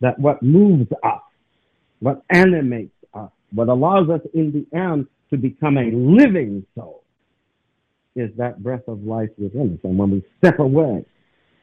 that 0.00 0.18
what 0.18 0.42
moves 0.42 0.90
us, 1.02 1.20
what 2.00 2.22
animates 2.30 2.95
what 3.52 3.68
allows 3.68 4.08
us 4.10 4.20
in 4.34 4.52
the 4.52 4.76
end 4.76 5.06
to 5.30 5.36
become 5.36 5.78
a 5.78 5.90
living 5.90 6.64
soul 6.74 7.02
is 8.14 8.30
that 8.36 8.62
breath 8.62 8.86
of 8.88 9.04
life 9.04 9.30
within 9.38 9.74
us. 9.74 9.80
And 9.84 9.98
when 9.98 10.10
we 10.10 10.24
step 10.38 10.58
away 10.58 11.04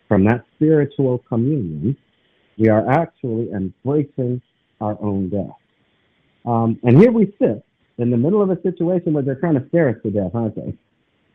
from 0.08 0.26
that 0.26 0.46
spiritual 0.56 1.20
communion, 1.30 1.98
we 2.58 2.70
are 2.70 2.88
actually 2.90 3.52
embracing 3.52 4.42
our 4.80 4.98
own 5.02 5.30
death. 5.30 5.58
Um, 6.46 6.80
and 6.84 6.98
here 6.98 7.12
we 7.12 7.34
sit 7.40 7.66
in 7.98 8.12
the 8.12 8.18
middle 8.18 8.42
of 8.42 8.50
a 8.50 8.62
situation 8.62 9.14
where 9.14 9.24
they're 9.24 9.36
trying 9.36 9.56
to 9.56 9.66
scare 9.68 9.90
us 9.90 9.96
to 10.04 10.12
death, 10.12 10.32
aren't 10.34 10.56
they? 10.56 10.78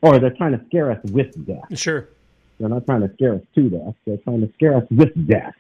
Or 0.03 0.19
they're 0.19 0.37
trying 0.37 0.53
to 0.53 0.65
scare 0.67 0.93
us 0.93 0.99
with 1.05 1.47
death. 1.47 1.77
Sure. 1.77 2.09
They're 2.59 2.69
not 2.69 2.87
trying 2.87 3.01
to 3.01 3.13
scare 3.15 3.35
us 3.35 3.43
to 3.55 3.71
death. 3.71 3.95
They're 4.07 4.17
trying 4.19 4.41
to 4.41 4.53
scare 4.55 4.77
us 4.77 4.85
with 4.91 5.27
death. 5.27 5.55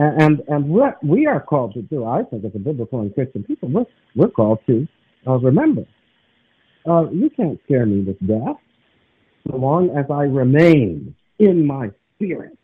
And, 0.00 0.40
and, 0.48 0.70
what 0.70 1.04
we 1.04 1.26
are 1.26 1.40
called 1.40 1.74
to 1.74 1.82
do, 1.82 2.06
I 2.06 2.22
think, 2.22 2.46
as 2.46 2.52
a 2.54 2.58
biblical 2.58 3.00
and 3.00 3.14
Christian 3.14 3.44
people, 3.44 3.68
we're, 3.68 3.84
we're 4.14 4.30
called 4.30 4.60
to 4.66 4.88
uh, 5.26 5.38
remember, 5.38 5.84
uh, 6.88 7.10
you 7.10 7.28
can't 7.28 7.60
scare 7.66 7.84
me 7.84 8.00
with 8.00 8.18
death 8.26 8.56
so 9.46 9.58
long 9.58 9.90
as 9.90 10.06
I 10.10 10.22
remain 10.22 11.14
in 11.38 11.66
my 11.66 11.90
spirit 12.14 12.56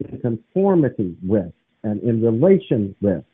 in 0.00 0.20
conformity 0.20 1.16
with 1.22 1.50
and 1.82 2.02
in 2.02 2.22
relation 2.22 2.94
with 3.00 3.24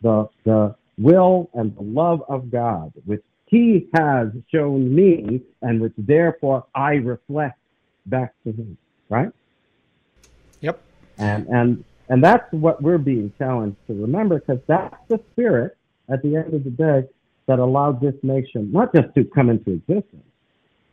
the, 0.00 0.30
the 0.46 0.74
will 0.96 1.50
and 1.52 1.76
the 1.76 1.82
love 1.82 2.22
of 2.30 2.50
God, 2.50 2.90
which 3.04 3.22
He 3.48 3.86
has 3.94 4.28
shown 4.50 4.94
me 4.94 5.42
and 5.60 5.78
which 5.78 5.92
therefore 5.98 6.64
I 6.74 6.92
reflect 6.92 7.58
back 8.06 8.32
to 8.44 8.52
Him. 8.52 8.78
Right? 9.10 9.30
Yep. 10.62 10.82
And, 11.18 11.46
and, 11.48 11.84
and 12.08 12.24
that's 12.24 12.50
what 12.52 12.82
we're 12.82 12.98
being 12.98 13.32
challenged 13.38 13.76
to 13.86 13.94
remember 13.94 14.38
because 14.40 14.60
that's 14.66 14.96
the 15.08 15.20
spirit 15.32 15.76
at 16.10 16.22
the 16.22 16.36
end 16.36 16.54
of 16.54 16.64
the 16.64 16.70
day 16.70 17.06
that 17.46 17.58
allowed 17.58 18.00
this 18.00 18.14
nation 18.22 18.70
not 18.72 18.94
just 18.94 19.14
to 19.14 19.24
come 19.24 19.50
into 19.50 19.72
existence, 19.72 20.24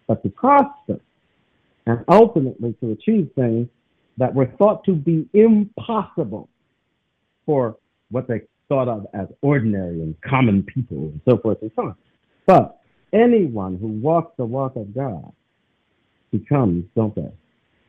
but 0.08 0.22
to 0.24 0.30
prosper 0.30 1.00
and 1.86 2.04
ultimately 2.10 2.74
to 2.82 2.92
achieve 2.92 3.30
things 3.36 3.68
that 4.18 4.34
were 4.34 4.48
thought 4.58 4.84
to 4.86 4.94
be 4.94 5.28
impossible 5.34 6.50
for 7.46 7.78
what 8.10 8.28
they 8.28 8.42
thought 8.68 8.88
of 8.88 9.06
as 9.14 9.28
ordinary 9.42 10.02
and 10.02 10.16
common 10.22 10.64
people 10.64 10.98
and 10.98 11.22
so 11.28 11.38
forth 11.38 11.62
and 11.62 11.72
so 11.76 11.84
on. 11.84 11.96
But 12.46 12.80
anyone 13.14 13.78
who 13.78 13.88
walks 13.88 14.34
the 14.38 14.46
walk 14.46 14.76
of 14.76 14.94
God 14.94 15.32
becomes, 16.32 16.86
don't 16.96 17.14
they, 17.16 17.32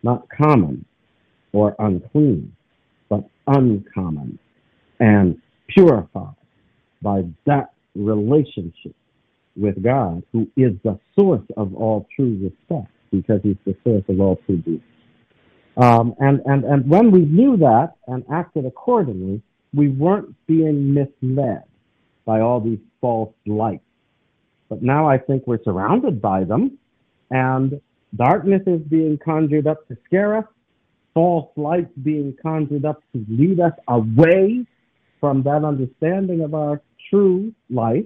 not 0.02 0.26
common 0.28 0.84
or 1.52 1.74
unclean, 1.78 2.54
but 3.08 3.24
uncommon 3.46 4.38
and 5.00 5.40
purified 5.68 6.34
by 7.02 7.22
that 7.44 7.72
relationship 7.94 8.94
with 9.56 9.82
God, 9.82 10.22
who 10.32 10.48
is 10.56 10.72
the 10.84 10.98
source 11.18 11.46
of 11.56 11.74
all 11.74 12.06
true 12.14 12.38
respect, 12.42 12.92
because 13.10 13.40
he's 13.42 13.56
the 13.64 13.76
source 13.84 14.04
of 14.08 14.20
all 14.20 14.36
true 14.46 14.58
beauty. 14.58 14.82
Um, 15.76 16.14
and, 16.18 16.40
and, 16.46 16.64
and 16.64 16.88
when 16.88 17.10
we 17.10 17.20
knew 17.20 17.56
that 17.58 17.94
and 18.06 18.24
acted 18.32 18.64
accordingly, 18.64 19.42
we 19.74 19.88
weren't 19.88 20.34
being 20.46 20.94
misled 20.94 21.64
by 22.24 22.40
all 22.40 22.60
these 22.60 22.78
false 23.00 23.32
lights. 23.46 23.82
But 24.68 24.82
now 24.82 25.08
I 25.08 25.18
think 25.18 25.46
we're 25.46 25.62
surrounded 25.62 26.20
by 26.20 26.44
them, 26.44 26.78
and 27.30 27.80
darkness 28.14 28.62
is 28.66 28.80
being 28.82 29.18
conjured 29.22 29.66
up 29.66 29.86
to 29.88 29.96
scare 30.06 30.36
us, 30.36 30.44
false 31.16 31.48
lights 31.56 31.90
being 32.02 32.36
conjured 32.42 32.84
up 32.84 33.02
to 33.14 33.24
lead 33.26 33.58
us 33.58 33.72
away 33.88 34.66
from 35.18 35.42
that 35.44 35.64
understanding 35.64 36.42
of 36.42 36.52
our 36.52 36.82
true 37.08 37.54
life. 37.70 38.04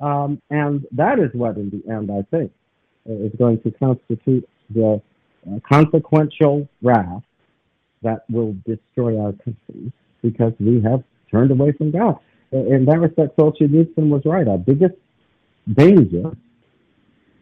Um, 0.00 0.40
and 0.48 0.86
that 0.92 1.18
is 1.18 1.28
what, 1.34 1.58
in 1.58 1.68
the 1.68 1.92
end, 1.92 2.10
I 2.10 2.22
think, 2.34 2.50
is 3.04 3.32
going 3.38 3.60
to 3.60 3.70
constitute 3.72 4.48
the 4.70 5.02
uh, 5.46 5.58
consequential 5.70 6.66
wrath 6.80 7.22
that 8.00 8.24
will 8.30 8.56
destroy 8.64 9.20
our 9.20 9.32
country 9.32 9.92
because 10.22 10.54
we 10.58 10.80
have 10.80 11.04
turned 11.30 11.50
away 11.50 11.72
from 11.72 11.90
God. 11.90 12.18
In 12.50 12.86
that 12.86 12.98
respect, 12.98 13.36
Solzhenitsyn 13.36 14.08
was 14.08 14.22
right. 14.24 14.48
Our 14.48 14.56
biggest 14.56 14.94
danger 15.70 16.34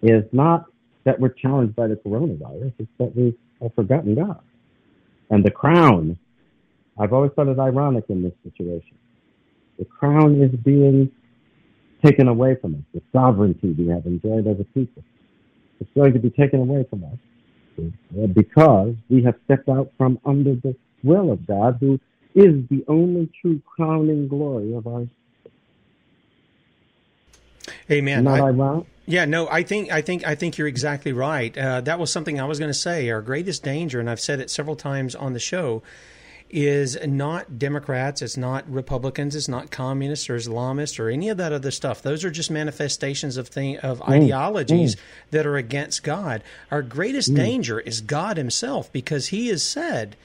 is 0.02 0.24
not 0.32 0.66
that 1.04 1.20
we're 1.20 1.28
challenged 1.28 1.76
by 1.76 1.86
the 1.86 1.94
coronavirus, 1.94 2.72
it's 2.80 2.90
that 2.98 3.14
we 3.14 3.38
have 3.62 3.72
forgotten 3.74 4.16
God. 4.16 4.40
And 5.30 5.44
the 5.44 5.50
crown, 5.50 6.18
I've 6.98 7.12
always 7.12 7.30
thought 7.32 7.48
it 7.48 7.58
ironic 7.58 8.04
in 8.08 8.22
this 8.22 8.32
situation. 8.42 8.98
The 9.78 9.84
crown 9.84 10.42
is 10.42 10.50
being 10.60 11.10
taken 12.04 12.28
away 12.28 12.56
from 12.60 12.74
us. 12.74 12.80
The 12.94 13.02
sovereignty 13.12 13.72
we 13.72 13.88
have 13.88 14.06
enjoyed 14.06 14.46
as 14.46 14.60
a 14.60 14.64
people. 14.64 15.02
It's 15.80 15.90
going 15.94 16.12
to 16.12 16.18
be 16.18 16.30
taken 16.30 16.60
away 16.60 16.84
from 16.90 17.04
us 17.04 17.18
because 18.34 18.94
we 19.08 19.22
have 19.22 19.36
stepped 19.44 19.68
out 19.68 19.90
from 19.96 20.18
under 20.26 20.54
the 20.54 20.76
will 21.02 21.32
of 21.32 21.46
God, 21.46 21.78
who 21.80 21.98
is 22.34 22.68
the 22.68 22.84
only 22.88 23.30
true 23.40 23.60
crowning 23.64 24.28
glory 24.28 24.74
of 24.74 24.86
our. 24.86 25.06
Amen. 27.90 28.24
Not 28.24 28.40
I, 28.40 28.48
ironic? 28.48 28.86
Yeah, 29.06 29.24
no, 29.24 29.48
I 29.48 29.64
think 29.64 29.90
I 29.90 30.02
think 30.02 30.26
I 30.26 30.36
think 30.36 30.56
you're 30.56 30.68
exactly 30.68 31.12
right. 31.12 31.56
Uh, 31.56 31.80
that 31.80 31.98
was 31.98 32.12
something 32.12 32.40
I 32.40 32.44
was 32.44 32.58
going 32.60 32.70
to 32.70 32.74
say. 32.74 33.10
Our 33.10 33.22
greatest 33.22 33.64
danger, 33.64 33.98
and 33.98 34.08
I've 34.08 34.20
said 34.20 34.38
it 34.40 34.50
several 34.50 34.76
times 34.76 35.16
on 35.16 35.32
the 35.32 35.40
show, 35.40 35.82
is 36.48 36.98
not 37.06 37.58
Democrats, 37.58 38.22
it's 38.22 38.36
not 38.36 38.70
Republicans, 38.70 39.34
it's 39.34 39.48
not 39.48 39.70
communists 39.70 40.30
or 40.30 40.36
Islamists 40.36 41.00
or 41.00 41.08
any 41.08 41.28
of 41.28 41.38
that 41.38 41.52
other 41.52 41.70
stuff. 41.70 42.02
Those 42.02 42.24
are 42.24 42.30
just 42.30 42.50
manifestations 42.50 43.36
of 43.36 43.48
thing 43.48 43.78
of 43.78 44.00
mm. 44.00 44.08
ideologies 44.08 44.96
mm. 44.96 45.00
that 45.30 45.46
are 45.46 45.56
against 45.56 46.02
God. 46.02 46.42
Our 46.70 46.82
greatest 46.82 47.32
mm. 47.32 47.36
danger 47.36 47.80
is 47.80 48.00
God 48.00 48.36
Himself, 48.36 48.92
because 48.92 49.28
He 49.28 49.48
has 49.48 49.62
said, 49.62 50.16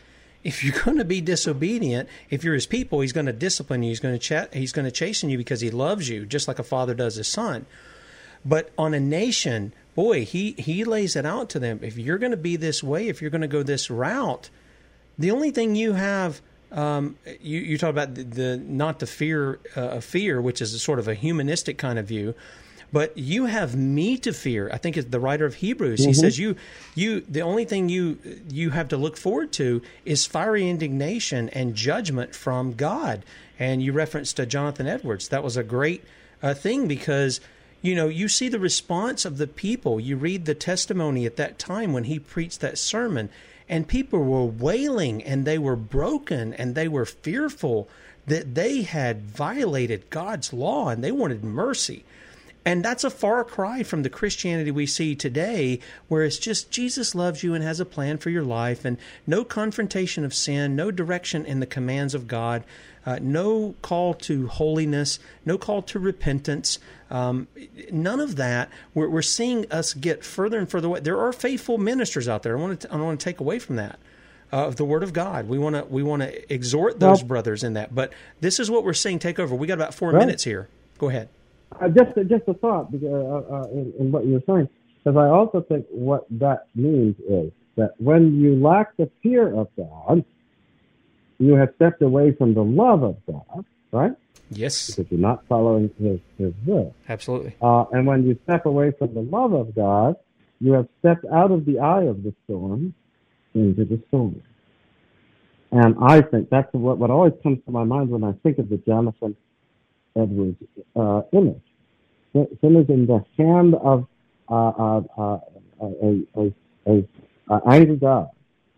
if 0.45 0.63
you're 0.63 0.81
going 0.83 0.97
to 0.97 1.05
be 1.05 1.19
disobedient, 1.19 2.07
if 2.29 2.43
you're 2.45 2.53
His 2.53 2.65
people, 2.65 3.01
He's 3.01 3.13
going 3.13 3.25
to 3.25 3.33
discipline 3.33 3.83
you. 3.83 3.89
He's 3.89 3.99
going 3.99 4.17
to 4.17 4.47
ch- 4.47 4.53
He's 4.53 4.71
going 4.71 4.85
to 4.85 4.91
chasten 4.91 5.29
you 5.29 5.37
because 5.37 5.59
He 5.59 5.69
loves 5.69 6.07
you, 6.07 6.25
just 6.25 6.47
like 6.47 6.59
a 6.59 6.63
father 6.63 6.93
does 6.93 7.15
his 7.15 7.27
son. 7.27 7.65
But 8.45 8.71
on 8.77 8.93
a 8.93 8.99
nation, 8.99 9.73
boy, 9.95 10.23
He 10.23 10.53
He 10.53 10.85
lays 10.85 11.17
it 11.17 11.25
out 11.25 11.49
to 11.49 11.59
them. 11.59 11.79
If 11.81 11.97
you're 11.97 12.17
going 12.17 12.31
to 12.31 12.37
be 12.37 12.55
this 12.55 12.81
way, 12.81 13.09
if 13.09 13.21
you're 13.21 13.31
going 13.31 13.41
to 13.41 13.47
go 13.47 13.63
this 13.63 13.89
route 13.89 14.49
the 15.17 15.31
only 15.31 15.51
thing 15.51 15.75
you 15.75 15.93
have, 15.93 16.41
um, 16.71 17.17
you, 17.41 17.59
you 17.59 17.77
talk 17.77 17.89
about 17.89 18.15
the, 18.15 18.23
the 18.23 18.57
not 18.57 18.99
the 18.99 19.07
fear 19.07 19.59
uh, 19.75 19.81
of 19.81 20.03
fear, 20.03 20.41
which 20.41 20.61
is 20.61 20.81
sort 20.81 20.99
of 20.99 21.07
a 21.07 21.13
humanistic 21.13 21.77
kind 21.77 21.97
of 21.97 22.07
view, 22.07 22.35
but 22.91 23.17
you 23.17 23.45
have 23.45 23.75
me 23.75 24.17
to 24.19 24.31
fear. 24.33 24.69
I 24.71 24.77
think 24.77 24.97
it's 24.97 25.09
the 25.09 25.19
writer 25.19 25.45
of 25.45 25.55
Hebrews. 25.55 26.01
Mm-hmm. 26.01 26.07
He 26.07 26.13
says 26.13 26.39
you, 26.39 26.55
you, 26.93 27.21
the 27.21 27.41
only 27.41 27.65
thing 27.65 27.89
you 27.89 28.17
you 28.49 28.69
have 28.71 28.89
to 28.89 28.97
look 28.97 29.17
forward 29.17 29.51
to 29.53 29.81
is 30.05 30.25
fiery 30.25 30.69
indignation 30.69 31.49
and 31.49 31.75
judgment 31.75 32.35
from 32.35 32.73
God. 32.73 33.23
And 33.57 33.81
you 33.81 33.93
referenced 33.93 34.39
uh, 34.39 34.45
Jonathan 34.45 34.87
Edwards. 34.87 35.29
That 35.29 35.43
was 35.43 35.57
a 35.57 35.63
great 35.63 36.03
uh, 36.43 36.53
thing 36.53 36.87
because 36.87 37.39
you 37.81 37.93
know, 37.93 38.07
you 38.07 38.27
see 38.27 38.49
the 38.49 38.59
response 38.59 39.25
of 39.25 39.37
the 39.37 39.45
people. 39.45 39.99
You 39.99 40.17
read 40.17 40.45
the 40.45 40.55
testimony 40.55 41.27
at 41.27 41.35
that 41.35 41.59
time 41.59 41.93
when 41.93 42.05
he 42.05 42.17
preached 42.17 42.59
that 42.61 42.79
sermon, 42.79 43.29
and 43.69 43.87
people 43.87 44.23
were 44.23 44.45
wailing 44.45 45.21
and 45.21 45.45
they 45.45 45.59
were 45.59 45.75
broken 45.75 46.51
and 46.55 46.73
they 46.73 46.87
were 46.87 47.05
fearful 47.05 47.87
that 48.25 48.55
they 48.55 48.81
had 48.81 49.21
violated 49.21 50.09
God's 50.09 50.51
law 50.51 50.89
and 50.89 51.03
they 51.03 51.11
wanted 51.11 51.43
mercy. 51.43 52.03
And 52.65 52.83
that's 52.83 53.03
a 53.03 53.11
far 53.11 53.43
cry 53.43 53.83
from 53.83 54.01
the 54.01 54.09
Christianity 54.09 54.71
we 54.71 54.87
see 54.87 55.15
today, 55.15 55.79
where 56.07 56.23
it's 56.23 56.39
just 56.39 56.71
Jesus 56.71 57.13
loves 57.13 57.43
you 57.43 57.53
and 57.53 57.63
has 57.63 57.79
a 57.79 57.85
plan 57.85 58.17
for 58.17 58.31
your 58.31 58.43
life, 58.43 58.83
and 58.83 58.97
no 59.27 59.43
confrontation 59.43 60.25
of 60.25 60.33
sin, 60.33 60.75
no 60.75 60.89
direction 60.89 61.45
in 61.45 61.59
the 61.59 61.67
commands 61.67 62.15
of 62.15 62.27
God, 62.27 62.63
uh, 63.05 63.19
no 63.21 63.75
call 63.83 64.15
to 64.15 64.47
holiness, 64.47 65.19
no 65.45 65.59
call 65.59 65.83
to 65.83 65.99
repentance. 65.99 66.79
Um, 67.11 67.47
none 67.91 68.19
of 68.19 68.35
that. 68.37 68.71
We're, 68.95 69.09
we're 69.09 69.21
seeing 69.21 69.71
us 69.71 69.93
get 69.93 70.23
further 70.23 70.57
and 70.57 70.67
further 70.67 70.87
away. 70.87 71.01
There 71.01 71.19
are 71.19 71.31
faithful 71.31 71.77
ministers 71.77 72.27
out 72.27 72.41
there. 72.41 72.57
I 72.57 72.61
want 72.61 72.81
to, 72.81 72.91
I 72.91 72.95
want 72.95 73.19
to 73.19 73.23
take 73.23 73.39
away 73.39 73.59
from 73.59 73.75
that. 73.75 73.99
Uh, 74.53 74.67
of 74.67 74.75
the 74.75 74.85
Word 74.85 75.01
of 75.03 75.11
God, 75.11 75.49
we 75.49 75.57
want 75.57 75.75
to 75.75 75.85
we 75.85 76.03
want 76.03 76.21
to 76.21 76.53
exhort 76.53 76.99
those 76.99 77.21
well, 77.21 77.27
brothers 77.27 77.63
in 77.63 77.73
that. 77.73 77.93
But 77.93 78.13
this 78.41 78.59
is 78.59 78.69
what 78.69 78.83
we're 78.83 78.93
seeing 78.93 79.17
take 79.17 79.39
over. 79.39 79.55
We 79.55 79.65
got 79.65 79.73
about 79.73 79.95
four 79.95 80.13
minutes 80.13 80.43
here. 80.43 80.69
Go 80.99 81.09
ahead. 81.09 81.29
Uh, 81.81 81.89
just 81.89 82.15
just 82.29 82.43
a 82.47 82.53
thought 82.53 82.89
uh, 82.93 83.07
uh, 83.07 83.67
in, 83.71 83.93
in, 83.99 84.11
what 84.11 84.25
you're 84.25 84.41
saying, 84.47 84.69
because 85.03 85.17
I 85.17 85.27
also 85.27 85.61
think 85.61 85.85
what 85.89 86.25
that 86.31 86.67
means 86.75 87.15
is 87.27 87.51
that 87.75 87.91
when 87.99 88.39
you 88.39 88.55
lack 88.55 88.95
the 88.97 89.09
fear 89.21 89.53
of 89.53 89.67
God, 89.75 90.23
you 91.37 91.55
have 91.55 91.69
stepped 91.75 92.01
away 92.01 92.31
from 92.31 92.53
the 92.53 92.63
love 92.63 93.03
of 93.03 93.17
God, 93.25 93.65
right? 93.91 94.13
Yes. 94.49 94.91
Because 94.95 95.11
you're 95.11 95.19
not 95.19 95.45
following 95.47 95.91
His 95.99 96.19
His 96.37 96.53
will. 96.65 96.95
Absolutely. 97.09 97.55
Uh, 97.61 97.85
and 97.91 98.05
when 98.07 98.25
you 98.25 98.37
step 98.43 98.65
away 98.65 98.91
from 98.97 99.13
the 99.13 99.21
love 99.21 99.53
of 99.53 99.75
God, 99.75 100.15
you 100.59 100.73
have 100.73 100.87
stepped 100.99 101.25
out 101.33 101.51
of 101.51 101.65
the 101.65 101.79
eye 101.79 102.03
of 102.03 102.23
the 102.23 102.33
storm 102.45 102.93
into 103.53 103.85
the 103.85 104.01
storm. 104.07 104.41
And 105.71 105.95
I 106.01 106.21
think 106.21 106.49
that's 106.49 106.71
what, 106.73 106.97
what 106.99 107.09
always 107.09 107.33
comes 107.43 107.59
to 107.65 107.71
my 107.71 107.83
mind 107.83 108.09
when 108.09 108.23
I 108.23 108.33
think 108.43 108.59
of 108.59 108.69
the 108.69 108.77
Jonathan 108.77 109.35
Edwards 110.15 110.57
uh, 110.95 111.21
image. 111.33 111.61
Sin 112.35 112.75
is 112.75 112.89
in 112.89 113.07
the 113.07 113.23
hand 113.37 113.75
of 113.75 114.07
uh, 114.49 114.99
uh, 115.17 115.39
uh 117.49 117.59
angry 117.67 117.95
God. 117.95 118.29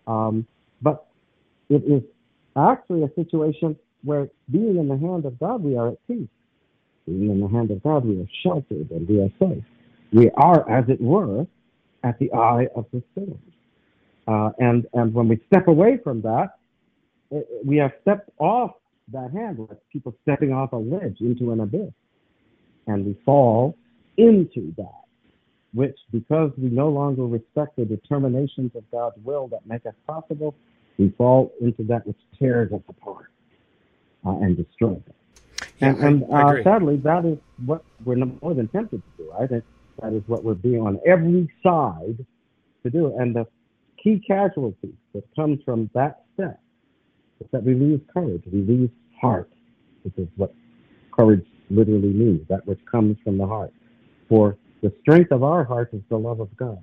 Um, 0.05 0.45
but 0.81 1.07
it 1.69 1.83
is 1.83 2.03
actually 2.55 3.03
a 3.03 3.11
situation 3.15 3.75
where 4.03 4.29
being 4.51 4.77
in 4.77 4.87
the 4.87 4.97
hand 4.97 5.25
of 5.25 5.39
God, 5.39 5.63
we 5.63 5.75
are 5.75 5.89
at 5.89 6.07
peace. 6.07 6.27
Being 7.07 7.31
in 7.31 7.41
the 7.41 7.47
hand 7.47 7.71
of 7.71 7.81
God, 7.81 8.05
we 8.05 8.21
are 8.21 8.27
sheltered 8.43 8.91
and 8.91 9.07
we 9.07 9.21
are 9.21 9.29
safe. 9.39 9.63
We 10.13 10.29
are, 10.31 10.69
as 10.69 10.85
it 10.87 11.01
were, 11.01 11.47
at 12.03 12.19
the 12.19 12.31
eye 12.33 12.67
of 12.75 12.85
the 12.93 13.01
storm. 13.11 13.39
Uh, 14.27 14.51
and, 14.59 14.85
and 14.93 15.13
when 15.13 15.27
we 15.27 15.41
step 15.47 15.67
away 15.67 15.97
from 16.03 16.21
that, 16.21 16.57
we 17.65 17.77
have 17.77 17.91
stepped 18.01 18.29
off 18.37 18.71
that 19.11 19.31
hand 19.31 19.59
like 19.59 19.79
people 19.91 20.15
stepping 20.23 20.53
off 20.53 20.73
a 20.73 20.77
ledge 20.77 21.17
into 21.21 21.51
an 21.51 21.61
abyss. 21.61 21.91
And 22.87 23.05
we 23.05 23.17
fall 23.25 23.77
into 24.15 24.73
that, 24.77 25.03
which, 25.73 25.97
because 26.11 26.51
we 26.57 26.69
no 26.69 26.89
longer 26.89 27.25
respect 27.25 27.75
the 27.75 27.85
determinations 27.85 28.71
of 28.75 28.89
God's 28.91 29.17
will 29.23 29.47
that 29.49 29.65
make 29.65 29.85
us 29.85 29.93
possible, 30.07 30.55
we 30.97 31.09
fall 31.17 31.51
into 31.61 31.83
that 31.83 32.07
which 32.07 32.17
tears 32.39 32.71
us 32.71 32.81
apart 32.87 33.27
uh, 34.25 34.31
and 34.37 34.57
destroys 34.57 35.01
us. 35.07 35.63
Yeah, 35.79 35.89
and, 35.89 36.23
and 36.23 36.33
uh, 36.33 36.63
sadly, 36.63 36.97
that 36.97 37.25
is 37.25 37.37
what 37.65 37.83
we're 38.03 38.15
more 38.15 38.53
than 38.55 38.67
tempted 38.69 39.03
to 39.03 39.23
do. 39.23 39.31
I 39.39 39.45
think 39.45 39.63
that 40.01 40.13
is 40.13 40.23
what 40.27 40.43
we're 40.43 40.55
being 40.55 40.81
on 40.81 40.99
every 41.05 41.51
side 41.61 42.25
to 42.83 42.89
do. 42.89 43.15
And 43.17 43.35
the 43.35 43.45
key 44.01 44.23
casualty 44.25 44.93
that 45.13 45.23
comes 45.35 45.59
from 45.63 45.89
that 45.93 46.23
step 46.33 46.59
is 47.39 47.47
that 47.51 47.63
we 47.63 47.75
lose 47.75 48.01
courage, 48.11 48.43
we 48.51 48.61
lose 48.61 48.89
heart, 49.19 49.49
which 50.03 50.17
is 50.17 50.27
what 50.35 50.53
courage 51.11 51.45
literally 51.69 52.09
means, 52.09 52.47
that 52.49 52.65
which 52.67 52.79
comes 52.89 53.17
from 53.23 53.37
the 53.37 53.45
heart. 53.45 53.73
For 54.29 54.57
the 54.81 54.93
strength 55.01 55.31
of 55.31 55.43
our 55.43 55.63
heart 55.63 55.89
is 55.93 56.01
the 56.09 56.17
love 56.17 56.39
of 56.39 56.55
God. 56.57 56.81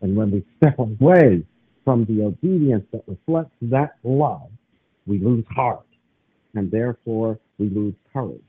And 0.00 0.16
when 0.16 0.30
we 0.30 0.44
step 0.56 0.78
away 0.78 1.44
from 1.84 2.04
the 2.06 2.24
obedience 2.24 2.84
that 2.92 3.02
reflects 3.06 3.54
that 3.62 3.96
love, 4.02 4.50
we 5.06 5.18
lose 5.18 5.44
heart. 5.50 5.86
And 6.54 6.70
therefore, 6.70 7.38
we 7.58 7.68
lose 7.70 7.94
courage. 8.12 8.40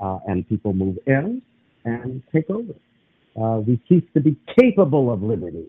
Uh, 0.00 0.18
and 0.26 0.48
people 0.48 0.72
move 0.72 0.98
in 1.06 1.40
and 1.84 2.22
take 2.32 2.50
over. 2.50 2.74
Uh, 3.40 3.60
we 3.60 3.80
cease 3.88 4.04
to 4.14 4.20
be 4.20 4.36
capable 4.58 5.12
of 5.12 5.22
liberty 5.22 5.66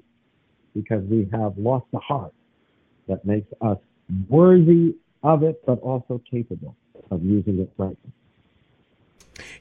because 0.73 1.03
we 1.09 1.27
have 1.31 1.57
lost 1.57 1.85
the 1.91 1.99
heart 1.99 2.33
that 3.07 3.23
makes 3.25 3.47
us 3.61 3.77
worthy 4.29 4.95
of 5.23 5.43
it, 5.43 5.61
but 5.65 5.79
also 5.81 6.21
capable 6.29 6.75
of 7.11 7.23
using 7.23 7.59
it 7.59 7.71
rightly. 7.77 8.11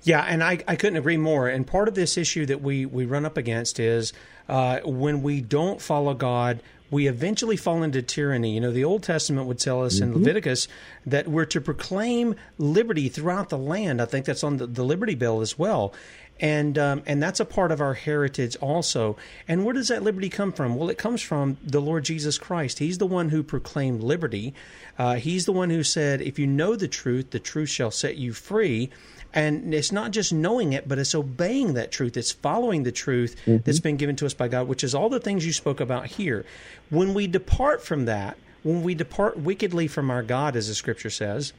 Yeah, 0.04 0.20
and 0.20 0.44
I, 0.44 0.60
I 0.68 0.76
couldn't 0.76 0.98
agree 0.98 1.16
more. 1.16 1.48
And 1.48 1.66
part 1.66 1.88
of 1.88 1.94
this 1.94 2.16
issue 2.16 2.46
that 2.46 2.60
we, 2.60 2.86
we 2.86 3.06
run 3.06 3.24
up 3.24 3.36
against 3.36 3.80
is 3.80 4.12
uh, 4.48 4.80
when 4.84 5.22
we 5.22 5.40
don't 5.40 5.80
follow 5.80 6.14
God, 6.14 6.62
we 6.90 7.08
eventually 7.08 7.56
fall 7.56 7.82
into 7.82 8.02
tyranny. 8.02 8.54
You 8.54 8.60
know, 8.60 8.70
the 8.70 8.84
Old 8.84 9.02
Testament 9.02 9.46
would 9.46 9.58
tell 9.58 9.82
us 9.82 9.96
mm-hmm. 9.96 10.12
in 10.12 10.18
Leviticus 10.18 10.68
that 11.06 11.26
we're 11.26 11.46
to 11.46 11.60
proclaim 11.60 12.36
liberty 12.58 13.08
throughout 13.08 13.48
the 13.48 13.58
land. 13.58 14.00
I 14.00 14.04
think 14.04 14.26
that's 14.26 14.44
on 14.44 14.58
the, 14.58 14.66
the 14.66 14.84
Liberty 14.84 15.14
Bell 15.14 15.40
as 15.40 15.58
well 15.58 15.94
and 16.40 16.76
um, 16.78 17.02
and 17.06 17.22
that's 17.22 17.40
a 17.40 17.44
part 17.44 17.70
of 17.70 17.80
our 17.80 17.94
heritage 17.94 18.56
also. 18.56 19.16
And 19.46 19.64
where 19.64 19.72
does 19.72 19.88
that 19.88 20.02
liberty 20.02 20.28
come 20.28 20.52
from? 20.52 20.76
Well, 20.76 20.90
it 20.90 20.98
comes 20.98 21.22
from 21.22 21.58
the 21.62 21.80
Lord 21.80 22.04
Jesus 22.04 22.38
Christ. 22.38 22.78
He's 22.78 22.98
the 22.98 23.06
one 23.06 23.28
who 23.28 23.42
proclaimed 23.42 24.02
liberty. 24.02 24.54
Uh, 24.98 25.14
he's 25.14 25.46
the 25.46 25.52
one 25.52 25.70
who 25.70 25.82
said, 25.82 26.20
"If 26.20 26.38
you 26.38 26.46
know 26.46 26.76
the 26.76 26.88
truth, 26.88 27.30
the 27.30 27.38
truth 27.38 27.68
shall 27.68 27.90
set 27.90 28.16
you 28.16 28.32
free." 28.32 28.90
And 29.34 29.74
it's 29.74 29.90
not 29.90 30.12
just 30.12 30.32
knowing 30.32 30.72
it, 30.72 30.86
but 30.86 30.98
it's 30.98 31.14
obeying 31.14 31.74
that 31.74 31.90
truth. 31.90 32.16
It's 32.16 32.30
following 32.30 32.84
the 32.84 32.92
truth 32.92 33.34
mm-hmm. 33.44 33.64
that's 33.64 33.80
been 33.80 33.96
given 33.96 34.14
to 34.16 34.26
us 34.26 34.32
by 34.32 34.46
God, 34.46 34.68
which 34.68 34.84
is 34.84 34.94
all 34.94 35.08
the 35.08 35.18
things 35.18 35.44
you 35.44 35.52
spoke 35.52 35.80
about 35.80 36.06
here. 36.06 36.46
When 36.88 37.14
we 37.14 37.26
depart 37.26 37.82
from 37.82 38.04
that, 38.04 38.38
when 38.62 38.84
we 38.84 38.94
depart 38.94 39.36
wickedly 39.36 39.88
from 39.88 40.08
our 40.08 40.22
God, 40.22 40.54
as 40.54 40.68
the 40.68 40.74
scripture 40.74 41.10
says, 41.10 41.52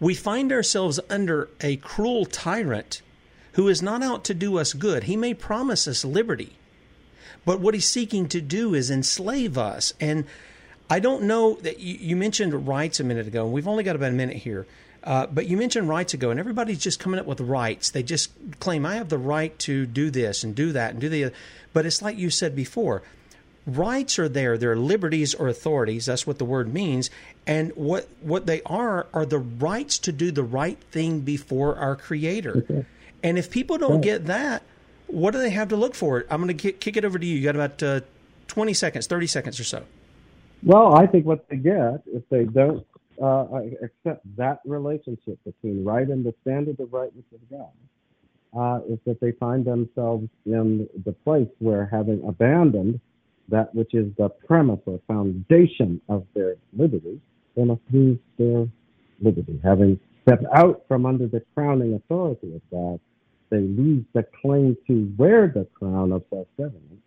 we 0.00 0.14
find 0.14 0.52
ourselves 0.52 0.98
under 1.10 1.50
a 1.60 1.76
cruel 1.76 2.24
tyrant 2.24 3.02
who 3.52 3.68
is 3.68 3.82
not 3.82 4.02
out 4.02 4.24
to 4.24 4.34
do 4.34 4.58
us 4.58 4.72
good. 4.72 5.04
He 5.04 5.16
may 5.16 5.34
promise 5.34 5.86
us 5.86 6.04
liberty, 6.04 6.56
but 7.44 7.60
what 7.60 7.74
he's 7.74 7.88
seeking 7.88 8.26
to 8.28 8.40
do 8.40 8.74
is 8.74 8.90
enslave 8.90 9.58
us. 9.58 9.92
And 10.00 10.24
I 10.88 10.98
don't 10.98 11.24
know 11.24 11.54
that 11.56 11.78
you, 11.78 11.94
you 11.94 12.16
mentioned 12.16 12.66
rights 12.66 13.00
a 13.00 13.04
minute 13.04 13.26
ago, 13.26 13.44
and 13.44 13.52
we've 13.52 13.68
only 13.68 13.84
got 13.84 13.96
about 13.96 14.10
a 14.10 14.14
minute 14.14 14.38
here. 14.38 14.66
Uh, 15.04 15.26
but 15.26 15.46
you 15.46 15.56
mentioned 15.56 15.88
rights 15.88 16.14
ago, 16.14 16.30
and 16.30 16.40
everybody's 16.40 16.78
just 16.78 16.98
coming 16.98 17.20
up 17.20 17.26
with 17.26 17.40
rights. 17.40 17.90
They 17.90 18.02
just 18.02 18.32
claim 18.58 18.86
I 18.86 18.96
have 18.96 19.10
the 19.10 19.18
right 19.18 19.56
to 19.60 19.84
do 19.84 20.10
this 20.10 20.42
and 20.42 20.54
do 20.54 20.72
that 20.72 20.92
and 20.92 21.00
do 21.00 21.10
the. 21.10 21.30
But 21.74 21.84
it's 21.84 22.00
like 22.00 22.16
you 22.16 22.30
said 22.30 22.56
before, 22.56 23.02
rights 23.66 24.18
are 24.18 24.30
there. 24.30 24.56
They're 24.56 24.76
liberties 24.76 25.34
or 25.34 25.48
authorities. 25.48 26.06
That's 26.06 26.26
what 26.26 26.38
the 26.38 26.46
word 26.46 26.72
means. 26.72 27.10
And 27.46 27.70
what 27.76 28.08
what 28.22 28.46
they 28.46 28.62
are 28.62 29.06
are 29.12 29.26
the 29.26 29.38
rights 29.38 29.98
to 30.00 30.12
do 30.12 30.30
the 30.30 30.42
right 30.42 30.78
thing 30.90 31.20
before 31.20 31.76
our 31.76 31.96
Creator. 31.96 32.58
Okay. 32.58 32.86
And 33.22 33.38
if 33.38 33.50
people 33.50 33.76
don't 33.76 34.00
get 34.00 34.26
that, 34.26 34.62
what 35.06 35.32
do 35.32 35.38
they 35.38 35.50
have 35.50 35.68
to 35.68 35.76
look 35.76 35.94
for? 35.94 36.24
I'm 36.30 36.42
going 36.42 36.56
to 36.56 36.72
kick 36.72 36.96
it 36.96 37.04
over 37.04 37.18
to 37.18 37.26
you. 37.26 37.36
You 37.36 37.44
got 37.44 37.54
about 37.54 37.82
uh, 37.82 38.00
20 38.48 38.74
seconds, 38.74 39.06
30 39.06 39.26
seconds 39.26 39.60
or 39.60 39.64
so. 39.64 39.82
Well, 40.62 40.94
I 40.94 41.06
think 41.06 41.24
what 41.24 41.48
they 41.48 41.56
get 41.56 42.02
if 42.06 42.28
they 42.28 42.44
don't 42.44 42.86
uh, 43.22 43.46
accept 43.82 44.24
that 44.36 44.60
relationship 44.64 45.38
between 45.44 45.84
right 45.84 46.08
and 46.08 46.24
the 46.24 46.34
standard 46.42 46.80
of 46.80 46.92
rightness 46.92 47.24
of 47.32 47.40
God 47.50 47.70
uh, 48.56 48.80
is 48.88 48.98
that 49.06 49.20
they 49.20 49.32
find 49.32 49.64
themselves 49.64 50.28
in 50.46 50.88
the 51.04 51.12
place 51.12 51.48
where, 51.58 51.86
having 51.86 52.22
abandoned 52.26 53.00
that 53.48 53.74
which 53.74 53.94
is 53.94 54.06
the 54.16 54.28
premise 54.28 54.80
or 54.86 55.00
foundation 55.06 56.00
of 56.08 56.24
their 56.34 56.56
liberty, 56.76 57.20
they 57.56 57.64
must 57.64 57.80
lose 57.92 58.18
their 58.38 58.66
liberty. 59.20 59.60
Having 59.62 60.00
stepped 60.22 60.44
out 60.54 60.84
from 60.88 61.04
under 61.04 61.26
the 61.26 61.42
crowning 61.54 61.94
authority 61.94 62.54
of 62.54 62.62
God, 62.70 63.00
they 63.50 63.58
lose 63.58 64.04
the 64.14 64.24
claim 64.40 64.76
to 64.86 65.12
wear 65.18 65.48
the 65.48 65.66
crown 65.74 66.12
of 66.12 66.24
self-government, 66.30 67.00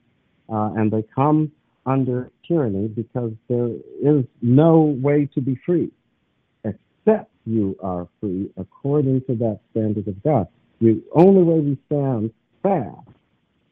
uh, 0.50 0.74
and 0.76 0.92
they 0.92 1.04
come 1.16 1.52
under 1.86 2.32
tyranny 2.48 2.88
because 2.88 3.32
there 3.48 3.70
is 4.02 4.26
no 4.42 4.82
way 5.02 5.28
to 5.34 5.42
be 5.42 5.60
free 5.66 5.90
except 7.08 7.32
you 7.46 7.78
are 7.82 8.08
free 8.20 8.50
according 8.58 9.22
to 9.22 9.36
that 9.36 9.60
standard 9.72 10.08
of 10.08 10.24
God. 10.24 10.48
The 10.82 11.02
only 11.14 11.42
way 11.42 11.60
we 11.60 11.78
stand 11.86 12.34
fast 12.62 13.08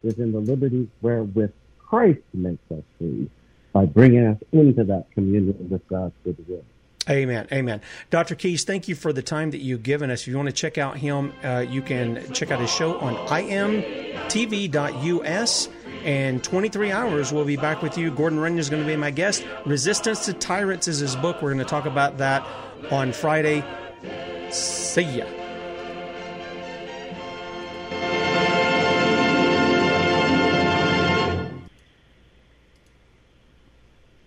is 0.03 0.17
in 0.19 0.31
the 0.31 0.39
liberty 0.39 0.89
wherewith 1.01 1.51
Christ 1.77 2.21
makes 2.33 2.63
us 2.71 2.83
free 2.97 3.29
by 3.73 3.85
bringing 3.85 4.25
us 4.25 4.37
into 4.53 4.83
that 4.85 5.11
communion 5.11 5.69
with 5.69 5.85
God's 5.87 6.15
good 6.23 6.37
will. 6.47 6.63
Amen. 7.09 7.47
Amen. 7.51 7.81
Dr. 8.09 8.33
Keyes, 8.35 8.63
thank 8.63 8.87
you 8.87 8.95
for 8.95 9.13
the 9.13 9.21
time 9.21 9.51
that 9.51 9.59
you've 9.59 9.83
given 9.83 10.09
us. 10.09 10.21
If 10.21 10.27
you 10.27 10.37
want 10.37 10.47
to 10.49 10.53
check 10.53 10.79
out 10.79 10.97
him, 10.97 11.33
uh, 11.43 11.65
you 11.67 11.81
can 11.81 12.33
check 12.33 12.49
out 12.51 12.59
his 12.59 12.71
show 12.71 12.97
on 12.97 13.15
imtv.us 13.27 13.69
And 16.03 16.43
23 16.43 16.91
hours, 16.91 17.31
we'll 17.31 17.45
be 17.45 17.57
back 17.57 17.81
with 17.83 17.97
you. 17.97 18.11
Gordon 18.11 18.39
Runyan 18.39 18.57
is 18.57 18.69
going 18.69 18.81
to 18.81 18.87
be 18.87 18.95
my 18.95 19.11
guest. 19.11 19.45
Resistance 19.65 20.25
to 20.25 20.33
Tyrants 20.33 20.87
is 20.87 20.99
his 20.99 21.15
book. 21.15 21.41
We're 21.41 21.53
going 21.53 21.65
to 21.65 21.69
talk 21.69 21.85
about 21.85 22.17
that 22.17 22.45
on 22.91 23.11
Friday. 23.13 23.63
See 24.51 25.03
ya. 25.03 25.44